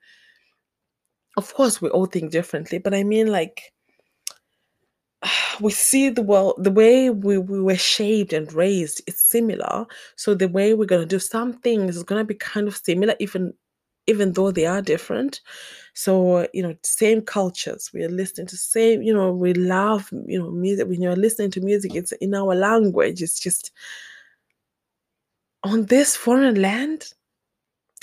of 1.37 1.53
course, 1.53 1.81
we 1.81 1.89
all 1.89 2.05
think 2.05 2.31
differently, 2.31 2.77
but 2.77 2.93
I 2.93 3.03
mean, 3.03 3.27
like, 3.27 3.72
we 5.61 5.71
see 5.71 6.09
the 6.09 6.21
world, 6.21 6.55
the 6.57 6.71
way 6.71 7.09
we, 7.09 7.37
we 7.37 7.61
were 7.61 7.77
shaped 7.77 8.33
and 8.33 8.51
raised 8.53 9.01
is 9.07 9.17
similar. 9.17 9.85
So 10.15 10.33
the 10.33 10.47
way 10.47 10.73
we're 10.73 10.85
going 10.85 11.01
to 11.01 11.07
do 11.07 11.19
some 11.19 11.53
things 11.53 11.95
is 11.95 12.03
going 12.03 12.21
to 12.21 12.25
be 12.25 12.35
kind 12.35 12.67
of 12.67 12.77
similar, 12.77 13.15
even 13.19 13.53
even 14.05 14.33
though 14.33 14.51
they 14.51 14.65
are 14.65 14.81
different. 14.81 15.39
So, 15.93 16.45
you 16.53 16.61
know, 16.61 16.75
same 16.83 17.21
cultures. 17.21 17.89
We 17.93 18.03
are 18.03 18.09
listening 18.09 18.47
to 18.47 18.57
same, 18.57 19.01
you 19.01 19.13
know, 19.13 19.31
we 19.31 19.53
love, 19.53 20.09
you 20.27 20.37
know, 20.39 20.51
music. 20.51 20.89
When 20.89 21.01
you're 21.01 21.15
listening 21.15 21.51
to 21.51 21.61
music, 21.61 21.95
it's 21.95 22.11
in 22.13 22.33
our 22.33 22.53
language. 22.53 23.21
It's 23.21 23.39
just 23.39 23.71
on 25.63 25.85
this 25.85 26.17
foreign 26.17 26.61
land 26.61 27.13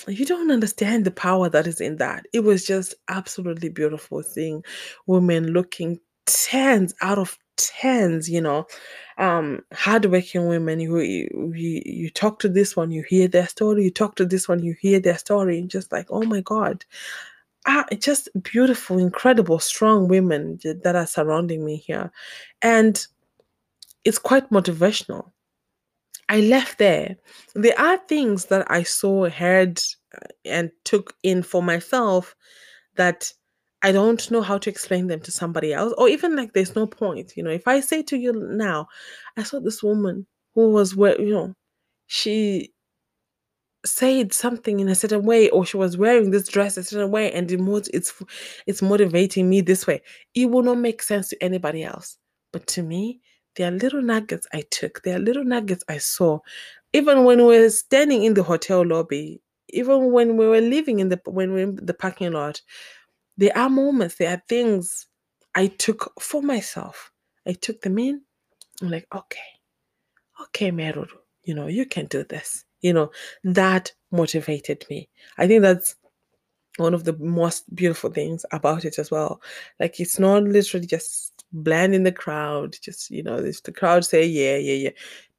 you 0.09 0.25
don't 0.25 0.51
understand 0.51 1.05
the 1.05 1.11
power 1.11 1.49
that 1.51 1.67
is 1.67 1.81
in 1.81 1.97
that. 1.97 2.25
It 2.33 2.41
was 2.41 2.65
just 2.65 2.95
absolutely 3.09 3.69
beautiful 3.69 4.23
seeing 4.23 4.65
women 5.07 5.49
looking 5.53 6.01
tens 6.31 6.95
out 7.01 7.19
of 7.19 7.39
tens, 7.57 8.29
you 8.31 8.41
know, 8.41 8.67
um, 9.19 9.61
hardworking 9.73 10.49
women. 10.49 10.81
You, 10.81 10.99
you 10.99 11.83
you 11.85 12.11
talk 12.11 12.39
to 12.41 12.49
this 12.49 12.77
one, 12.77 12.91
you 12.91 13.03
hear 13.09 13.29
their 13.29 13.49
story. 13.49 13.85
You 13.85 13.91
talk 13.91 14.17
to 14.17 14.27
this 14.27 14.49
one, 14.49 14.63
you 14.63 14.75
hear 14.81 15.01
their 15.01 15.19
story, 15.19 15.59
and 15.59 15.71
just 15.71 15.93
like, 15.93 16.07
oh 16.11 16.23
my 16.23 16.41
god, 16.43 16.85
ah, 17.67 17.85
just 17.99 18.29
beautiful, 18.43 18.99
incredible, 18.99 19.59
strong 19.59 20.09
women 20.09 20.59
that 20.65 20.97
are 20.97 21.07
surrounding 21.07 21.65
me 21.65 21.77
here, 21.77 22.11
and 22.63 23.07
it's 24.05 24.19
quite 24.19 24.51
motivational 24.51 25.31
I 26.31 26.43
left 26.43 26.79
there. 26.79 27.17
There 27.57 27.79
are 27.79 27.99
things 27.99 28.47
that 28.47 28.71
I 28.71 28.85
saw, 28.85 29.29
heard, 29.29 29.81
uh, 30.15 30.29
and 30.45 30.71
took 30.85 31.15
in 31.25 31.43
for 31.43 31.61
myself 31.61 32.37
that 32.95 33.33
I 33.83 33.93
don't 33.93 34.31
know 34.31 34.43
how 34.43 34.59
to 34.59 34.71
explain 34.71 35.07
them 35.07 35.21
to 35.21 35.31
somebody 35.33 35.73
else, 35.73 35.95
or 35.99 36.09
even 36.09 36.37
like 36.37 36.53
there's 36.53 36.77
no 36.77 36.87
point. 36.87 37.33
You 37.37 37.43
know, 37.43 37.51
if 37.51 37.67
I 37.67 37.81
say 37.81 38.03
to 38.05 38.17
you 38.19 38.33
now, 38.33 38.89
I 39.37 39.43
saw 39.43 39.61
this 39.61 39.83
woman 39.83 40.27
who 40.55 40.71
was 40.71 40.95
where 40.97 41.21
you 41.21 41.33
know, 41.33 41.55
she 42.07 42.73
said 43.87 44.33
something 44.33 44.81
in 44.81 44.89
a 44.89 44.95
certain 44.95 45.23
way, 45.25 45.49
or 45.51 45.65
she 45.65 45.77
was 45.77 45.97
wearing 45.97 46.31
this 46.31 46.49
dress 46.49 46.77
a 46.77 46.85
certain 46.85 47.11
way, 47.11 47.33
and 47.33 47.51
it's 47.51 48.13
it's 48.67 48.83
motivating 48.83 49.49
me 49.49 49.61
this 49.63 49.87
way. 49.87 50.03
It 50.35 50.47
will 50.51 50.63
not 50.63 50.79
make 50.79 51.03
sense 51.03 51.29
to 51.31 51.43
anybody 51.43 51.83
else, 51.85 52.19
but 52.53 52.67
to 52.69 52.83
me, 52.83 53.21
there 53.57 53.69
are 53.69 53.77
little 53.77 54.03
nuggets 54.03 54.47
I 54.53 54.65
took. 54.71 55.03
There 55.03 55.17
are 55.17 55.21
little 55.21 55.45
nuggets 55.45 55.85
I 55.89 55.99
saw. 55.99 56.41
Even 56.93 57.25
when 57.25 57.39
we 57.39 57.59
were 57.59 57.71
standing 57.71 58.25
in 58.25 58.35
the 58.35 58.43
hotel 58.43 58.87
lobby, 58.87 59.41
even 59.71 60.13
when 60.13 60.37
we 60.37 60.47
were 60.47 60.61
living 60.61 61.01
in 61.01 61.09
the 61.09 61.21
when 61.27 61.53
we 61.55 61.65
were 61.65 61.71
in 61.71 61.77
the 61.87 61.95
parking 61.95 62.33
lot, 62.33 62.61
there 63.37 63.57
are 63.57 63.71
moments, 63.71 64.17
there 64.17 64.31
are 64.35 64.43
things 64.49 65.07
I 65.55 65.69
took 65.69 66.13
for 66.21 66.43
myself. 66.43 67.13
I 67.47 67.53
took 67.53 67.81
them 67.81 67.99
in. 67.99 68.23
I'm 68.83 68.91
like, 68.91 69.07
okay, 69.15 69.39
okay, 70.43 70.71
Mai 70.71 70.93
Ruru, 70.93 71.09
you 71.45 71.55
know, 71.55 71.67
you 71.67 71.87
can 71.87 72.07
do 72.07 72.25
this. 72.25 72.65
You 72.81 72.95
know, 72.95 73.11
that 73.45 73.93
motivated 74.11 74.87
me. 74.89 75.09
I 75.37 75.47
think 75.47 75.63
that's 75.63 75.97
one 76.77 76.95
of 76.95 77.05
the 77.05 77.17
most 77.19 77.75
beautiful 77.75 78.11
things 78.11 78.47
about 78.53 78.85
it 78.85 78.99
as 78.99 79.11
well. 79.11 79.43
Like 79.79 80.01
it's 80.01 80.19
not 80.19 80.45
literally 80.45 80.87
just 80.87 81.45
blend 81.53 81.95
in 81.95 82.05
the 82.05 82.13
crowd. 82.13 82.77
Just, 82.81 83.11
you 83.11 83.23
know, 83.23 83.41
the 83.41 83.73
crowd 83.73 84.05
say, 84.05 84.25
yeah, 84.25 84.57
yeah, 84.57 84.75
yeah, 84.75 84.91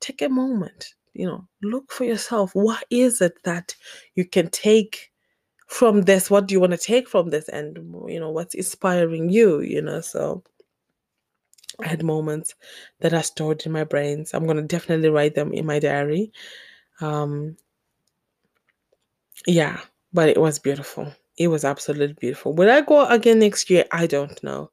take 0.02 0.22
a 0.22 0.30
moment, 0.30 0.94
you 1.14 1.26
know, 1.26 1.48
look 1.64 1.92
for 1.92 2.04
yourself. 2.04 2.52
What 2.54 2.84
is 2.90 3.22
it 3.22 3.42
that 3.44 3.76
you 4.16 4.26
can 4.26 4.50
take 4.50 5.11
from 5.72 6.02
this? 6.02 6.30
What 6.30 6.48
do 6.48 6.54
you 6.54 6.60
want 6.60 6.74
to 6.74 6.78
take 6.78 7.08
from 7.08 7.30
this? 7.30 7.48
And, 7.48 7.78
you 8.08 8.20
know, 8.20 8.30
what's 8.30 8.54
inspiring 8.54 9.30
you, 9.30 9.62
you 9.62 9.82
know? 9.82 10.02
So 10.02 10.44
I 11.80 11.88
had 11.88 12.04
moments 12.04 12.56
that 13.00 13.14
are 13.14 13.24
stored 13.24 13.66
in 13.66 13.72
my 13.72 13.86
brains. 13.86 14.34
I'm 14.34 14.44
going 14.46 14.58
to 14.58 14.64
definitely 14.64 15.10
write 15.10 15.34
them 15.34 15.54
in 15.54 15.66
my 15.66 15.80
diary. 15.80 16.34
Um, 17.00 17.56
yeah, 19.48 19.80
but 20.12 20.28
it 20.28 20.40
was 20.42 20.60
beautiful. 20.60 21.14
It 21.38 21.48
was 21.48 21.64
absolutely 21.64 22.16
beautiful. 22.20 22.54
Will 22.54 22.70
I 22.70 22.82
go 22.82 23.06
again 23.06 23.40
next 23.40 23.70
year? 23.70 23.86
I 23.94 24.08
don't 24.08 24.44
know 24.44 24.72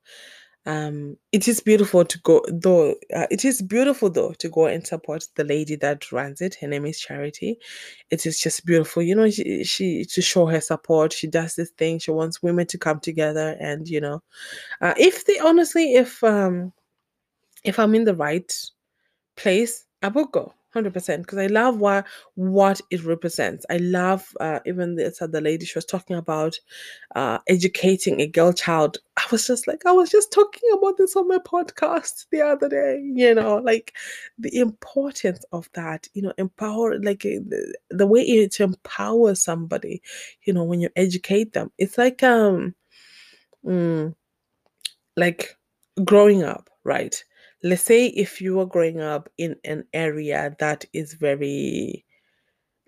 um 0.68 1.16
it 1.32 1.48
is 1.48 1.60
beautiful 1.60 2.04
to 2.04 2.18
go 2.20 2.44
though 2.48 2.92
uh, 3.16 3.26
it 3.30 3.44
is 3.44 3.62
beautiful 3.62 4.10
though 4.10 4.32
to 4.34 4.48
go 4.50 4.66
and 4.66 4.86
support 4.86 5.26
the 5.36 5.44
lady 5.44 5.76
that 5.76 6.12
runs 6.12 6.40
it. 6.42 6.56
Her 6.56 6.68
name 6.68 6.86
is 6.86 7.00
charity. 7.00 7.58
It 8.10 8.26
is 8.26 8.40
just 8.40 8.66
beautiful. 8.66 9.02
You 9.02 9.16
know 9.16 9.30
she, 9.30 9.64
she 9.64 10.04
to 10.04 10.22
show 10.22 10.46
her 10.46 10.60
support. 10.60 11.12
She 11.12 11.26
does 11.26 11.56
this 11.56 11.70
thing. 11.70 11.98
She 11.98 12.10
wants 12.12 12.42
women 12.42 12.66
to 12.68 12.78
come 12.78 13.00
together 13.00 13.56
and 13.60 13.88
you 13.88 14.00
know 14.00 14.22
uh, 14.82 14.94
if 14.98 15.24
they 15.26 15.38
honestly 15.40 15.94
if 15.94 16.22
um 16.24 16.72
if 17.64 17.78
i'm 17.78 17.94
in 17.94 18.04
the 18.04 18.14
right 18.14 18.54
place 19.36 19.84
i 20.02 20.08
will 20.08 20.26
go 20.26 20.52
100% 20.74 21.18
because 21.18 21.38
I 21.38 21.46
love 21.46 21.78
what 21.78 22.06
what 22.34 22.80
it 22.90 23.04
represents. 23.04 23.64
I 23.70 23.78
love 23.78 24.36
uh, 24.40 24.60
even 24.66 24.96
this 24.96 25.22
other 25.22 25.40
lady 25.40 25.64
she 25.64 25.76
was 25.78 25.84
talking 25.84 26.16
about 26.16 26.58
uh, 27.16 27.38
educating 27.48 28.20
a 28.20 28.26
girl 28.26 28.52
child. 28.52 28.98
I 29.16 29.24
was 29.30 29.46
just 29.46 29.66
like 29.66 29.86
I 29.86 29.92
was 29.92 30.10
just 30.10 30.32
talking 30.32 30.68
about 30.76 30.98
this 30.98 31.16
on 31.16 31.28
my 31.28 31.38
podcast 31.38 32.26
the 32.32 32.42
other 32.42 32.68
day. 32.68 33.00
You 33.02 33.34
know, 33.34 33.56
like 33.56 33.94
the 34.38 34.56
importance 34.58 35.44
of 35.52 35.68
that. 35.74 36.06
You 36.14 36.22
know, 36.22 36.32
empower 36.38 36.98
like 37.00 37.24
eh, 37.24 37.38
the, 37.46 37.74
the 37.90 38.06
way 38.06 38.22
it 38.22 38.60
empowers 38.60 39.42
somebody. 39.42 40.02
You 40.42 40.52
know, 40.52 40.64
when 40.64 40.80
you 40.80 40.90
educate 40.96 41.52
them, 41.54 41.70
it's 41.78 41.96
like 41.96 42.22
um, 42.22 42.74
mm, 43.64 44.14
like 45.16 45.56
growing 46.04 46.42
up, 46.44 46.70
right? 46.84 47.22
Let's 47.62 47.82
say 47.82 48.06
if 48.06 48.40
you 48.40 48.60
are 48.60 48.66
growing 48.66 49.00
up 49.00 49.28
in 49.38 49.56
an 49.64 49.84
area 49.92 50.54
that 50.58 50.84
is 50.92 51.14
very 51.14 52.04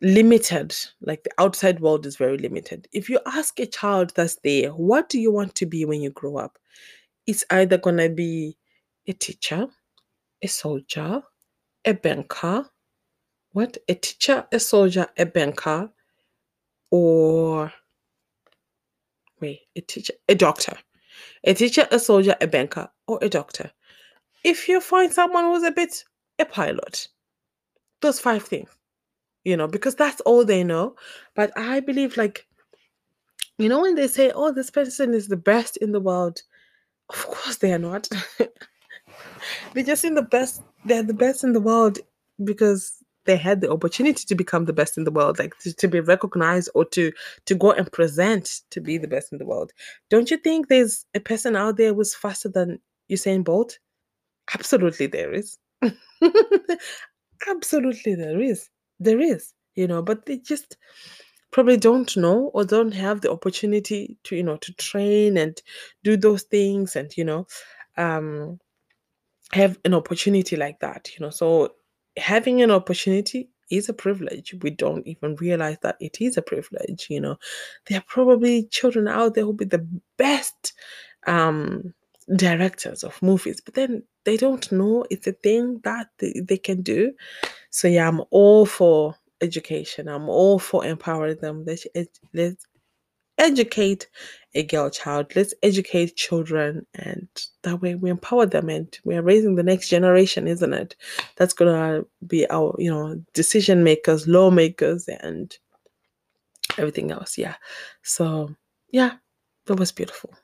limited, 0.01 0.75
like 1.01 1.25
the 1.25 1.31
outside 1.39 1.81
world 1.81 2.07
is 2.07 2.17
very 2.17 2.39
limited. 2.39 2.89
If 2.93 3.09
you 3.09 3.21
ask 3.27 3.59
a 3.59 3.67
child 3.67 4.13
that's 4.15 4.37
there, 4.45 4.71
what 4.71 5.09
do 5.09 5.19
you 5.21 5.33
want 5.33 5.55
to 5.57 5.67
be 5.67 5.85
when 5.85 6.01
you 6.01 6.11
grow 6.11 6.37
up? 6.37 6.59
It's 7.27 7.45
either 7.51 7.79
going 7.79 7.99
to 7.99 8.09
be 8.09 8.57
a 9.07 9.13
teacher, 9.13 9.67
a 10.43 10.47
soldier, 10.47 11.23
a 11.85 11.95
banker. 11.95 12.67
What? 13.53 13.77
A 13.89 13.95
teacher, 13.95 14.47
a 14.53 14.61
soldier, 14.61 15.09
a 15.19 15.27
banker, 15.27 15.91
or 16.91 17.73
wait, 19.41 19.61
a 19.75 19.81
teacher, 19.81 20.15
a 20.29 20.35
doctor. 20.35 20.77
A 21.45 21.55
teacher, 21.55 21.89
a 21.91 21.99
soldier, 21.99 22.37
a 22.41 22.47
banker, 22.47 22.89
or 23.07 23.19
a 23.23 23.29
doctor 23.29 23.73
if 24.45 24.69
you 24.69 24.81
find 24.81 25.13
someone 25.13 25.45
who's 25.45 25.63
a 25.63 25.71
bit 25.71 26.05
a 26.39 26.45
pilot, 26.45 27.09
those 28.01 28.21
five 28.21 28.43
things, 28.43 28.71
you 29.45 29.57
know, 29.57 29.67
because 29.67 29.95
that's 29.95 30.21
all 30.23 30.45
they 30.45 30.65
know. 30.65 30.97
But 31.35 31.57
I 31.57 31.81
believe, 31.81 32.17
like, 32.17 32.47
you 33.59 33.69
know, 33.69 33.83
when 33.83 33.95
they 33.95 34.09
say, 34.09 34.33
oh, 34.35 34.53
this 34.53 34.71
person 34.71 35.13
is 35.15 35.29
the 35.29 35.37
best 35.37 35.77
in 35.79 35.93
the 35.93 36.01
world, 36.01 36.43
of 37.11 37.27
course 37.27 37.57
they 37.57 37.73
are 37.73 37.79
not. 37.79 38.09
they're 39.75 39.85
just 39.85 40.05
in 40.05 40.15
the 40.15 40.23
best, 40.23 40.63
they're 40.85 41.03
the 41.03 41.15
best 41.15 41.45
in 41.45 41.53
the 41.53 41.61
world 41.61 41.99
because 42.43 43.01
they 43.27 43.37
had 43.37 43.61
the 43.61 43.71
opportunity 43.71 44.25
to 44.27 44.35
become 44.35 44.65
the 44.65 44.73
best 44.73 44.97
in 44.97 45.05
the 45.05 45.11
world 45.11 45.39
like 45.39 45.57
to, 45.59 45.73
to 45.75 45.89
be 45.89 46.01
recognized 46.01 46.71
or 46.75 46.85
to 46.87 47.13
to 47.45 47.55
go 47.55 47.71
and 47.71 47.93
present 47.93 48.63
to 48.71 48.81
be 48.81 48.97
the 48.99 49.07
best 49.07 49.31
in 49.31 49.39
the 49.39 49.45
world 49.45 49.73
don't 50.09 50.31
you 50.31 50.37
think 50.39 50.69
there's 50.69 51.05
a 51.15 51.21
person 51.21 51.55
out 51.55 51.77
there 51.77 51.93
who's 51.93 52.15
faster 52.15 52.49
than 52.49 52.79
usain 53.11 53.45
bolt 53.45 53.79
Absolutely, 54.55 55.07
there 55.07 55.33
is. 55.33 55.59
Absolutely, 57.49 58.15
there 58.15 58.41
is. 58.41 58.69
There 58.99 59.21
is, 59.21 59.53
you 59.75 59.87
know, 59.87 60.03
but 60.03 60.27
they 60.27 60.39
just 60.39 60.77
probably 61.53 61.77
don't 61.77 62.17
know 62.17 62.51
or 62.55 62.65
don't 62.65 62.93
have 62.95 63.21
the 63.23 63.31
opportunity 63.31 64.19
to, 64.25 64.37
you 64.37 64.43
know, 64.43 64.57
to 64.59 64.73
train 64.75 65.37
and 65.39 65.61
do 66.05 66.17
those 66.17 66.45
things 66.45 66.97
and, 66.97 67.17
you 67.17 67.25
know, 67.25 67.47
um, 67.97 68.61
have 69.53 69.79
an 69.85 69.95
opportunity 69.95 70.57
like 70.57 70.81
that, 70.81 71.11
you 71.15 71.25
know. 71.25 71.31
So 71.31 71.75
having 72.17 72.63
an 72.63 72.71
opportunity 72.71 73.51
is 73.71 73.89
a 73.89 73.95
privilege. 73.95 74.55
We 74.63 74.71
don't 74.71 75.07
even 75.07 75.37
realize 75.37 75.79
that 75.83 75.97
it 76.01 76.21
is 76.21 76.37
a 76.37 76.43
privilege, 76.43 77.09
you 77.11 77.21
know. 77.21 77.39
There 77.89 77.99
are 77.99 78.05
probably 78.07 78.65
children 78.69 79.09
out 79.09 79.35
there 79.35 79.45
who'll 79.45 79.53
be 79.55 79.65
the 79.67 79.87
best 80.19 80.75
um 81.27 81.95
directors 82.37 83.03
of 83.03 83.21
movies, 83.23 83.61
but 83.61 83.75
then 83.75 84.03
they 84.25 84.37
don't 84.37 84.71
know 84.71 85.05
it's 85.11 85.27
a 85.27 85.33
thing 85.33 85.81
that 85.85 86.09
they, 86.19 86.35
they 86.45 86.59
can 86.59 86.83
do. 86.83 87.13
So 87.71 87.89
yeah, 87.89 88.09
I'm 88.09 88.23
all 88.31 88.67
for 88.67 89.15
education. 89.41 90.09
I'm 90.09 90.29
all 90.29 90.59
for 90.59 90.85
empowering 90.85 91.39
them. 91.39 91.65
Let's 91.67 91.87
let's 92.35 92.67
educate 93.39 94.09
a 94.55 94.63
girl 94.63 94.91
child. 94.91 95.35
Let's 95.35 95.55
educate 95.63 96.17
children, 96.17 96.87
and 96.95 97.29
that 97.63 97.81
way 97.81 97.95
we 97.95 98.11
empower 98.11 98.47
them, 98.47 98.69
and 98.69 98.97
we 99.05 99.17
are 99.17 99.23
raising 99.23 99.55
the 99.55 99.63
next 99.63 99.89
generation, 99.89 100.47
isn't 100.47 100.75
it? 100.75 100.97
That's 101.37 101.55
gonna 101.55 102.05
be 102.27 102.49
our, 102.51 102.75
you 102.79 102.91
know, 102.91 103.21
decision 103.35 103.83
makers, 103.83 104.29
lawmakers, 104.29 105.09
and 105.09 105.57
everything 106.79 107.11
else. 107.11 107.39
Yeah. 107.39 107.55
So 108.03 108.55
yeah, 108.91 109.15
that 109.67 109.77
was 109.77 109.93
beautiful. 109.93 110.35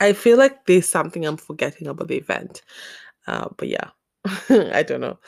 I 0.00 0.12
feel 0.12 0.38
like 0.38 0.66
there's 0.66 0.88
something 0.88 1.26
I'm 1.26 1.36
forgetting 1.36 1.88
about 1.88 2.08
the 2.08 2.16
event. 2.16 2.62
Uh, 3.26 3.48
but 3.56 3.68
yeah, 3.68 3.90
I 4.48 4.82
don't 4.82 5.00
know. 5.00 5.18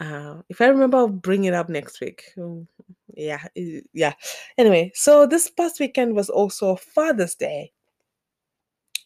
Uh, 0.00 0.42
if 0.48 0.60
I 0.60 0.66
remember, 0.66 0.98
I'll 0.98 1.08
bring 1.08 1.44
it 1.44 1.54
up 1.54 1.68
next 1.68 2.00
week. 2.00 2.24
Um, 2.38 2.66
yeah, 3.14 3.44
yeah. 3.92 4.14
Anyway, 4.58 4.90
so 4.94 5.26
this 5.26 5.48
past 5.50 5.78
weekend 5.78 6.14
was 6.16 6.28
also 6.30 6.76
Father's 6.76 7.34
Day. 7.34 7.72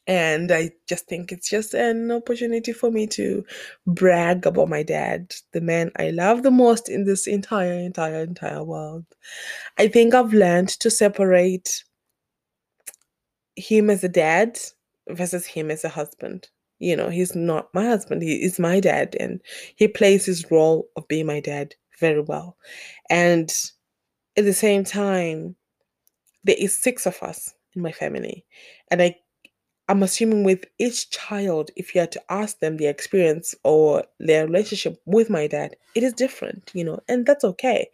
And 0.06 0.50
I 0.50 0.70
just 0.88 1.06
think 1.06 1.30
it's 1.30 1.50
just 1.50 1.74
an 1.74 2.10
opportunity 2.10 2.72
for 2.72 2.90
me 2.90 3.06
to 3.08 3.44
brag 3.86 4.46
about 4.46 4.70
my 4.70 4.82
dad, 4.82 5.34
the 5.52 5.60
man 5.60 5.90
I 5.96 6.08
love 6.10 6.42
the 6.42 6.50
most 6.50 6.88
in 6.88 7.04
this 7.04 7.26
entire, 7.26 7.74
entire, 7.74 8.22
entire 8.22 8.64
world. 8.64 9.04
I 9.76 9.88
think 9.88 10.14
I've 10.14 10.32
learned 10.32 10.70
to 10.80 10.90
separate 10.90 11.84
him 13.56 13.90
as 13.90 14.02
a 14.02 14.08
dad 14.08 14.58
versus 15.10 15.46
him 15.46 15.70
as 15.70 15.84
a 15.84 15.88
husband. 15.88 16.48
You 16.78 16.96
know, 16.96 17.08
he's 17.08 17.34
not 17.34 17.72
my 17.74 17.84
husband, 17.84 18.22
he 18.22 18.36
is 18.36 18.58
my 18.58 18.80
dad, 18.80 19.16
and 19.18 19.40
he 19.76 19.88
plays 19.88 20.24
his 20.26 20.50
role 20.50 20.88
of 20.96 21.08
being 21.08 21.26
my 21.26 21.40
dad 21.40 21.74
very 21.98 22.20
well. 22.20 22.56
And 23.10 23.52
at 24.36 24.44
the 24.44 24.52
same 24.52 24.84
time, 24.84 25.56
there 26.44 26.56
is 26.58 26.74
six 26.76 27.06
of 27.06 27.20
us 27.22 27.52
in 27.74 27.82
my 27.82 27.92
family. 27.92 28.44
And 28.90 29.02
I 29.02 29.16
I'm 29.88 30.02
assuming 30.02 30.44
with 30.44 30.64
each 30.78 31.10
child, 31.10 31.70
if 31.76 31.94
you 31.94 32.02
had 32.02 32.12
to 32.12 32.22
ask 32.30 32.58
them 32.58 32.76
their 32.76 32.90
experience 32.90 33.54
or 33.64 34.04
their 34.20 34.46
relationship 34.46 35.00
with 35.06 35.30
my 35.30 35.46
dad, 35.46 35.76
it 35.94 36.02
is 36.02 36.12
different, 36.12 36.70
you 36.74 36.84
know, 36.84 37.00
and 37.08 37.24
that's 37.24 37.44
okay. 37.44 37.88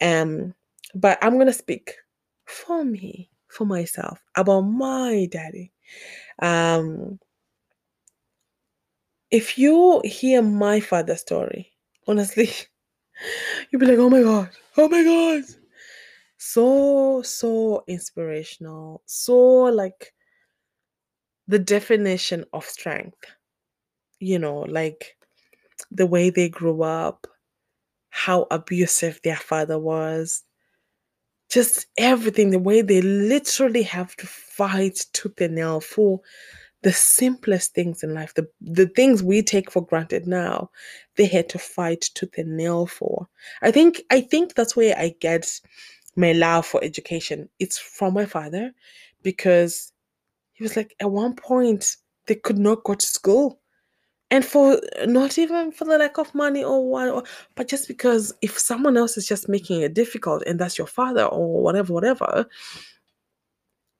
Um, 0.00 0.54
but 0.94 1.18
I'm 1.22 1.38
gonna 1.38 1.52
speak 1.52 1.94
for 2.46 2.84
me, 2.84 3.30
for 3.48 3.64
myself, 3.64 4.20
about 4.36 4.62
my 4.62 5.28
daddy. 5.30 5.72
Um, 6.40 7.18
if 9.30 9.58
you 9.58 10.00
hear 10.04 10.42
my 10.42 10.80
father's 10.80 11.20
story, 11.20 11.72
honestly, 12.06 12.50
you'll 13.70 13.80
be 13.80 13.86
like, 13.86 13.98
oh 13.98 14.10
my 14.10 14.22
god, 14.22 14.50
oh 14.76 14.88
my 14.88 15.04
god. 15.04 15.44
So, 16.38 17.22
so 17.22 17.84
inspirational. 17.86 19.02
So 19.06 19.36
like 19.64 20.12
the 21.46 21.58
definition 21.58 22.44
of 22.52 22.64
strength. 22.64 23.18
You 24.20 24.38
know, 24.38 24.60
like 24.60 25.16
the 25.90 26.06
way 26.06 26.30
they 26.30 26.48
grew 26.48 26.82
up, 26.82 27.26
how 28.10 28.46
abusive 28.50 29.20
their 29.24 29.36
father 29.36 29.78
was, 29.78 30.44
just 31.50 31.86
everything, 31.98 32.50
the 32.50 32.58
way 32.58 32.80
they 32.80 33.02
literally 33.02 33.82
have 33.82 34.16
to 34.16 34.26
fight 34.26 35.04
tooth 35.12 35.40
and 35.40 35.56
nail 35.56 35.80
for 35.80 36.20
the 36.82 36.92
simplest 36.92 37.74
things 37.74 38.02
in 38.02 38.14
life, 38.14 38.32
the, 38.34 38.48
the 38.60 38.86
things 38.86 39.22
we 39.22 39.42
take 39.42 39.70
for 39.70 39.84
granted 39.84 40.26
now, 40.26 40.70
they 41.16 41.26
had 41.26 41.48
to 41.50 41.58
fight 41.58 42.08
tooth 42.14 42.38
and 42.38 42.56
nail 42.56 42.86
for. 42.86 43.28
I 43.62 43.70
think 43.70 44.02
I 44.10 44.20
think 44.22 44.54
that's 44.54 44.76
where 44.76 44.96
I 44.96 45.14
get 45.20 45.60
my 46.16 46.32
love 46.32 46.66
for 46.66 46.82
education. 46.82 47.48
It's 47.58 47.78
from 47.78 48.14
my 48.14 48.24
father 48.24 48.72
because 49.22 49.92
he 50.52 50.62
was 50.62 50.76
like 50.76 50.94
at 51.00 51.10
one 51.10 51.34
point 51.34 51.96
they 52.26 52.34
could 52.36 52.58
not 52.58 52.84
go 52.84 52.94
to 52.94 53.06
school 53.06 53.59
and 54.30 54.44
for 54.44 54.80
not 55.06 55.38
even 55.38 55.72
for 55.72 55.84
the 55.84 55.98
lack 55.98 56.18
of 56.18 56.34
money 56.34 56.62
or 56.62 56.88
what 56.88 57.26
but 57.54 57.68
just 57.68 57.88
because 57.88 58.32
if 58.42 58.58
someone 58.58 58.96
else 58.96 59.16
is 59.16 59.26
just 59.26 59.48
making 59.48 59.80
it 59.80 59.94
difficult 59.94 60.42
and 60.46 60.58
that's 60.58 60.78
your 60.78 60.86
father 60.86 61.24
or 61.24 61.62
whatever 61.62 61.92
whatever 61.92 62.46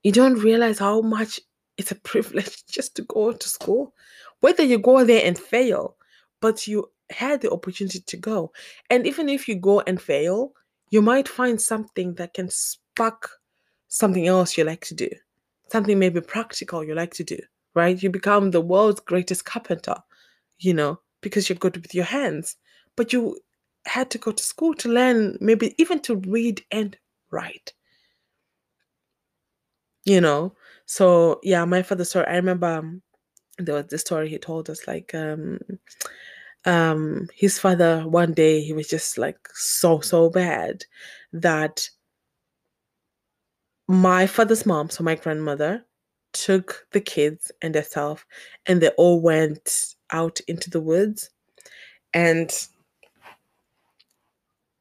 you 0.03 0.12
don't 0.12 0.39
realize 0.39 0.78
how 0.78 1.01
much 1.01 1.41
it's 1.76 1.91
a 1.91 1.95
privilege 2.11 2.64
just 2.66 2.97
to 2.97 3.03
go 3.03 3.33
to 3.33 3.49
school. 3.49 3.95
Whether 4.41 4.62
you 4.62 4.78
go 4.78 5.05
there 5.05 5.24
and 5.24 5.39
fail 5.39 5.97
but 6.41 6.66
you 6.66 6.91
had 7.11 7.43
the 7.43 7.51
opportunity 7.51 8.01
to 8.01 8.16
go. 8.16 8.51
And 8.89 9.07
even 9.07 9.28
if 9.28 9.47
you 9.47 9.57
go 9.57 9.81
and 9.81 10.01
fail 10.01 10.53
you 10.91 11.01
might 11.01 11.28
find 11.28 11.61
something 11.61 12.14
that 12.14 12.35
can 12.35 12.51
spark 12.51 13.31
something 13.89 14.26
else 14.26 14.59
you 14.59 14.64
like 14.64 14.85
to 14.87 14.95
do. 14.95 15.09
Something 15.70 15.99
maybe 15.99 16.20
practical 16.20 16.83
you 16.83 16.95
like 16.95 17.14
to 17.14 17.24
do, 17.24 17.39
right? 17.74 18.03
You 18.03 18.11
become 18.11 18.51
the 18.51 18.61
world's 18.61 19.01
greatest 19.01 19.45
carpenter, 19.45 19.95
you 20.61 20.75
know, 20.75 21.01
because 21.23 21.49
you're 21.49 21.57
good 21.57 21.77
with 21.77 21.95
your 21.95 22.05
hands. 22.05 22.57
But 22.97 23.13
you 23.13 23.39
had 23.87 24.11
to 24.11 24.19
go 24.19 24.33
to 24.33 24.43
school 24.43 24.75
to 24.75 24.89
learn, 24.89 25.39
maybe 25.41 25.75
even 25.79 26.01
to 26.01 26.17
read 26.17 26.63
and 26.71 26.97
write. 27.31 27.73
You 30.05 30.21
know, 30.21 30.55
so 30.87 31.41
yeah, 31.43 31.65
my 31.65 31.83
father's 31.83 32.11
story. 32.11 32.27
I 32.27 32.37
remember 32.37 32.67
um, 32.67 33.03
there 33.59 33.75
was 33.75 33.87
this 33.87 34.01
story 34.01 34.29
he 34.29 34.39
told 34.39 34.71
us, 34.71 34.87
like 34.87 35.15
um, 35.15 35.59
um, 36.65 37.29
his 37.35 37.59
father 37.59 38.03
one 38.07 38.33
day 38.33 38.63
he 38.63 38.73
was 38.73 38.89
just 38.89 39.19
like 39.19 39.39
so 39.55 40.01
so 40.01 40.31
bad 40.31 40.85
that 41.33 41.89
my 43.89 44.27
father's 44.27 44.65
mom, 44.65 44.89
so 44.89 45.03
my 45.05 45.17
grandmother, 45.17 45.85
took 46.33 46.87
the 46.93 47.01
kids 47.01 47.51
and 47.61 47.75
herself, 47.75 48.25
and 48.67 48.81
they 48.81 48.91
all 48.91 49.21
went 49.21 49.95
out 50.13 50.41
into 50.49 50.71
the 50.71 50.81
woods 50.81 51.31
and 52.15 52.51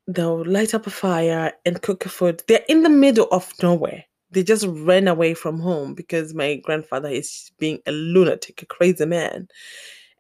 they'll 0.08 0.46
light 0.46 0.74
up 0.74 0.88
a 0.88 0.92
fire 0.92 1.54
and 1.66 1.82
cook 1.82 2.04
food. 2.06 2.44
They're 2.48 2.66
in 2.70 2.84
the 2.84 2.90
middle 2.90 3.28
of 3.32 3.52
nowhere. 3.62 4.06
They 4.32 4.44
just 4.44 4.66
ran 4.68 5.08
away 5.08 5.34
from 5.34 5.60
home 5.60 5.94
because 5.96 6.34
my 6.34 6.58
grandfather 6.58 7.10
is 7.10 7.52
being 7.60 7.80
a 7.88 7.92
lunatic, 7.92 8.62
a 8.62 8.66
crazy 8.66 9.06
man. 9.06 9.48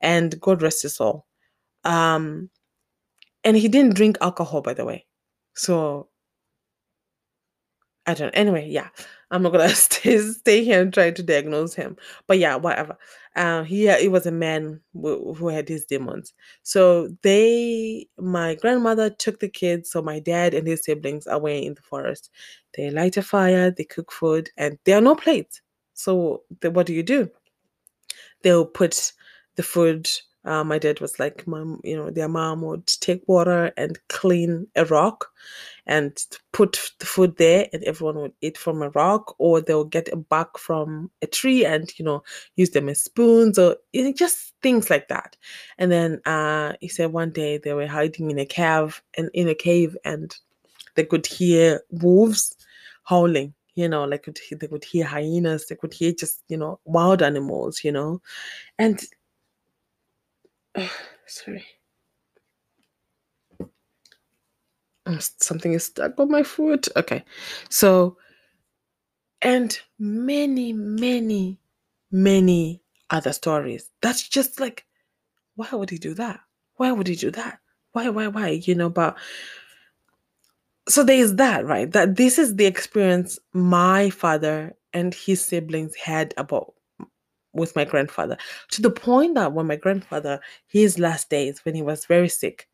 And 0.02 0.40
God 0.40 0.62
rest 0.62 0.84
his 0.84 0.96
soul. 0.96 1.26
Um, 1.84 2.50
and 3.44 3.58
he 3.58 3.68
didn't 3.68 3.96
drink 3.96 4.18
alcohol, 4.22 4.62
by 4.62 4.74
the 4.74 4.86
way. 4.86 5.06
So 5.56 6.10
I 8.06 8.14
don't. 8.14 8.32
Anyway, 8.32 8.68
yeah. 8.70 8.90
I'm 9.32 9.44
not 9.44 9.52
gonna 9.52 9.70
stay, 9.76 10.18
stay 10.20 10.64
here 10.64 10.82
and 10.82 10.94
try 10.94 11.12
to 11.12 11.24
diagnose 11.24 11.74
him. 11.74 11.98
But 12.28 12.40
yeah, 12.40 12.56
whatever. 12.56 12.98
Um, 13.36 13.64
he 13.66 13.88
it 13.88 14.12
was 14.12 14.26
a 14.26 14.32
man 14.32 14.82
who, 14.94 15.34
who 15.34 15.48
had 15.50 15.70
his 15.70 15.86
demons. 15.86 16.34
So 16.64 17.10
they, 17.22 18.08
my 18.18 18.56
grandmother 18.56 19.10
took 19.10 19.40
the 19.40 19.50
kids, 19.50 19.92
so 19.92 20.02
my 20.02 20.20
dad 20.20 20.54
and 20.54 20.68
his 20.68 20.84
siblings 20.84 21.28
away 21.28 21.64
in 21.64 21.76
the 21.76 21.82
forest. 21.82 22.32
They 22.76 22.90
light 22.90 23.18
a 23.18 23.22
fire, 23.22 23.72
they 23.72 23.84
cook 23.84 24.12
food, 24.12 24.50
and 24.58 24.78
there 24.86 24.98
are 24.98 25.02
no 25.02 25.16
plates. 25.16 25.62
So 25.94 26.44
the, 26.62 26.72
what 26.72 26.88
do 26.88 26.94
you 26.94 27.04
do? 27.04 27.30
They'll 28.42 28.66
put 28.66 29.14
the 29.56 29.64
food. 29.64 30.10
Uh, 30.46 30.64
my 30.64 30.80
dad 30.80 31.00
was 31.02 31.20
like, 31.20 31.46
mom, 31.46 31.82
you 31.84 31.96
know, 31.98 32.10
their 32.10 32.30
mom 32.30 32.62
would 32.62 32.88
take 32.88 33.22
water 33.28 33.72
and 33.78 34.00
clean 34.08 34.68
a 34.76 34.86
rock 34.86 35.28
and 35.90 36.24
put 36.52 36.92
the 37.00 37.06
food 37.06 37.36
there 37.38 37.68
and 37.74 37.84
everyone 37.84 38.16
would 38.16 38.34
eat 38.42 38.58
from 38.60 38.84
a 38.84 38.92
rock 38.92 39.36
or 39.40 39.60
they'll 39.60 39.84
get 39.84 40.08
a 40.14 40.16
bark 40.16 40.60
from 40.60 41.10
a 41.24 41.28
tree 41.28 41.66
and 41.66 41.92
you 41.98 42.06
know 42.06 42.24
use 42.56 42.70
them 42.70 42.88
as 42.88 43.02
spoons 43.02 43.58
or 43.58 43.76
you 43.92 44.04
know, 44.04 44.14
just 44.14 44.54
things 44.62 44.92
like 44.92 45.08
that. 45.08 45.36
And 45.80 45.92
then 45.92 46.22
uh 46.26 46.74
he 46.80 46.88
said 46.88 47.12
one 47.12 47.32
day 47.32 47.58
they 47.58 47.74
were 47.74 47.88
hiding 47.88 48.30
in 48.30 48.38
a 48.38 48.46
cave 48.46 49.02
and 49.18 49.32
in 49.34 49.50
a 49.50 49.56
cave 49.56 49.98
and 50.06 50.34
they 50.94 51.04
could 51.04 51.26
hear 51.26 51.82
wolves 51.90 52.56
howling 53.04 53.54
you 53.74 53.90
know 53.90 54.04
like 54.04 54.26
they 54.26 54.68
could 54.68 54.84
hear 54.84 55.06
hyenas 55.06 55.66
they 55.68 55.76
could 55.76 55.94
hear 55.94 56.12
just 56.14 56.44
you 56.50 56.58
know 56.58 56.80
wild 56.86 57.24
animals 57.24 57.84
you 57.84 57.92
know. 57.92 58.22
And 58.78 59.02
sorry 61.26 61.66
something 65.20 65.74
is 65.74 65.86
stuck 65.86 66.20
on 66.20 66.30
my 66.30 66.44
foot. 66.44 66.88
Okay. 66.96 67.24
So, 67.70 68.18
and 69.42 69.80
many, 69.98 70.74
many, 70.74 71.60
many 72.12 72.82
other 73.10 73.34
stories. 73.34 73.90
That's 74.02 74.28
just 74.28 74.60
like, 74.60 74.86
why 75.56 75.70
would 75.72 75.90
he 75.90 75.98
do 75.98 76.14
that? 76.16 76.40
Why 76.76 76.92
would 76.92 77.08
he 77.08 77.16
do 77.16 77.32
that? 77.32 77.60
Why, 77.94 78.10
why, 78.10 78.28
why? 78.28 78.50
You 78.50 78.76
know, 78.76 78.90
but 78.90 79.18
so 80.88 81.04
there 81.04 81.18
is 81.18 81.36
that, 81.36 81.66
right? 81.66 81.92
That 81.92 82.16
this 82.16 82.40
is 82.40 82.56
the 82.56 82.66
experience 82.66 83.40
my 83.54 84.10
father 84.10 84.76
and 84.94 85.14
his 85.14 85.44
siblings 85.44 85.96
had 85.96 86.34
about 86.38 86.74
with 87.54 87.76
my 87.76 87.84
grandfather 87.84 88.38
to 88.70 88.82
the 88.82 88.92
point 88.92 89.36
that 89.36 89.54
when 89.54 89.68
my 89.68 89.76
grandfather, 89.76 90.40
his 90.68 91.00
last 91.00 91.30
days, 91.30 91.64
when 91.66 91.76
he 91.76 91.82
was 91.82 92.06
very 92.06 92.30
sick, 92.30 92.68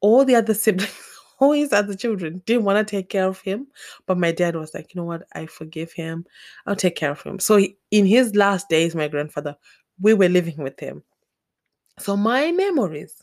all 0.00 0.24
the 0.24 0.34
other 0.34 0.54
siblings 0.64 1.11
always 1.42 1.72
as 1.72 1.86
the 1.86 1.96
children 1.96 2.40
didn't 2.46 2.64
want 2.64 2.78
to 2.78 2.88
take 2.96 3.08
care 3.08 3.26
of 3.26 3.40
him 3.40 3.66
but 4.06 4.16
my 4.16 4.30
dad 4.30 4.54
was 4.54 4.72
like 4.74 4.94
you 4.94 5.00
know 5.00 5.04
what? 5.04 5.24
I 5.34 5.46
forgive 5.46 5.92
him. 5.92 6.24
I'll 6.66 6.76
take 6.76 6.94
care 6.96 7.10
of 7.10 7.22
him. 7.22 7.40
So 7.40 7.56
he, 7.56 7.76
in 7.90 8.06
his 8.06 8.36
last 8.36 8.68
days 8.68 8.94
my 8.94 9.08
grandfather 9.08 9.56
we 10.00 10.14
were 10.14 10.28
living 10.28 10.58
with 10.58 10.78
him. 10.78 11.02
So 11.98 12.16
my 12.16 12.52
memories 12.52 13.22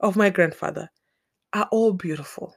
of 0.00 0.16
my 0.16 0.30
grandfather 0.30 0.90
are 1.52 1.68
all 1.70 1.92
beautiful. 1.92 2.54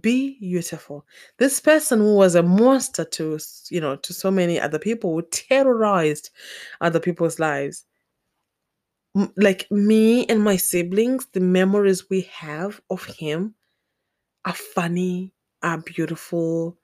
Be 0.00 0.38
beautiful. 0.40 1.04
This 1.38 1.60
person 1.60 1.98
who 1.98 2.16
was 2.16 2.34
a 2.34 2.42
monster 2.42 3.04
to 3.04 3.38
you 3.70 3.80
know 3.80 3.96
to 3.96 4.14
so 4.14 4.30
many 4.30 4.58
other 4.58 4.78
people 4.78 5.12
who 5.12 5.22
terrorized 5.30 6.30
other 6.80 6.98
people's 6.98 7.38
lives. 7.38 7.84
Like 9.36 9.70
me 9.70 10.24
and 10.26 10.42
my 10.42 10.56
siblings 10.56 11.26
the 11.32 11.40
memories 11.40 12.08
we 12.08 12.22
have 12.22 12.80
of 12.88 13.04
him 13.04 13.54
are 14.44 14.54
funny, 14.54 15.32
are 15.62 15.78
beautiful, 15.78 16.78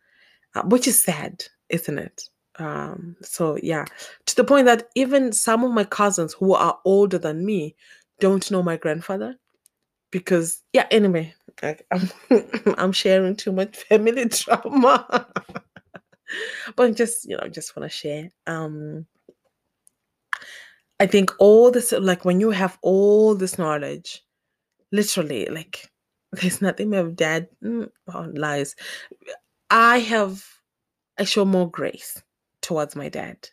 uh, 0.55 0.63
which 0.63 0.87
is 0.87 1.01
sad, 1.01 1.45
isn't 1.69 1.99
it? 1.99 2.23
Um, 2.59 3.17
so 3.23 3.57
yeah, 3.63 3.85
to 4.27 4.37
the 4.37 4.45
point 4.45 4.67
that 4.67 4.89
even 4.95 5.33
some 5.33 5.65
of 5.65 5.71
my 5.71 5.85
cousins 5.85 6.33
who 6.33 6.55
are 6.55 6.79
older 6.85 7.19
than 7.19 7.45
me 7.45 7.77
don't 8.21 8.51
know 8.51 8.63
my 8.63 8.77
grandfather 8.77 9.37
because 10.11 10.63
yeah. 10.73 10.87
Anyway, 10.91 11.35
I, 11.63 11.77
I'm 11.91 12.11
I'm 12.79 12.93
sharing 12.93 13.37
too 13.37 13.53
much 13.53 13.77
family 13.89 14.25
drama, 14.27 15.27
but 16.77 16.97
just 16.97 17.29
you 17.29 17.37
know, 17.37 17.49
just 17.49 17.77
want 17.77 17.91
to 17.91 17.97
share. 17.97 18.31
Um, 18.47 19.07
I 21.01 21.07
think 21.07 21.31
all 21.39 21.71
this, 21.71 21.93
like 21.93 22.25
when 22.25 22.41
you 22.41 22.51
have 22.51 22.77
all 22.83 23.35
this 23.35 23.57
knowledge, 23.59 24.25
literally, 24.91 25.47
like 25.47 25.89
there's 26.33 26.63
nothing 26.63 26.91
my 26.91 27.03
dad 27.03 27.49
mm, 27.63 27.89
oh, 28.13 28.31
lies. 28.35 28.75
I 29.71 29.99
have, 30.01 30.45
I 31.19 31.25
show 31.25 31.45
more 31.45 31.71
grace 31.71 32.23
towards 32.63 32.97
my 32.97 33.09
dad 33.09 33.49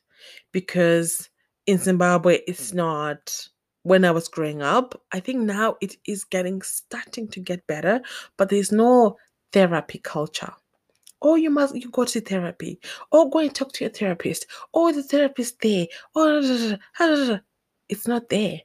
because 0.51 1.29
in 1.67 1.77
Zimbabwe, 1.77 2.39
it's 2.47 2.73
not 2.73 3.47
when 3.83 4.05
I 4.05 4.11
was 4.11 4.27
growing 4.27 4.61
up. 4.61 4.99
I 5.11 5.19
think 5.19 5.39
now 5.41 5.75
it 5.81 5.95
is 6.07 6.23
getting 6.23 6.61
starting 6.61 7.27
to 7.29 7.39
get 7.39 7.67
better, 7.67 8.01
but 8.37 8.49
there's 8.49 8.71
no 8.71 9.17
therapy 9.51 9.99
culture. 9.99 10.53
Oh, 11.21 11.35
you 11.35 11.49
must 11.49 11.75
you 11.75 11.89
go 11.89 12.05
to 12.05 12.21
therapy. 12.21 12.79
Oh, 13.11 13.29
go 13.29 13.39
and 13.39 13.53
talk 13.53 13.71
to 13.73 13.83
your 13.83 13.91
therapist. 13.91 14.45
Oh, 14.73 14.91
the 14.91 15.01
therapist 15.01 15.59
there. 15.61 15.87
Oh, 16.13 16.77
it's 17.89 18.07
not 18.07 18.29
there. 18.29 18.61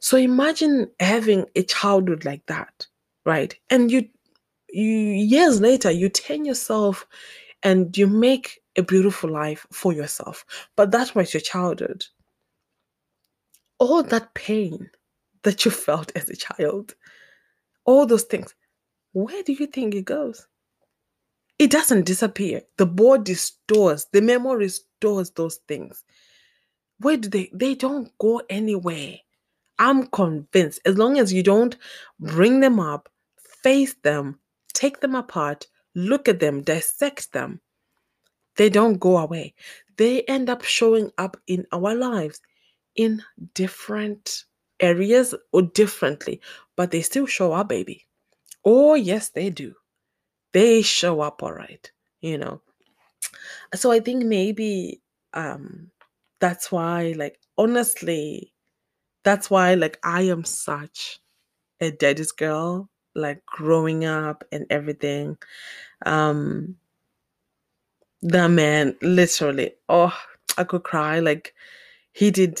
So 0.00 0.16
imagine 0.16 0.90
having 1.00 1.46
a 1.56 1.62
childhood 1.62 2.24
like 2.24 2.44
that, 2.46 2.86
right? 3.24 3.54
And 3.70 3.90
you 3.90 4.08
you 4.70 4.90
years 4.90 5.60
later 5.60 5.90
you 5.90 6.08
turn 6.08 6.44
yourself 6.44 7.06
and 7.62 7.96
you 7.96 8.06
make 8.06 8.60
a 8.76 8.82
beautiful 8.82 9.30
life 9.30 9.66
for 9.72 9.92
yourself. 9.92 10.44
But 10.76 10.92
that 10.92 11.14
was 11.14 11.34
your 11.34 11.40
childhood. 11.40 12.04
All 13.78 14.02
that 14.04 14.34
pain 14.34 14.90
that 15.42 15.64
you 15.64 15.70
felt 15.70 16.12
as 16.16 16.28
a 16.30 16.36
child, 16.36 16.94
all 17.84 18.06
those 18.06 18.24
things, 18.24 18.54
where 19.12 19.42
do 19.42 19.52
you 19.52 19.66
think 19.66 19.94
it 19.94 20.04
goes? 20.06 20.46
It 21.58 21.70
doesn't 21.70 22.06
disappear. 22.06 22.62
The 22.78 22.86
body 22.86 23.34
stores, 23.34 24.06
the 24.12 24.22
memory 24.22 24.68
stores 24.70 25.30
those 25.30 25.56
things. 25.68 26.04
Where 27.00 27.16
do 27.16 27.28
they? 27.28 27.50
They 27.54 27.74
don't 27.74 28.10
go 28.18 28.42
anywhere. 28.50 29.18
I'm 29.78 30.06
convinced 30.08 30.80
as 30.86 30.98
long 30.98 31.18
as 31.18 31.32
you 31.32 31.42
don't 31.42 31.76
bring 32.20 32.60
them 32.60 32.80
up, 32.80 33.08
face 33.64 33.94
them, 34.04 34.40
take 34.74 35.00
them 35.00 35.16
apart, 35.16 35.68
look 35.96 36.28
at 36.28 36.40
them, 36.40 36.62
dissect 36.62 37.32
them, 37.32 37.62
they 38.56 38.68
don't 38.68 38.98
go 38.98 39.18
away. 39.18 39.54
They 39.96 40.22
end 40.22 40.50
up 40.50 40.62
showing 40.64 41.10
up 41.18 41.36
in 41.46 41.66
our 41.72 41.94
lives 41.94 42.40
in 42.96 43.22
different 43.54 44.44
areas 44.80 45.34
or 45.52 45.62
differently, 45.62 46.40
but 46.76 46.90
they 46.92 47.02
still 47.02 47.26
show 47.26 47.52
up, 47.52 47.68
baby. 47.70 48.06
Oh, 48.64 48.94
yes, 48.94 49.30
they 49.30 49.50
do. 49.50 49.74
They 50.52 50.82
show 50.82 51.20
up 51.22 51.42
all 51.42 51.52
right, 51.52 51.90
you 52.20 52.38
know. 52.38 52.62
So 53.74 53.90
I 53.90 54.00
think 54.00 54.24
maybe 54.24 55.00
um 55.32 55.90
that's 56.40 56.70
why, 56.72 57.14
like, 57.16 57.40
honestly, 57.56 58.52
that's 59.24 59.50
why, 59.50 59.74
like, 59.74 59.98
I 60.04 60.22
am 60.22 60.44
such 60.44 61.20
a 61.80 61.90
daddy's 61.92 62.32
girl, 62.32 62.90
like 63.14 63.44
growing 63.46 64.04
up 64.04 64.44
and 64.52 64.66
everything. 64.70 65.36
Um 66.06 66.76
that 68.24 68.48
man 68.48 68.96
literally 69.02 69.72
oh 69.90 70.12
i 70.56 70.64
could 70.64 70.82
cry 70.82 71.20
like 71.20 71.54
he 72.12 72.30
did 72.30 72.58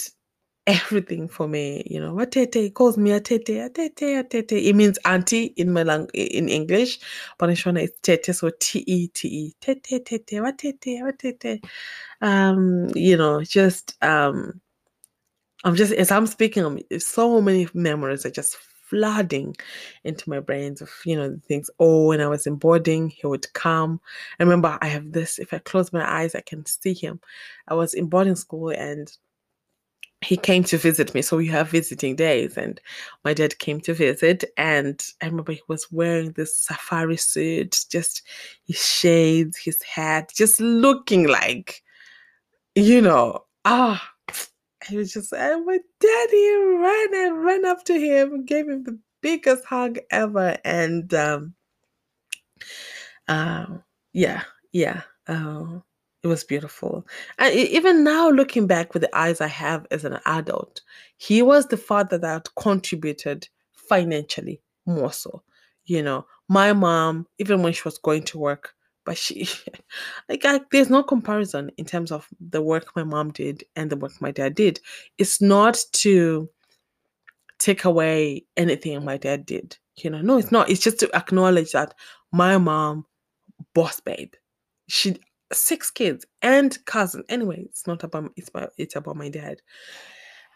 everything 0.66 1.26
for 1.26 1.48
me 1.48 1.82
you 1.86 1.98
know 1.98 2.14
atete 2.16 2.54
he 2.54 2.70
calls 2.70 2.98
me 2.98 3.10
atete 3.10 3.48
atete 3.48 4.22
atete 4.22 4.52
it 4.52 4.74
means 4.74 4.98
auntie 5.06 5.46
in 5.56 5.72
my 5.72 5.82
language 5.82 6.10
in 6.14 6.48
english 6.50 6.98
but 7.38 7.48
in 7.48 7.56
shona 7.56 7.82
it's 7.82 7.98
tete 8.00 8.34
so 8.34 8.50
t-e-t-e 8.60 9.54
tete 9.60 10.04
tete 10.04 10.40
watete 10.40 11.02
watete 11.02 11.62
um 12.20 12.88
you 12.94 13.16
know 13.16 13.42
just 13.42 13.96
um 14.02 14.60
i'm 15.64 15.74
just 15.74 15.92
as 15.94 16.10
i'm 16.10 16.26
speaking 16.26 16.82
so 16.98 17.40
many 17.40 17.66
memories 17.72 18.26
are 18.26 18.30
just 18.30 18.56
flooding 18.84 19.56
into 20.04 20.28
my 20.28 20.40
brains 20.40 20.80
of 20.80 20.90
you 21.04 21.16
know 21.16 21.28
the 21.28 21.40
things 21.40 21.70
oh 21.78 22.06
when 22.08 22.20
i 22.20 22.26
was 22.26 22.46
in 22.46 22.56
boarding 22.56 23.08
he 23.08 23.26
would 23.26 23.50
come. 23.54 24.00
I 24.38 24.42
remember 24.42 24.78
i 24.80 24.86
have 24.86 25.12
this 25.12 25.38
if 25.38 25.52
i 25.54 25.58
close 25.58 25.92
my 25.92 26.08
eyes 26.08 26.34
i 26.34 26.40
can 26.40 26.64
see 26.66 26.94
him. 26.94 27.20
I 27.68 27.74
was 27.74 27.94
in 27.94 28.06
boarding 28.06 28.36
school 28.36 28.70
and 28.70 29.10
he 30.24 30.36
came 30.36 30.64
to 30.64 30.78
visit 30.78 31.14
me 31.14 31.22
so 31.22 31.36
we 31.36 31.46
have 31.46 31.70
visiting 31.70 32.16
days 32.16 32.56
and 32.56 32.80
my 33.24 33.34
dad 33.34 33.58
came 33.58 33.80
to 33.80 33.92
visit 33.94 34.44
and 34.56 35.06
i 35.22 35.26
remember 35.26 35.52
he 35.52 35.60
was 35.68 35.90
wearing 35.92 36.32
this 36.32 36.56
safari 36.56 37.16
suit 37.16 37.84
just 37.90 38.22
his 38.66 38.84
shades 38.84 39.56
his 39.56 39.80
hat 39.82 40.32
just 40.34 40.60
looking 40.60 41.28
like 41.28 41.82
you 42.74 43.00
know 43.00 43.44
ah 43.64 44.13
he 44.86 44.96
was 44.96 45.12
just 45.12 45.32
like, 45.32 45.40
my 45.64 45.78
daddy 46.00 46.50
ran 46.56 47.14
and 47.14 47.44
ran 47.44 47.64
up 47.64 47.84
to 47.84 47.98
him, 47.98 48.44
gave 48.44 48.68
him 48.68 48.84
the 48.84 48.98
biggest 49.22 49.64
hug 49.64 49.98
ever. 50.10 50.56
And 50.64 51.12
um 51.14 51.54
uh, 53.28 53.66
yeah, 54.12 54.42
yeah. 54.72 55.02
Uh, 55.26 55.78
it 56.22 56.26
was 56.26 56.44
beautiful. 56.44 57.06
And 57.38 57.54
even 57.54 58.04
now, 58.04 58.30
looking 58.30 58.66
back 58.66 58.94
with 58.94 59.02
the 59.02 59.16
eyes 59.16 59.40
I 59.40 59.46
have 59.46 59.86
as 59.90 60.04
an 60.04 60.18
adult, 60.24 60.80
he 61.16 61.42
was 61.42 61.66
the 61.66 61.76
father 61.76 62.18
that 62.18 62.48
contributed 62.56 63.48
financially 63.72 64.60
more 64.86 65.12
so. 65.12 65.42
You 65.84 66.02
know, 66.02 66.26
my 66.48 66.72
mom, 66.72 67.26
even 67.38 67.62
when 67.62 67.72
she 67.74 67.82
was 67.84 67.98
going 67.98 68.22
to 68.24 68.38
work, 68.38 68.74
but 69.04 69.18
she 69.18 69.48
like 70.28 70.44
I, 70.44 70.60
there's 70.70 70.90
no 70.90 71.02
comparison 71.02 71.70
in 71.76 71.84
terms 71.84 72.12
of 72.12 72.28
the 72.40 72.62
work 72.62 72.94
my 72.96 73.04
mom 73.04 73.30
did 73.32 73.64
and 73.76 73.90
the 73.90 73.96
work 73.96 74.12
my 74.20 74.30
dad 74.30 74.54
did. 74.54 74.80
It's 75.18 75.40
not 75.40 75.78
to 75.92 76.48
take 77.58 77.84
away 77.84 78.44
anything 78.56 79.04
my 79.04 79.16
dad 79.16 79.46
did 79.46 79.76
you 79.96 80.10
know? 80.10 80.20
No 80.20 80.38
it's 80.38 80.52
not. 80.52 80.70
It's 80.70 80.80
just 80.82 80.98
to 81.00 81.10
acknowledge 81.14 81.72
that 81.72 81.94
my 82.32 82.58
mom 82.58 83.06
boss 83.74 84.00
babe. 84.00 84.32
She 84.88 85.16
six 85.52 85.90
kids 85.90 86.26
and 86.42 86.76
cousin. 86.86 87.24
Anyway 87.28 87.62
it's 87.64 87.86
not 87.86 88.02
about 88.02 88.32
it's 88.36 88.48
about 88.48 88.72
it's 88.78 88.96
about 88.96 89.16
my 89.16 89.28
dad. 89.28 89.60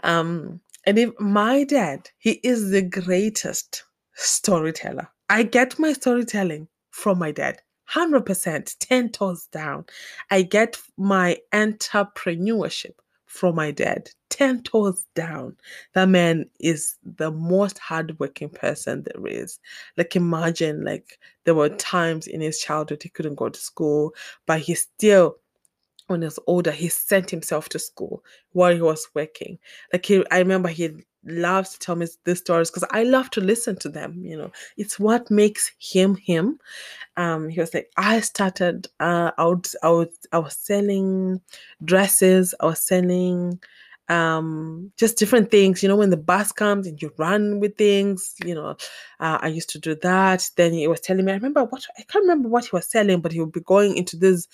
Um 0.03 0.61
and 0.87 0.99
if 0.99 1.11
my 1.21 1.65
dad 1.65 2.09
he 2.19 2.33
is 2.43 2.71
the 2.71 2.83
greatest 2.83 3.85
storyteller. 4.15 5.09
I 5.29 5.43
get 5.43 5.79
my 5.79 5.93
storytelling 5.93 6.69
from 6.91 7.19
my 7.19 7.31
dad 7.31 7.61
100% 7.95 8.77
10 8.79 9.09
toes 9.11 9.47
down. 9.47 9.85
I 10.31 10.43
get 10.43 10.79
my 10.97 11.39
entrepreneurship 11.53 12.95
from 13.27 13.55
my 13.57 13.71
dad 13.71 14.11
10 14.31 14.63
toes 14.63 15.07
down. 15.15 15.57
That 15.95 16.09
man 16.09 16.47
is 16.61 16.97
the 17.05 17.31
most 17.31 17.79
hardworking 17.79 18.51
person 18.51 19.05
there 19.05 19.27
is. 19.27 19.59
Like, 19.97 20.17
imagine, 20.17 20.85
like, 20.85 21.19
there 21.45 21.55
were 21.55 21.69
times 21.71 22.27
in 22.27 22.41
his 22.41 22.61
childhood 22.61 23.03
he 23.03 23.09
couldn't 23.09 23.37
go 23.37 23.49
to 23.49 23.61
school, 23.61 24.15
but 24.47 24.61
he 24.61 24.75
still 24.75 25.37
when 26.09 26.23
he 26.23 26.25
was 26.25 26.39
older, 26.47 26.71
he 26.71 26.89
sent 26.89 27.31
himself 27.31 27.69
to 27.69 27.79
school 27.79 28.25
while 28.53 28.75
he 28.75 28.81
was 28.81 29.09
working. 29.15 29.59
Like 29.93 30.07
he, 30.07 30.25
I 30.31 30.39
remember 30.39 30.69
he 30.71 30.91
loves 31.31 31.73
to 31.73 31.79
tell 31.79 31.97
me 31.97 32.07
these 32.25 32.39
stories 32.39 32.71
because 32.71 32.89
I 32.91 33.05
love 33.05 33.31
to 33.31 33.41
listen 33.41 33.77
to 33.77 33.89
them. 33.89 34.25
You 34.25 34.37
know, 34.37 34.53
it's 34.77 34.99
what 34.99 35.31
makes 35.31 35.73
him 35.79 36.17
him. 36.17 36.59
Um, 37.17 37.49
he 37.49 37.61
was 37.61 37.75
like, 37.75 37.91
I 37.97 38.21
started. 38.21 38.87
Uh, 39.01 39.33
I 39.39 39.45
would, 39.47 39.67
I 39.83 40.07
I 40.33 40.39
was 40.39 40.57
selling 40.57 41.41
dresses. 41.85 42.55
I 42.61 42.67
was 42.67 42.81
selling 42.81 43.61
um 44.09 44.91
just 44.97 45.19
different 45.19 45.51
things 45.51 45.83
you 45.83 45.89
know 45.89 45.97
when 45.97 46.09
the 46.09 46.17
bus 46.17 46.51
comes 46.51 46.87
and 46.87 47.01
you 47.03 47.13
run 47.19 47.61
with 47.61 47.77
things 47.77 48.35
you 48.43 48.55
know 48.55 48.71
uh, 49.21 49.39
i 49.43 49.49
used 49.49 49.69
to 49.69 49.79
do 49.79 49.95
that 49.97 50.49
then 50.57 50.73
he 50.73 50.89
was 50.89 51.01
telling 51.01 51.27
me 51.27 51.33
i 51.33 51.35
remember 51.35 51.65
what 51.65 51.85
i 51.99 52.03
can't 52.05 52.23
remember 52.23 52.49
what 52.49 52.65
he 52.65 52.71
was 52.73 52.89
selling 52.89 53.21
but 53.21 53.33
he 53.33 53.41
would 53.41 53.53
be 53.53 53.61
going 53.61 53.97
into 53.99 54.17
these 54.17 54.49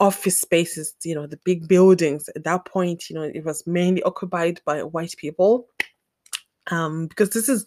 office 0.00 0.40
spaces 0.40 0.94
you 1.04 1.14
know 1.14 1.26
the 1.26 1.36
big 1.38 1.68
buildings 1.68 2.28
at 2.34 2.42
that 2.42 2.64
point 2.64 3.08
you 3.08 3.14
know 3.14 3.22
it 3.22 3.44
was 3.44 3.64
mainly 3.66 4.02
occupied 4.02 4.60
by 4.64 4.82
white 4.82 5.14
people 5.18 5.68
um 6.70 7.06
because 7.06 7.30
this 7.30 7.48
is 7.48 7.66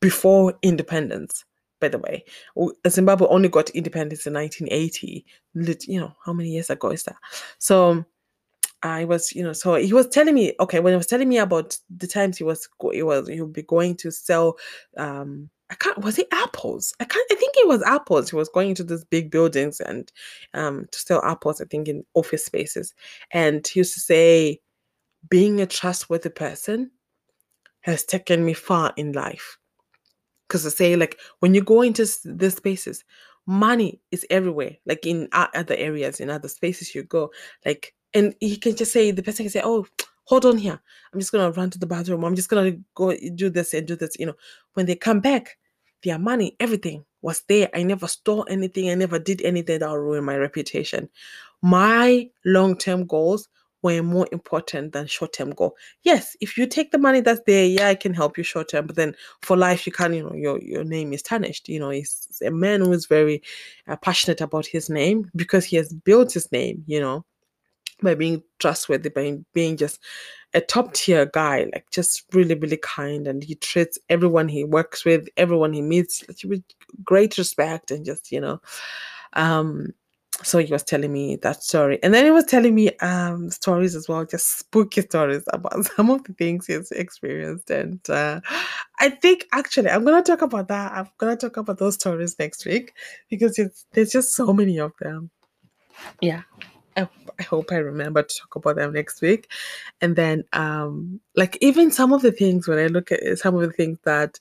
before 0.00 0.54
independence 0.62 1.44
by 1.80 1.88
the 1.88 1.98
way 1.98 2.24
zimbabwe 2.88 3.26
only 3.28 3.48
got 3.48 3.70
independence 3.70 4.26
in 4.26 4.34
1980 4.34 5.24
you 5.90 6.00
know 6.00 6.12
how 6.24 6.32
many 6.32 6.50
years 6.50 6.70
ago 6.70 6.90
is 6.90 7.04
that 7.04 7.16
so 7.58 8.04
I 8.82 9.04
was, 9.04 9.34
you 9.34 9.42
know, 9.42 9.54
so 9.54 9.74
he 9.76 9.92
was 9.92 10.06
telling 10.06 10.34
me, 10.34 10.52
okay, 10.60 10.80
when 10.80 10.92
he 10.92 10.96
was 10.96 11.06
telling 11.06 11.28
me 11.28 11.38
about 11.38 11.76
the 11.88 12.06
times 12.06 12.36
he 12.36 12.44
was, 12.44 12.68
he 12.92 13.02
was, 13.02 13.26
he 13.26 13.40
would 13.40 13.54
be 13.54 13.62
going 13.62 13.96
to 13.96 14.12
sell 14.12 14.58
um, 14.98 15.48
I 15.70 15.74
can't 15.74 15.98
was 15.98 16.18
it 16.18 16.28
apples? 16.32 16.94
I 17.00 17.04
can't 17.04 17.26
I 17.30 17.34
think 17.34 17.54
it 17.56 17.66
was 17.66 17.82
apples. 17.82 18.30
He 18.30 18.36
was 18.36 18.48
going 18.48 18.70
into 18.70 18.84
these 18.84 19.04
big 19.04 19.30
buildings 19.30 19.80
and 19.80 20.10
um 20.54 20.86
to 20.92 20.98
sell 21.00 21.24
apples, 21.24 21.60
I 21.60 21.64
think 21.64 21.88
in 21.88 22.04
office 22.14 22.44
spaces. 22.44 22.94
And 23.32 23.66
he 23.66 23.80
used 23.80 23.94
to 23.94 24.00
say, 24.00 24.60
being 25.28 25.60
a 25.60 25.66
trustworthy 25.66 26.30
person 26.30 26.90
has 27.86 28.04
taken 28.04 28.44
me 28.44 28.52
far 28.52 28.92
in 28.96 29.12
life. 29.12 29.58
Because 30.46 30.66
I 30.66 30.70
say, 30.70 30.96
like, 30.96 31.18
when 31.38 31.54
you 31.54 31.62
go 31.62 31.82
into 31.82 32.04
these 32.24 32.56
spaces, 32.56 33.04
money 33.46 34.00
is 34.10 34.26
everywhere. 34.28 34.76
Like 34.86 35.06
in 35.06 35.28
other 35.32 35.76
areas, 35.76 36.18
in 36.18 36.28
other 36.28 36.48
spaces 36.48 36.94
you 36.94 37.04
go, 37.04 37.30
like, 37.64 37.94
and 38.12 38.34
he 38.40 38.56
can 38.56 38.74
just 38.74 38.92
say, 38.92 39.12
the 39.12 39.22
person 39.22 39.44
can 39.44 39.50
say, 39.50 39.62
oh, 39.64 39.86
hold 40.24 40.44
on 40.44 40.58
here. 40.58 40.80
I'm 41.12 41.20
just 41.20 41.30
gonna 41.30 41.52
run 41.52 41.70
to 41.70 41.78
the 41.78 41.86
bathroom. 41.86 42.24
I'm 42.24 42.34
just 42.34 42.48
gonna 42.48 42.76
go 42.94 43.16
do 43.34 43.50
this 43.50 43.72
and 43.72 43.86
do 43.86 43.94
this. 43.94 44.16
You 44.18 44.26
know, 44.26 44.36
when 44.74 44.86
they 44.86 44.96
come 44.96 45.20
back, 45.20 45.56
their 46.02 46.18
money, 46.18 46.56
everything 46.58 47.04
was 47.22 47.42
there. 47.48 47.70
I 47.72 47.84
never 47.84 48.08
stole 48.08 48.46
anything. 48.50 48.90
I 48.90 48.94
never 48.94 49.18
did 49.20 49.42
anything 49.42 49.78
that 49.78 49.88
will 49.88 49.98
ruin 49.98 50.24
my 50.24 50.36
reputation. 50.36 51.08
My 51.62 52.28
long-term 52.44 53.06
goals 53.06 53.48
were 53.82 54.02
more 54.02 54.26
important 54.32 54.92
than 54.92 55.06
short-term 55.06 55.50
goal. 55.50 55.76
Yes, 56.02 56.36
if 56.40 56.56
you 56.56 56.66
take 56.66 56.90
the 56.90 56.98
money 56.98 57.20
that's 57.20 57.40
there, 57.46 57.66
yeah, 57.66 57.88
I 57.88 57.94
can 57.94 58.14
help 58.14 58.36
you 58.36 58.44
short 58.44 58.70
term. 58.70 58.86
But 58.86 58.96
then 58.96 59.14
for 59.42 59.56
life, 59.56 59.86
you 59.86 59.92
can't. 59.92 60.14
You 60.14 60.24
know, 60.24 60.34
your 60.34 60.60
your 60.62 60.84
name 60.84 61.12
is 61.12 61.22
tarnished. 61.22 61.68
You 61.68 61.80
know, 61.80 61.90
he's 61.90 62.42
a 62.44 62.50
man 62.50 62.80
who 62.80 62.92
is 62.92 63.06
very 63.06 63.42
uh, 63.86 63.96
passionate 63.96 64.40
about 64.40 64.66
his 64.66 64.90
name 64.90 65.30
because 65.36 65.64
he 65.64 65.76
has 65.76 65.92
built 65.92 66.32
his 66.32 66.50
name. 66.52 66.82
You 66.86 67.00
know, 67.00 67.24
by 68.02 68.14
being 68.14 68.42
trustworthy, 68.58 69.08
by 69.10 69.38
being 69.52 69.76
just 69.76 70.00
a 70.54 70.60
top 70.60 70.94
tier 70.94 71.26
guy, 71.26 71.68
like 71.72 71.86
just 71.90 72.24
really, 72.32 72.54
really 72.54 72.78
kind. 72.78 73.26
And 73.26 73.42
he 73.42 73.56
treats 73.56 73.98
everyone 74.08 74.48
he 74.48 74.64
works 74.64 75.04
with, 75.04 75.28
everyone 75.36 75.72
he 75.72 75.82
meets 75.82 76.24
with 76.44 76.62
great 77.04 77.36
respect 77.36 77.90
and 77.90 78.04
just, 78.04 78.32
you 78.32 78.40
know. 78.40 78.60
Um, 79.34 79.92
so 80.42 80.58
he 80.58 80.70
was 80.70 80.82
telling 80.82 81.12
me 81.12 81.36
that 81.36 81.62
story. 81.62 81.98
And 82.02 82.12
then 82.12 82.24
he 82.24 82.30
was 82.30 82.44
telling 82.44 82.74
me 82.74 82.90
um 82.98 83.50
stories 83.50 83.94
as 83.94 84.08
well, 84.08 84.24
just 84.24 84.58
spooky 84.58 85.00
stories 85.02 85.42
about 85.52 85.86
some 85.96 86.10
of 86.10 86.24
the 86.24 86.34
things 86.34 86.66
he's 86.66 86.90
experienced. 86.92 87.70
And 87.70 88.00
uh, 88.10 88.40
I 89.00 89.10
think 89.10 89.46
actually 89.52 89.90
I'm 89.90 90.04
gonna 90.04 90.22
talk 90.22 90.42
about 90.42 90.68
that. 90.68 90.92
I'm 90.92 91.08
gonna 91.18 91.36
talk 91.36 91.56
about 91.56 91.78
those 91.78 91.94
stories 91.94 92.38
next 92.38 92.66
week 92.66 92.92
because 93.30 93.58
it's 93.58 93.86
there's 93.92 94.12
just 94.12 94.34
so 94.34 94.52
many 94.52 94.78
of 94.78 94.92
them. 95.00 95.30
Yeah. 96.20 96.42
I, 96.96 97.08
I 97.38 97.42
hope 97.42 97.72
I 97.72 97.76
remember 97.76 98.22
to 98.22 98.34
talk 98.34 98.56
about 98.56 98.76
them 98.76 98.94
next 98.94 99.20
week. 99.20 99.50
And 100.00 100.16
then, 100.16 100.44
um, 100.54 101.20
like 101.34 101.58
even 101.60 101.90
some 101.90 102.12
of 102.12 102.22
the 102.22 102.32
things 102.32 102.66
when 102.66 102.78
I 102.78 102.86
look 102.86 103.12
at 103.12 103.38
some 103.38 103.54
of 103.54 103.60
the 103.60 103.72
things 103.72 103.98
that 104.04 104.40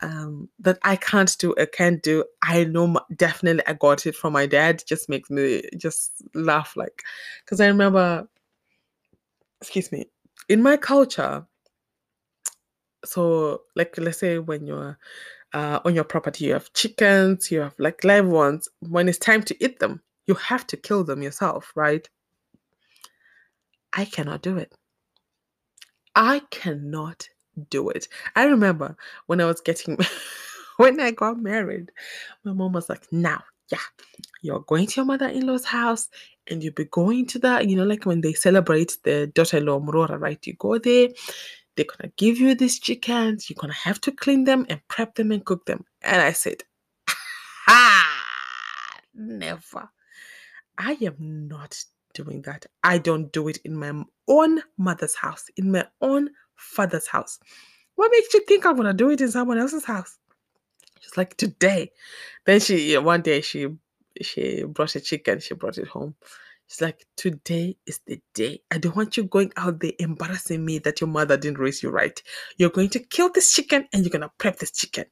um 0.00 0.48
that 0.60 0.78
I 0.82 0.96
can't 0.96 1.34
do, 1.38 1.54
I 1.58 1.66
can't 1.66 2.02
do. 2.02 2.24
I 2.42 2.64
know 2.64 3.00
definitely 3.16 3.62
I 3.66 3.74
got 3.74 4.06
it 4.06 4.14
from 4.14 4.32
my 4.32 4.46
dad. 4.46 4.82
Just 4.86 5.08
makes 5.08 5.30
me 5.30 5.62
just 5.76 6.22
laugh, 6.34 6.76
like 6.76 7.02
because 7.44 7.60
I 7.60 7.66
remember, 7.66 8.28
excuse 9.60 9.90
me, 9.92 10.06
in 10.48 10.62
my 10.62 10.76
culture. 10.76 11.46
So, 13.04 13.62
like, 13.76 13.94
let's 13.98 14.18
say 14.18 14.38
when 14.38 14.66
you're 14.66 14.98
uh, 15.54 15.80
on 15.84 15.94
your 15.94 16.04
property, 16.04 16.46
you 16.46 16.52
have 16.54 16.72
chickens, 16.72 17.50
you 17.50 17.60
have 17.60 17.74
like 17.78 18.04
live 18.04 18.26
ones. 18.26 18.68
When 18.80 19.08
it's 19.08 19.18
time 19.18 19.42
to 19.44 19.64
eat 19.64 19.78
them, 19.78 20.02
you 20.26 20.34
have 20.34 20.66
to 20.68 20.76
kill 20.76 21.04
them 21.04 21.22
yourself, 21.22 21.72
right? 21.74 22.08
I 23.92 24.04
cannot 24.04 24.42
do 24.42 24.56
it. 24.58 24.74
I 26.14 26.42
cannot 26.50 27.28
do 27.64 27.88
it. 27.90 28.08
I 28.36 28.44
remember 28.44 28.96
when 29.26 29.40
I 29.40 29.46
was 29.46 29.60
getting, 29.60 29.98
when 30.76 31.00
I 31.00 31.10
got 31.10 31.40
married, 31.40 31.92
my 32.44 32.52
mom 32.52 32.72
was 32.72 32.88
like, 32.88 33.06
now, 33.12 33.42
yeah, 33.70 33.78
you're 34.42 34.60
going 34.60 34.86
to 34.86 35.00
your 35.00 35.04
mother 35.04 35.28
in 35.28 35.46
law's 35.46 35.64
house 35.64 36.08
and 36.46 36.62
you'll 36.62 36.72
be 36.72 36.84
going 36.86 37.26
to 37.26 37.38
that, 37.40 37.68
you 37.68 37.76
know, 37.76 37.84
like 37.84 38.06
when 38.06 38.20
they 38.20 38.32
celebrate 38.32 38.96
the 39.04 39.26
daughter 39.28 39.58
in 39.58 39.66
law, 39.66 39.80
Murora, 39.80 40.18
right? 40.18 40.44
You 40.46 40.54
go 40.54 40.78
there, 40.78 41.08
they're 41.76 41.86
to 42.00 42.12
give 42.16 42.38
you 42.38 42.54
these 42.54 42.78
chickens, 42.78 43.48
you're 43.48 43.56
to 43.56 43.72
have 43.72 44.00
to 44.02 44.12
clean 44.12 44.44
them 44.44 44.66
and 44.68 44.80
prep 44.88 45.14
them 45.14 45.30
and 45.30 45.44
cook 45.44 45.66
them. 45.66 45.84
And 46.02 46.20
I 46.20 46.32
said, 46.32 46.62
ha, 47.06 49.00
never. 49.14 49.88
I 50.78 50.96
am 51.02 51.48
not 51.48 51.76
doing 52.14 52.42
that. 52.42 52.66
I 52.82 52.98
don't 52.98 53.32
do 53.32 53.48
it 53.48 53.58
in 53.64 53.76
my 53.76 54.04
own 54.26 54.62
mother's 54.76 55.14
house, 55.14 55.44
in 55.56 55.70
my 55.70 55.86
own 56.00 56.30
father's 56.58 57.06
house. 57.06 57.38
What 57.94 58.10
makes 58.12 58.32
you 58.34 58.44
think 58.46 58.66
I'm 58.66 58.76
gonna 58.76 58.94
do 58.94 59.10
it 59.10 59.20
in 59.20 59.30
someone 59.30 59.58
else's 59.58 59.84
house? 59.84 60.18
She's 61.00 61.16
like 61.16 61.36
today. 61.36 61.92
Then 62.44 62.60
she 62.60 62.96
one 62.98 63.22
day 63.22 63.40
she 63.40 63.68
she 64.20 64.64
brought 64.64 64.94
a 64.96 65.00
chicken, 65.00 65.40
she 65.40 65.54
brought 65.54 65.78
it 65.78 65.88
home. 65.88 66.14
She's 66.68 66.82
like, 66.82 67.06
today 67.16 67.78
is 67.86 68.00
the 68.06 68.20
day. 68.34 68.60
I 68.70 68.76
don't 68.76 68.94
want 68.94 69.16
you 69.16 69.24
going 69.24 69.52
out 69.56 69.80
there 69.80 69.92
embarrassing 69.98 70.62
me 70.62 70.78
that 70.80 71.00
your 71.00 71.08
mother 71.08 71.38
didn't 71.38 71.58
raise 71.58 71.82
you 71.82 71.88
right. 71.88 72.22
You're 72.58 72.68
going 72.68 72.90
to 72.90 72.98
kill 72.98 73.30
this 73.32 73.54
chicken 73.54 73.88
and 73.92 74.02
you're 74.02 74.10
gonna 74.10 74.30
prep 74.36 74.58
this 74.58 74.72
chicken. 74.72 75.06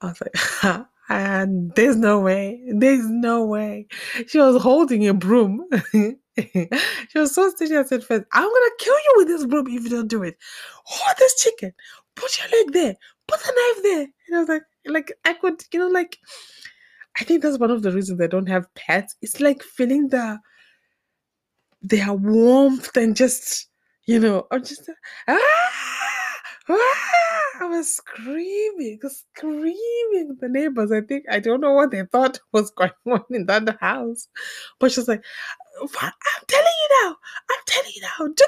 I 0.00 0.06
was 0.08 0.20
like, 0.20 0.84
and 1.08 1.70
ah, 1.70 1.72
there's 1.76 1.96
no 1.96 2.20
way. 2.20 2.62
There's 2.68 3.08
no 3.08 3.44
way. 3.44 3.86
She 4.26 4.38
was 4.38 4.60
holding 4.60 5.06
a 5.08 5.14
broom. 5.14 5.64
she 7.08 7.18
was 7.18 7.34
so 7.34 7.50
stingy. 7.50 7.76
I 7.76 7.84
said, 7.84 8.04
first. 8.04 8.24
I'm 8.32 8.42
gonna 8.42 8.70
kill 8.78 8.94
you 8.94 9.14
with 9.16 9.28
this 9.28 9.46
broom 9.46 9.66
if 9.68 9.84
you 9.84 9.90
don't 9.90 10.08
do 10.08 10.22
it. 10.22 10.36
Hold 10.84 11.16
this 11.18 11.40
chicken. 11.42 11.72
Put 12.14 12.38
your 12.38 12.48
leg 12.60 12.72
there. 12.72 12.94
Put 13.26 13.40
the 13.40 13.52
knife 13.52 13.82
there. 13.82 14.06
And 14.28 14.36
I 14.36 14.38
was 14.40 14.48
like, 14.48 14.62
like 14.86 15.12
I 15.24 15.32
could, 15.34 15.62
you 15.72 15.80
know, 15.80 15.88
like 15.88 16.18
I 17.18 17.24
think 17.24 17.42
that's 17.42 17.58
one 17.58 17.70
of 17.70 17.82
the 17.82 17.92
reasons 17.92 18.20
I 18.20 18.26
don't 18.26 18.48
have 18.48 18.72
pets. 18.74 19.16
It's 19.22 19.40
like 19.40 19.62
feeling 19.62 20.08
the 20.08 20.38
their 21.82 22.12
warmth 22.12 22.96
and 22.96 23.16
just, 23.16 23.68
you 24.06 24.18
know, 24.18 24.46
I'm 24.50 24.64
just 24.64 24.88
ah, 25.28 25.38
ah 26.68 27.06
I 27.60 27.64
was 27.66 27.96
screaming, 27.96 28.98
screaming. 29.08 30.36
The 30.40 30.48
neighbors, 30.48 30.92
I 30.92 31.00
think, 31.00 31.24
I 31.30 31.40
don't 31.40 31.60
know 31.60 31.72
what 31.72 31.90
they 31.90 32.02
thought 32.04 32.38
was 32.52 32.70
going 32.70 32.90
on 33.06 33.24
in 33.30 33.46
that 33.46 33.76
house. 33.80 34.28
But 34.78 34.92
she's 34.92 35.08
like, 35.08 35.24
I'm 35.82 36.46
telling 36.48 36.66
you 36.82 36.88
now. 37.02 37.16
I'm 37.50 37.62
telling 37.66 37.92
you 37.94 38.02
now. 38.02 38.26
Do, 38.34 38.44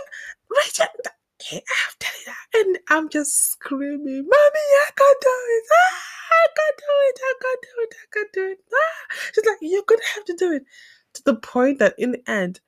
Rachel, 0.51 0.87
I'm 0.87 1.95
telling 1.99 2.21
you 2.27 2.33
now. 2.33 2.61
And 2.61 2.79
I'm 2.89 3.09
just 3.09 3.53
screaming, 3.53 4.23
Mommy, 4.23 4.29
I 4.33 4.91
can't 4.97 5.21
do 5.21 5.31
it. 5.31 5.65
Ah, 5.73 6.03
I 6.33 6.47
can't 6.57 6.79
do 6.79 6.95
it. 7.09 7.21
I 7.23 7.35
can't 7.43 7.63
do 7.63 7.83
it. 7.83 7.95
I 7.95 8.07
can't 8.13 8.33
do 8.33 8.53
it. 8.53 8.59
Ah. 8.73 9.17
She's 9.35 9.45
like, 9.45 9.59
You're 9.61 9.83
going 9.87 10.01
to 10.01 10.09
have 10.15 10.25
to 10.27 10.35
do 10.37 10.53
it. 10.53 10.65
To 11.15 11.23
the 11.25 11.37
point 11.37 11.79
that 11.79 11.95
in 11.99 12.13
the 12.13 12.31
end, 12.31 12.61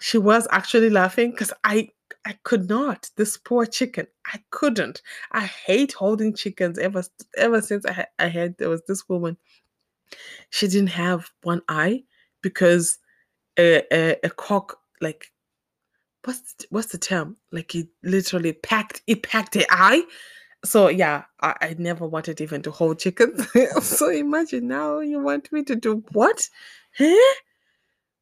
she 0.00 0.18
was 0.18 0.46
actually 0.50 0.90
laughing 0.90 1.30
because 1.30 1.52
I 1.64 1.90
I 2.24 2.36
could 2.42 2.68
not. 2.68 3.08
This 3.16 3.36
poor 3.36 3.66
chicken, 3.66 4.06
I 4.26 4.40
couldn't. 4.50 5.00
I 5.32 5.42
hate 5.42 5.92
holding 5.92 6.34
chickens. 6.34 6.78
Ever 6.78 7.02
ever 7.36 7.62
since 7.62 7.86
I 7.86 8.06
I 8.18 8.28
had 8.28 8.58
there 8.58 8.68
was 8.68 8.82
this 8.88 9.08
woman. 9.08 9.36
She 10.50 10.68
didn't 10.68 10.88
have 10.90 11.30
one 11.42 11.62
eye 11.68 12.04
because 12.42 12.98
a 13.58 13.82
a, 13.92 14.16
a 14.24 14.30
cock 14.30 14.78
like 15.00 15.32
what's 16.24 16.54
the, 16.54 16.66
what's 16.70 16.88
the 16.88 16.98
term? 16.98 17.36
Like 17.52 17.72
he 17.72 17.88
literally 18.02 18.52
packed 18.52 19.02
it 19.06 19.22
packed 19.22 19.52
the 19.52 19.66
eye. 19.70 20.04
So 20.64 20.88
yeah, 20.88 21.24
I, 21.40 21.54
I 21.60 21.76
never 21.78 22.06
wanted 22.06 22.40
even 22.40 22.62
to 22.62 22.70
hold 22.70 22.98
chickens. 22.98 23.46
so 23.82 24.10
imagine 24.10 24.68
now 24.68 25.00
you 25.00 25.20
want 25.20 25.52
me 25.52 25.62
to 25.64 25.76
do 25.76 26.04
what? 26.12 26.48
Huh? 26.98 27.34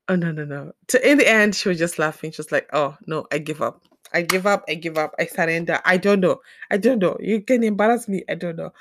Oh 0.09 0.17
no 0.17 0.33
no 0.33 0.45
no! 0.45 0.73
To 0.89 1.11
in 1.11 1.19
the 1.19 1.29
end, 1.29 1.55
she 1.55 1.69
was 1.71 1.79
just 1.79 1.99
laughing. 1.99 2.31
She 2.33 2.39
was 2.41 2.53
like, 2.53 2.69
"Oh 2.75 2.97
no, 3.07 3.27
I 3.33 3.39
give 3.39 3.63
up. 3.63 3.83
I 4.13 4.21
give 4.23 4.47
up. 4.47 4.65
I 4.69 4.75
give 4.75 4.99
up. 4.99 5.15
I 5.19 5.27
surrender. 5.27 5.81
I 5.85 5.97
don't 5.97 6.21
know. 6.21 6.41
I 6.71 6.77
don't 6.77 6.99
know. 6.99 7.17
You 7.21 7.41
can 7.41 7.63
embarrass 7.65 8.07
me. 8.07 8.23
I 8.29 8.35
don't 8.35 8.57
know." 8.57 8.73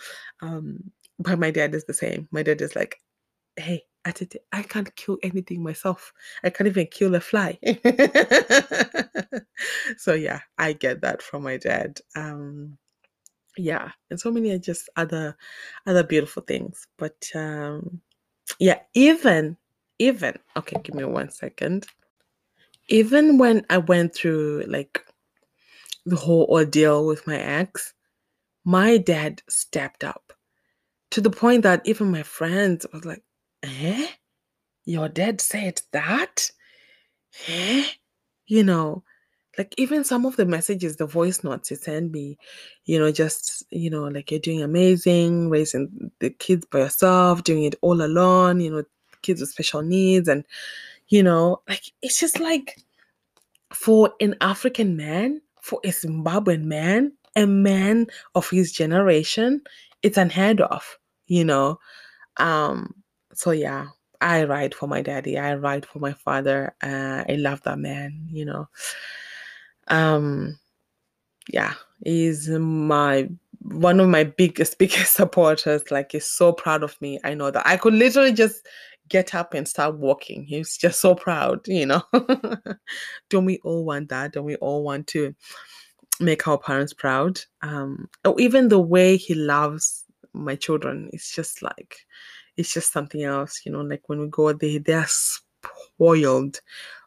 Um, 0.42 0.92
but 1.20 1.40
my 1.40 1.52
dad 1.52 1.76
is 1.76 1.86
the 1.86 1.94
same. 1.94 2.28
My 2.32 2.44
dad 2.44 2.60
is 2.62 2.76
like, 2.76 3.00
"Hey, 3.56 3.86
Atete, 4.06 4.38
I 4.52 4.64
can't 4.64 4.94
kill 4.96 5.18
anything 5.24 5.64
myself. 5.64 6.14
I 6.44 6.50
can't 6.50 6.68
even 6.68 6.88
kill 6.88 7.16
a 7.16 7.20
fly." 7.20 7.58
so 9.98 10.14
yeah, 10.14 10.42
I 10.58 10.74
get 10.74 11.02
that 11.02 11.22
from 11.22 11.44
my 11.44 11.58
dad. 11.58 12.00
Um, 12.16 12.78
yeah, 13.58 13.92
and 14.10 14.20
so 14.20 14.32
many 14.32 14.52
are 14.52 14.60
just 14.60 14.90
other 14.96 15.36
other 15.86 16.04
beautiful 16.04 16.44
things. 16.44 16.88
But 16.98 17.30
um, 17.36 18.02
yeah, 18.60 18.80
even 18.94 19.58
even 20.00 20.36
okay 20.58 20.78
give 20.84 20.96
me 20.96 21.04
one 21.04 21.30
second 21.30 21.86
even 22.90 23.38
when 23.38 23.66
i 23.70 23.78
went 23.78 24.14
through 24.14 24.64
like 24.68 25.02
the 26.06 26.16
whole 26.16 26.46
ordeal 26.50 27.06
with 27.06 27.26
my 27.28 27.38
ex 27.38 27.94
my 28.66 28.98
dad 28.98 29.42
stepped 29.50 30.04
up 30.04 30.34
to 31.12 31.22
the 31.22 31.30
point 31.30 31.64
that 31.64 31.82
even 31.86 32.12
my 32.12 32.24
friends 32.24 32.86
was 32.92 33.06
like 33.06 33.24
eh? 33.64 34.08
Your 34.86 35.10
dad 35.10 35.42
said 35.42 35.82
that? 35.92 36.52
Eh? 37.48 37.86
You 38.46 38.64
know 38.64 39.04
like 39.58 39.74
even 39.78 40.04
some 40.04 40.26
of 40.26 40.36
the 40.36 40.46
messages 40.46 40.96
the 40.96 41.06
voice 41.06 41.44
notes 41.44 41.70
he 41.70 41.76
send 41.76 42.12
me 42.12 42.38
you 42.86 42.98
know 43.00 43.12
just 43.12 43.64
you 43.70 43.90
know 43.90 44.04
like 44.06 44.32
you're 44.32 44.40
doing 44.40 44.62
amazing 44.62 45.50
raising 45.50 46.12
the 46.20 46.30
kids 46.30 46.66
by 46.72 46.80
yourself 46.80 47.44
doing 47.44 47.64
it 47.64 47.76
all 47.82 48.02
alone 48.02 48.60
you 48.60 48.72
know 48.72 48.84
kids 49.22 49.42
with 49.42 49.50
special 49.50 49.82
needs 49.82 50.28
and 50.28 50.44
you 51.08 51.22
know 51.24 51.62
like 51.68 51.92
it's 52.02 52.20
just 52.20 52.40
like 52.40 52.78
for 53.72 54.14
an 54.20 54.36
african 54.42 54.96
man 54.96 55.42
for 55.62 55.80
a 55.84 55.90
zimbabwean 55.90 56.64
man 56.64 57.12
a 57.36 57.46
man 57.46 58.06
of 58.36 58.50
his 58.50 58.72
generation 58.72 59.62
it's 60.02 60.18
unheard 60.18 60.62
of 60.62 60.98
you 61.28 61.46
know? 61.46 61.80
Um 62.38 63.03
so 63.34 63.52
yeah 63.52 63.88
i 64.22 64.44
ride 64.44 64.74
for 64.74 64.88
my 64.88 65.02
daddy 65.02 65.38
i 65.38 65.54
ride 65.56 65.86
for 65.86 66.00
my 66.00 66.14
father 66.14 66.74
uh, 66.82 67.24
i 67.28 67.36
love 67.38 67.62
that 67.64 67.80
man 67.80 68.28
you 68.32 68.46
know. 68.46 68.68
Um 69.88 70.58
yeah 71.50 71.74
he's 72.06 72.48
my 72.50 73.30
one 73.62 74.00
of 74.00 74.08
my 74.10 74.24
biggest 74.24 74.78
biggest 74.80 75.14
supporters 75.14 75.90
like 75.92 76.12
he's 76.14 76.26
so 76.26 76.52
proud 76.54 76.84
of 76.84 77.00
me 77.02 77.20
i 77.24 77.34
know 77.34 77.52
that 77.52 77.68
i 77.68 77.76
could 77.78 77.94
literally 77.94 78.32
just 78.34 78.66
get 79.10 79.36
up 79.36 79.54
and 79.54 79.68
start 79.68 79.98
walking 79.98 80.44
he's 80.46 80.78
just 80.78 81.02
so 81.02 81.14
proud 81.14 81.60
you 81.68 81.86
know. 81.86 82.02
Don't 83.30 83.46
we 83.46 83.60
all 83.64 83.84
want 83.84 84.10
that 84.10 84.32
don't 84.34 84.46
we 84.46 84.56
all 84.56 84.84
want 84.84 85.08
to 85.08 85.36
make 86.20 86.48
our 86.48 86.58
parents 86.58 86.94
proud? 86.94 87.42
Um 87.62 88.08
or 88.24 88.40
even 88.40 88.70
the 88.70 88.80
way 88.80 89.18
he 89.18 89.36
loves 89.36 90.06
my 90.34 90.56
children 90.56 91.10
it's 91.12 91.36
just 91.36 91.62
like 91.62 91.98
it's 92.58 92.74
just 92.74 92.92
something 92.92 93.24
else 93.24 93.62
you 93.66 93.72
know 93.72 93.82
like 93.82 94.02
when 94.08 94.20
we 94.20 94.28
go 94.28 94.54
they 94.54 94.78
they're 94.78 95.08
spoiled 95.08 96.60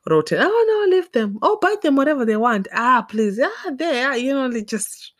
rotten. 0.09 0.39
Oh 0.41 0.87
no, 0.89 0.97
leave 0.97 1.11
them. 1.13 1.39
Oh, 1.43 1.59
bite 1.61 1.83
them 1.83 1.97
whatever 1.97 2.25
they 2.25 2.37
want. 2.37 2.69
Ah, 2.73 3.05
please. 3.09 3.41
Ah, 3.43 3.71
there. 3.75 4.17
You 4.17 4.35
know, 4.35 4.49
they 4.49 4.63
just 4.63 5.13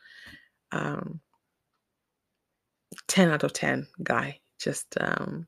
um 0.73 1.21
10 3.09 3.31
out 3.31 3.45
of 3.45 3.53
10 3.53 3.87
guy. 4.03 4.41
Just 4.59 4.97
um 5.01 5.47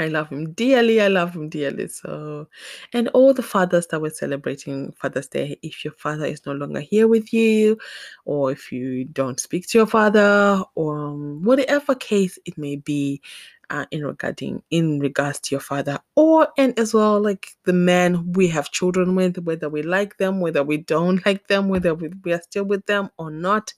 I 0.00 0.08
love 0.08 0.30
him 0.30 0.52
dearly. 0.54 1.00
I 1.02 1.08
love 1.08 1.34
him 1.34 1.50
dearly. 1.50 1.86
So, 1.88 2.48
and 2.94 3.08
all 3.08 3.34
the 3.34 3.42
fathers 3.42 3.86
that 3.88 4.00
were 4.00 4.08
celebrating 4.08 4.92
Father's 4.92 5.28
Day, 5.28 5.58
if 5.62 5.84
your 5.84 5.92
father 5.92 6.24
is 6.24 6.46
no 6.46 6.52
longer 6.52 6.80
here 6.80 7.06
with 7.06 7.34
you, 7.34 7.78
or 8.24 8.50
if 8.50 8.72
you 8.72 9.04
don't 9.04 9.38
speak 9.38 9.68
to 9.68 9.78
your 9.78 9.86
father, 9.86 10.62
or 10.74 11.10
whatever 11.12 11.94
case 11.94 12.38
it 12.46 12.56
may 12.56 12.76
be, 12.76 13.20
uh, 13.68 13.84
in 13.90 14.04
regarding 14.04 14.62
in 14.70 14.98
regards 14.98 15.38
to 15.38 15.54
your 15.54 15.60
father 15.60 15.96
or 16.16 16.48
and 16.58 16.76
as 16.76 16.92
well 16.92 17.20
like 17.20 17.50
the 17.66 17.72
men 17.72 18.32
we 18.32 18.48
have 18.48 18.72
children 18.72 19.14
with 19.14 19.38
whether 19.38 19.68
we 19.68 19.80
like 19.80 20.16
them 20.16 20.40
whether 20.40 20.64
we 20.64 20.76
don't 20.76 21.24
like 21.26 21.46
them 21.46 21.68
whether 21.68 21.94
we, 21.94 22.10
we 22.24 22.32
are 22.32 22.42
still 22.42 22.64
with 22.64 22.84
them 22.86 23.08
or 23.16 23.30
not 23.30 23.72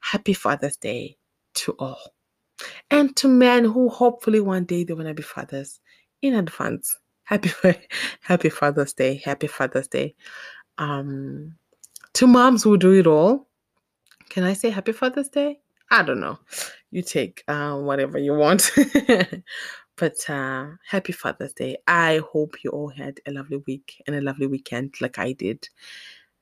happy 0.00 0.32
father's 0.32 0.78
day 0.78 1.14
to 1.52 1.72
all 1.72 2.15
and 2.90 3.14
to 3.16 3.28
men 3.28 3.64
who 3.64 3.88
hopefully 3.88 4.40
one 4.40 4.64
day 4.64 4.84
they 4.84 4.94
want 4.94 5.08
to 5.08 5.14
be 5.14 5.22
fathers 5.22 5.80
in 6.22 6.34
advance 6.34 6.98
happy 7.24 7.50
happy 8.20 8.48
father's 8.48 8.92
day 8.92 9.20
happy 9.24 9.46
father's 9.46 9.88
day 9.88 10.14
um 10.78 11.54
to 12.12 12.26
moms 12.26 12.62
who 12.62 12.76
do 12.76 12.92
it 12.92 13.06
all 13.06 13.46
can 14.28 14.44
i 14.44 14.52
say 14.52 14.70
happy 14.70 14.92
father's 14.92 15.28
day 15.28 15.58
I 15.90 16.02
don't 16.02 16.20
know. 16.20 16.38
You 16.90 17.02
take 17.02 17.44
uh, 17.48 17.76
whatever 17.76 18.18
you 18.18 18.34
want. 18.34 18.70
but 19.96 20.30
uh, 20.30 20.66
happy 20.88 21.12
Father's 21.12 21.52
Day. 21.52 21.78
I 21.86 22.20
hope 22.32 22.56
you 22.64 22.70
all 22.70 22.88
had 22.88 23.20
a 23.26 23.30
lovely 23.30 23.62
week 23.66 24.02
and 24.06 24.16
a 24.16 24.20
lovely 24.20 24.46
weekend 24.46 24.94
like 25.00 25.18
I 25.18 25.32
did. 25.32 25.68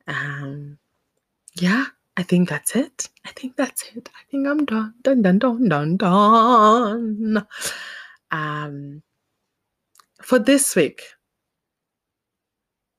Um, 0.07 0.79
yeah, 1.55 1.87
I 2.17 2.23
think 2.23 2.49
that's 2.49 2.77
it. 2.77 3.09
I 3.27 3.31
think 3.33 3.57
that's 3.57 3.83
it. 3.95 4.09
I 4.15 4.23
think 4.31 4.47
I'm 4.47 4.65
done. 4.65 4.95
Done, 5.03 5.23
done, 5.23 5.39
done, 5.39 5.69
done, 5.69 5.97
done. 5.97 7.47
Um, 8.31 9.03
for 10.23 10.39
this 10.39 10.77
week, 10.77 11.03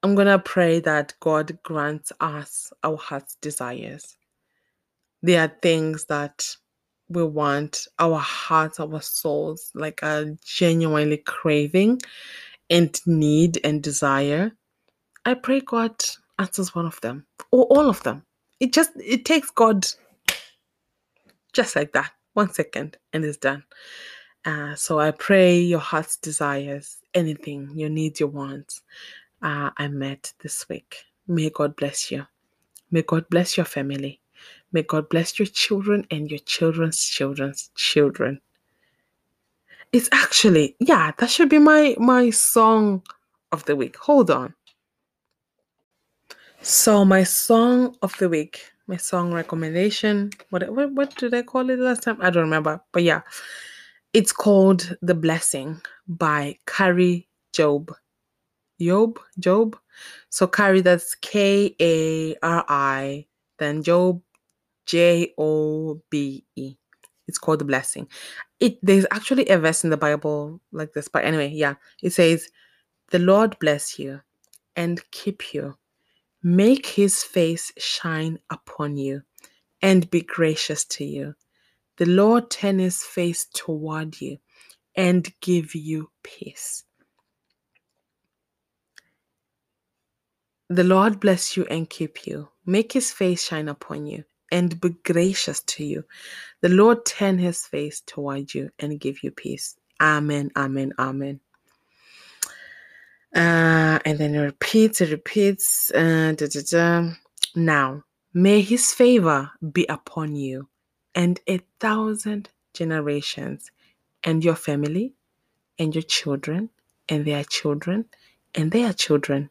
I'm 0.04 0.16
going 0.16 0.28
to 0.28 0.40
pray 0.40 0.80
that 0.82 1.14
God 1.20 1.58
grants 1.64 2.12
us 2.20 2.72
our 2.84 2.98
heart's 2.98 3.36
desires 3.42 4.18
there 5.26 5.42
are 5.42 5.56
things 5.62 6.06
that 6.06 6.48
we 7.10 7.24
want 7.24 7.88
our 7.98 8.20
hearts, 8.20 8.80
our 8.80 9.02
souls, 9.02 9.72
like 9.74 10.02
are 10.04 10.26
genuinely 10.44 11.18
craving 11.18 12.00
and 12.70 13.00
need 13.08 13.60
and 13.64 13.82
desire. 13.82 14.52
I 15.26 15.34
pray 15.34 15.62
God 15.62 15.96
answers 16.38 16.76
one 16.76 16.86
of 16.86 17.02
them 17.02 17.26
or 17.52 17.64
all 17.66 17.90
of 17.90 18.04
them. 18.04 18.24
It 18.60 18.74
just 18.74 18.92
it 18.96 19.26
takes 19.26 19.52
God 19.52 19.86
just 21.54 21.76
like 21.76 21.94
that, 21.94 22.12
one 22.34 22.52
second, 22.54 22.98
and 23.14 23.24
it's 23.26 23.38
done. 23.38 23.64
Uh, 24.46 24.76
so 24.76 25.00
I 25.00 25.12
pray 25.12 25.58
your 25.60 25.80
heart's 25.80 26.18
desires, 26.18 26.98
anything, 27.14 27.72
your 27.74 27.90
needs, 27.90 28.20
your 28.20 28.30
wants, 28.30 28.82
uh, 29.42 29.72
I 29.78 29.88
met 29.88 30.34
this 30.42 30.68
week. 30.70 30.98
May 31.28 31.50
God 31.50 31.76
bless 31.76 32.12
you. 32.12 32.26
May 32.92 33.02
God 33.02 33.26
bless 33.30 33.58
your 33.58 33.66
family. 33.66 34.22
May 34.72 34.84
God 34.84 35.10
bless 35.10 35.40
your 35.40 35.48
children 35.48 36.06
and 36.12 36.30
your 36.30 36.40
children's 36.40 37.04
children's 37.04 37.72
children. 37.76 38.40
It's 39.92 40.10
actually, 40.12 40.76
yeah, 40.80 41.12
that 41.18 41.30
should 41.30 41.50
be 41.50 41.60
my 41.60 41.96
my 41.98 42.30
song 42.30 43.02
of 43.52 43.66
the 43.66 43.76
week. 43.76 43.96
Hold 43.98 44.30
on. 44.30 44.54
So 46.62 47.06
my 47.06 47.24
song 47.24 47.96
of 48.02 48.18
the 48.18 48.30
week, 48.30 48.72
my 48.88 48.98
song 48.98 49.34
recommendation, 49.34 50.32
what 50.50 50.68
what, 50.70 50.92
what 50.94 51.16
did 51.16 51.34
I 51.34 51.44
call 51.44 51.70
it 51.70 51.80
last 51.80 52.04
time? 52.04 52.18
I 52.22 52.30
don't 52.30 52.44
remember. 52.44 52.82
But 52.92 53.04
yeah, 53.04 53.22
it's 54.14 54.32
called 54.32 54.98
The 55.02 55.14
Blessing 55.14 55.82
by 56.08 56.58
Kari 56.66 57.28
Jobe. 57.54 57.94
Jobe, 58.82 59.18
Jobe. 59.40 59.76
So 60.30 60.48
Kari, 60.48 60.82
that's 60.82 61.16
K 61.16 61.76
A 61.80 62.36
R 62.44 62.66
I, 62.68 63.26
then 63.60 63.84
Jobe, 63.84 64.22
J 64.86 65.34
O 65.38 66.02
B 66.10 66.46
E. 66.56 66.76
It's 67.28 67.38
called 67.38 67.60
the 67.60 67.66
blessing. 67.66 68.08
It 68.60 68.78
there's 68.84 69.06
actually 69.12 69.48
a 69.50 69.58
verse 69.58 69.84
in 69.84 69.90
the 69.90 69.98
Bible 69.98 70.62
like 70.72 70.94
this, 70.94 71.08
but 71.08 71.26
anyway, 71.26 71.50
yeah. 71.50 71.76
It 72.04 72.14
says, 72.14 72.48
The 73.12 73.20
Lord 73.20 73.58
bless 73.60 73.98
you 73.98 74.22
and 74.76 75.02
keep 75.12 75.54
you, 75.54 75.76
make 76.46 76.86
his 76.86 77.24
face 77.24 77.72
shine 77.80 78.38
upon 78.52 78.98
you, 78.98 79.24
and 79.82 80.08
be 80.12 80.22
gracious 80.22 80.86
to 80.86 81.04
you. 81.04 81.34
The 81.98 82.06
Lord 82.06 82.52
turn 82.52 82.78
his 82.78 83.02
face 83.02 83.48
toward 83.52 84.22
you 84.22 84.38
and 84.96 85.28
give 85.42 85.74
you 85.74 86.12
peace. 86.24 86.84
The 90.70 90.84
Lord 90.84 91.20
bless 91.20 91.58
you 91.58 91.66
and 91.66 91.90
keep 91.90 92.28
you, 92.28 92.50
make 92.64 92.94
his 92.94 93.12
face 93.12 93.44
shine 93.44 93.68
upon 93.68 94.06
you, 94.06 94.24
and 94.52 94.80
be 94.80 94.90
gracious 95.04 95.64
to 95.64 95.84
you. 95.84 96.04
The 96.62 96.70
Lord 96.70 97.06
turn 97.08 97.40
his 97.40 97.66
face 97.66 98.02
toward 98.06 98.54
you 98.54 98.70
and 98.78 99.00
give 99.00 99.24
you 99.24 99.32
peace. 99.32 99.76
Amen, 100.00 100.52
amen, 100.56 100.94
amen. 101.00 101.40
Uh, 103.36 104.00
and 104.06 104.18
then 104.18 104.36
it 104.36 104.40
repeats, 104.40 105.02
it 105.02 105.12
repeats. 105.12 105.92
Uh, 105.92 106.34
da, 106.38 106.48
da, 106.48 106.62
da. 106.72 107.12
Now, 107.56 108.04
may 108.34 108.62
his 108.62 108.94
favor 108.94 109.52
be 109.74 109.86
upon 109.88 110.36
you 110.36 110.70
and 111.16 111.40
a 111.48 111.60
thousand 111.80 112.50
generations, 112.74 113.72
and 114.24 114.44
your 114.44 114.56
family, 114.56 115.14
and 115.80 115.96
your 115.96 116.04
children, 116.04 116.70
and 117.10 117.26
their 117.26 117.44
children, 117.46 118.06
and 118.56 118.72
their 118.72 118.94
children. 118.94 119.50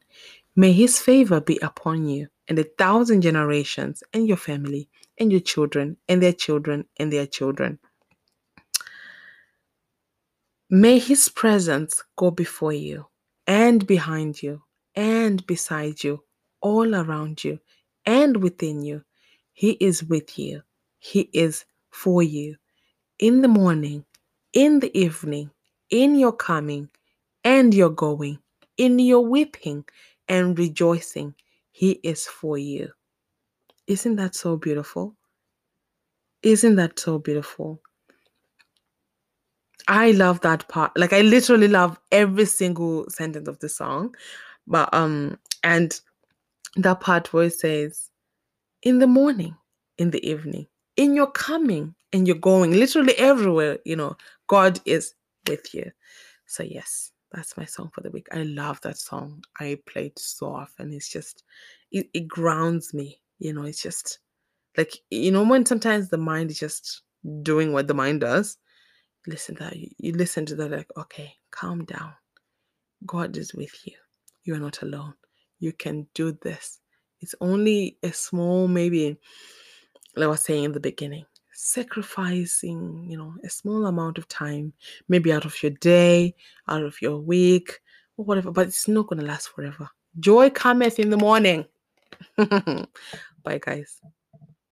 May 0.55 0.73
his 0.73 0.99
favor 0.99 1.41
be 1.41 1.59
upon 1.61 2.07
you 2.07 2.27
and 2.47 2.59
a 2.59 2.63
thousand 2.63 3.21
generations, 3.21 4.03
and 4.13 4.27
your 4.27 4.37
family, 4.37 4.87
and 5.17 5.31
your 5.31 5.41
children, 5.41 5.97
and 6.07 6.21
their 6.21 6.33
children, 6.33 6.85
and 6.97 7.11
their 7.11 7.25
children. 7.25 7.79
May 10.69 10.99
his 10.99 11.29
presence 11.29 12.03
go 12.15 12.31
before 12.31 12.73
you, 12.73 13.07
and 13.47 13.85
behind 13.87 14.41
you, 14.43 14.61
and 14.95 15.45
beside 15.47 16.03
you, 16.03 16.23
all 16.61 16.95
around 16.95 17.43
you, 17.43 17.59
and 18.05 18.37
within 18.37 18.81
you. 18.83 19.03
He 19.53 19.71
is 19.73 20.03
with 20.03 20.37
you, 20.39 20.63
he 20.99 21.29
is 21.33 21.65
for 21.91 22.23
you. 22.23 22.57
In 23.19 23.41
the 23.41 23.47
morning, 23.47 24.05
in 24.53 24.79
the 24.79 24.97
evening, 24.97 25.51
in 25.89 26.15
your 26.15 26.33
coming, 26.33 26.89
and 27.43 27.73
your 27.73 27.89
going, 27.91 28.39
in 28.77 28.99
your 28.99 29.21
weeping 29.21 29.85
and 30.27 30.57
rejoicing 30.57 31.35
he 31.71 31.93
is 32.03 32.25
for 32.27 32.57
you. 32.57 32.89
Isn't 33.87 34.15
that 34.17 34.35
so 34.35 34.57
beautiful? 34.57 35.15
Isn't 36.43 36.75
that 36.77 36.99
so 36.99 37.19
beautiful? 37.19 37.81
I 39.87 40.11
love 40.11 40.41
that 40.41 40.67
part. 40.67 40.91
Like 40.97 41.13
I 41.13 41.21
literally 41.21 41.67
love 41.67 41.99
every 42.11 42.45
single 42.45 43.09
sentence 43.09 43.47
of 43.47 43.59
the 43.59 43.69
song. 43.69 44.15
But 44.67 44.91
um 44.93 45.37
and 45.63 45.99
that 46.75 46.99
part 47.01 47.31
where 47.33 47.45
it 47.45 47.53
says, 47.53 48.09
in 48.83 48.99
the 48.99 49.07
morning, 49.07 49.55
in 49.97 50.11
the 50.11 50.27
evening, 50.27 50.67
in 50.97 51.15
your 51.15 51.31
coming 51.31 51.95
and 52.13 52.27
you're 52.27 52.37
going, 52.37 52.71
literally 52.71 53.17
everywhere, 53.17 53.79
you 53.85 53.95
know, 53.95 54.15
God 54.47 54.79
is 54.85 55.13
with 55.47 55.73
you. 55.73 55.91
So, 56.45 56.63
yes, 56.63 57.11
that's 57.31 57.57
my 57.57 57.65
song 57.65 57.89
for 57.93 58.01
the 58.01 58.11
week. 58.11 58.27
I 58.31 58.43
love 58.43 58.79
that 58.81 58.97
song. 58.97 59.43
I 59.59 59.79
play 59.87 60.07
it 60.07 60.19
so 60.19 60.47
often. 60.47 60.93
It's 60.93 61.09
just, 61.09 61.43
it, 61.91 62.07
it 62.13 62.27
grounds 62.27 62.93
me. 62.93 63.19
You 63.39 63.53
know, 63.53 63.63
it's 63.63 63.81
just 63.81 64.19
like, 64.77 64.97
you 65.09 65.31
know, 65.31 65.43
when 65.43 65.65
sometimes 65.65 66.09
the 66.09 66.17
mind 66.17 66.51
is 66.51 66.59
just 66.59 67.01
doing 67.41 67.73
what 67.73 67.87
the 67.87 67.93
mind 67.93 68.21
does, 68.21 68.57
listen 69.27 69.55
to 69.55 69.63
that. 69.63 69.75
You, 69.75 69.89
you 69.97 70.13
listen 70.13 70.45
to 70.47 70.55
that, 70.55 70.71
like, 70.71 70.87
okay, 70.97 71.33
calm 71.51 71.85
down. 71.85 72.13
God 73.05 73.37
is 73.37 73.53
with 73.53 73.73
you. 73.85 73.93
You 74.43 74.55
are 74.55 74.59
not 74.59 74.81
alone. 74.81 75.13
You 75.59 75.73
can 75.73 76.07
do 76.13 76.31
this. 76.41 76.79
It's 77.21 77.35
only 77.41 77.97
a 78.03 78.11
small, 78.11 78.67
maybe, 78.67 79.17
like 80.15 80.25
I 80.25 80.27
was 80.27 80.43
saying 80.43 80.65
in 80.65 80.71
the 80.71 80.79
beginning, 80.79 81.25
sacrificing, 81.53 83.07
you 83.09 83.17
know, 83.17 83.33
a 83.43 83.49
small 83.49 83.85
amount 83.85 84.17
of 84.17 84.27
time, 84.27 84.73
maybe 85.07 85.31
out 85.31 85.45
of 85.45 85.61
your 85.63 85.71
day, 85.71 86.35
out 86.67 86.83
of 86.83 87.01
your 87.01 87.17
week, 87.17 87.79
or 88.17 88.25
whatever, 88.25 88.51
but 88.51 88.67
it's 88.67 88.87
not 88.87 89.07
going 89.07 89.19
to 89.19 89.25
last 89.25 89.49
forever. 89.49 89.89
Joy 90.19 90.49
cometh 90.49 90.99
in 90.99 91.09
the 91.09 91.17
morning. 91.17 91.65
Bye, 92.37 93.59
guys. 93.59 94.01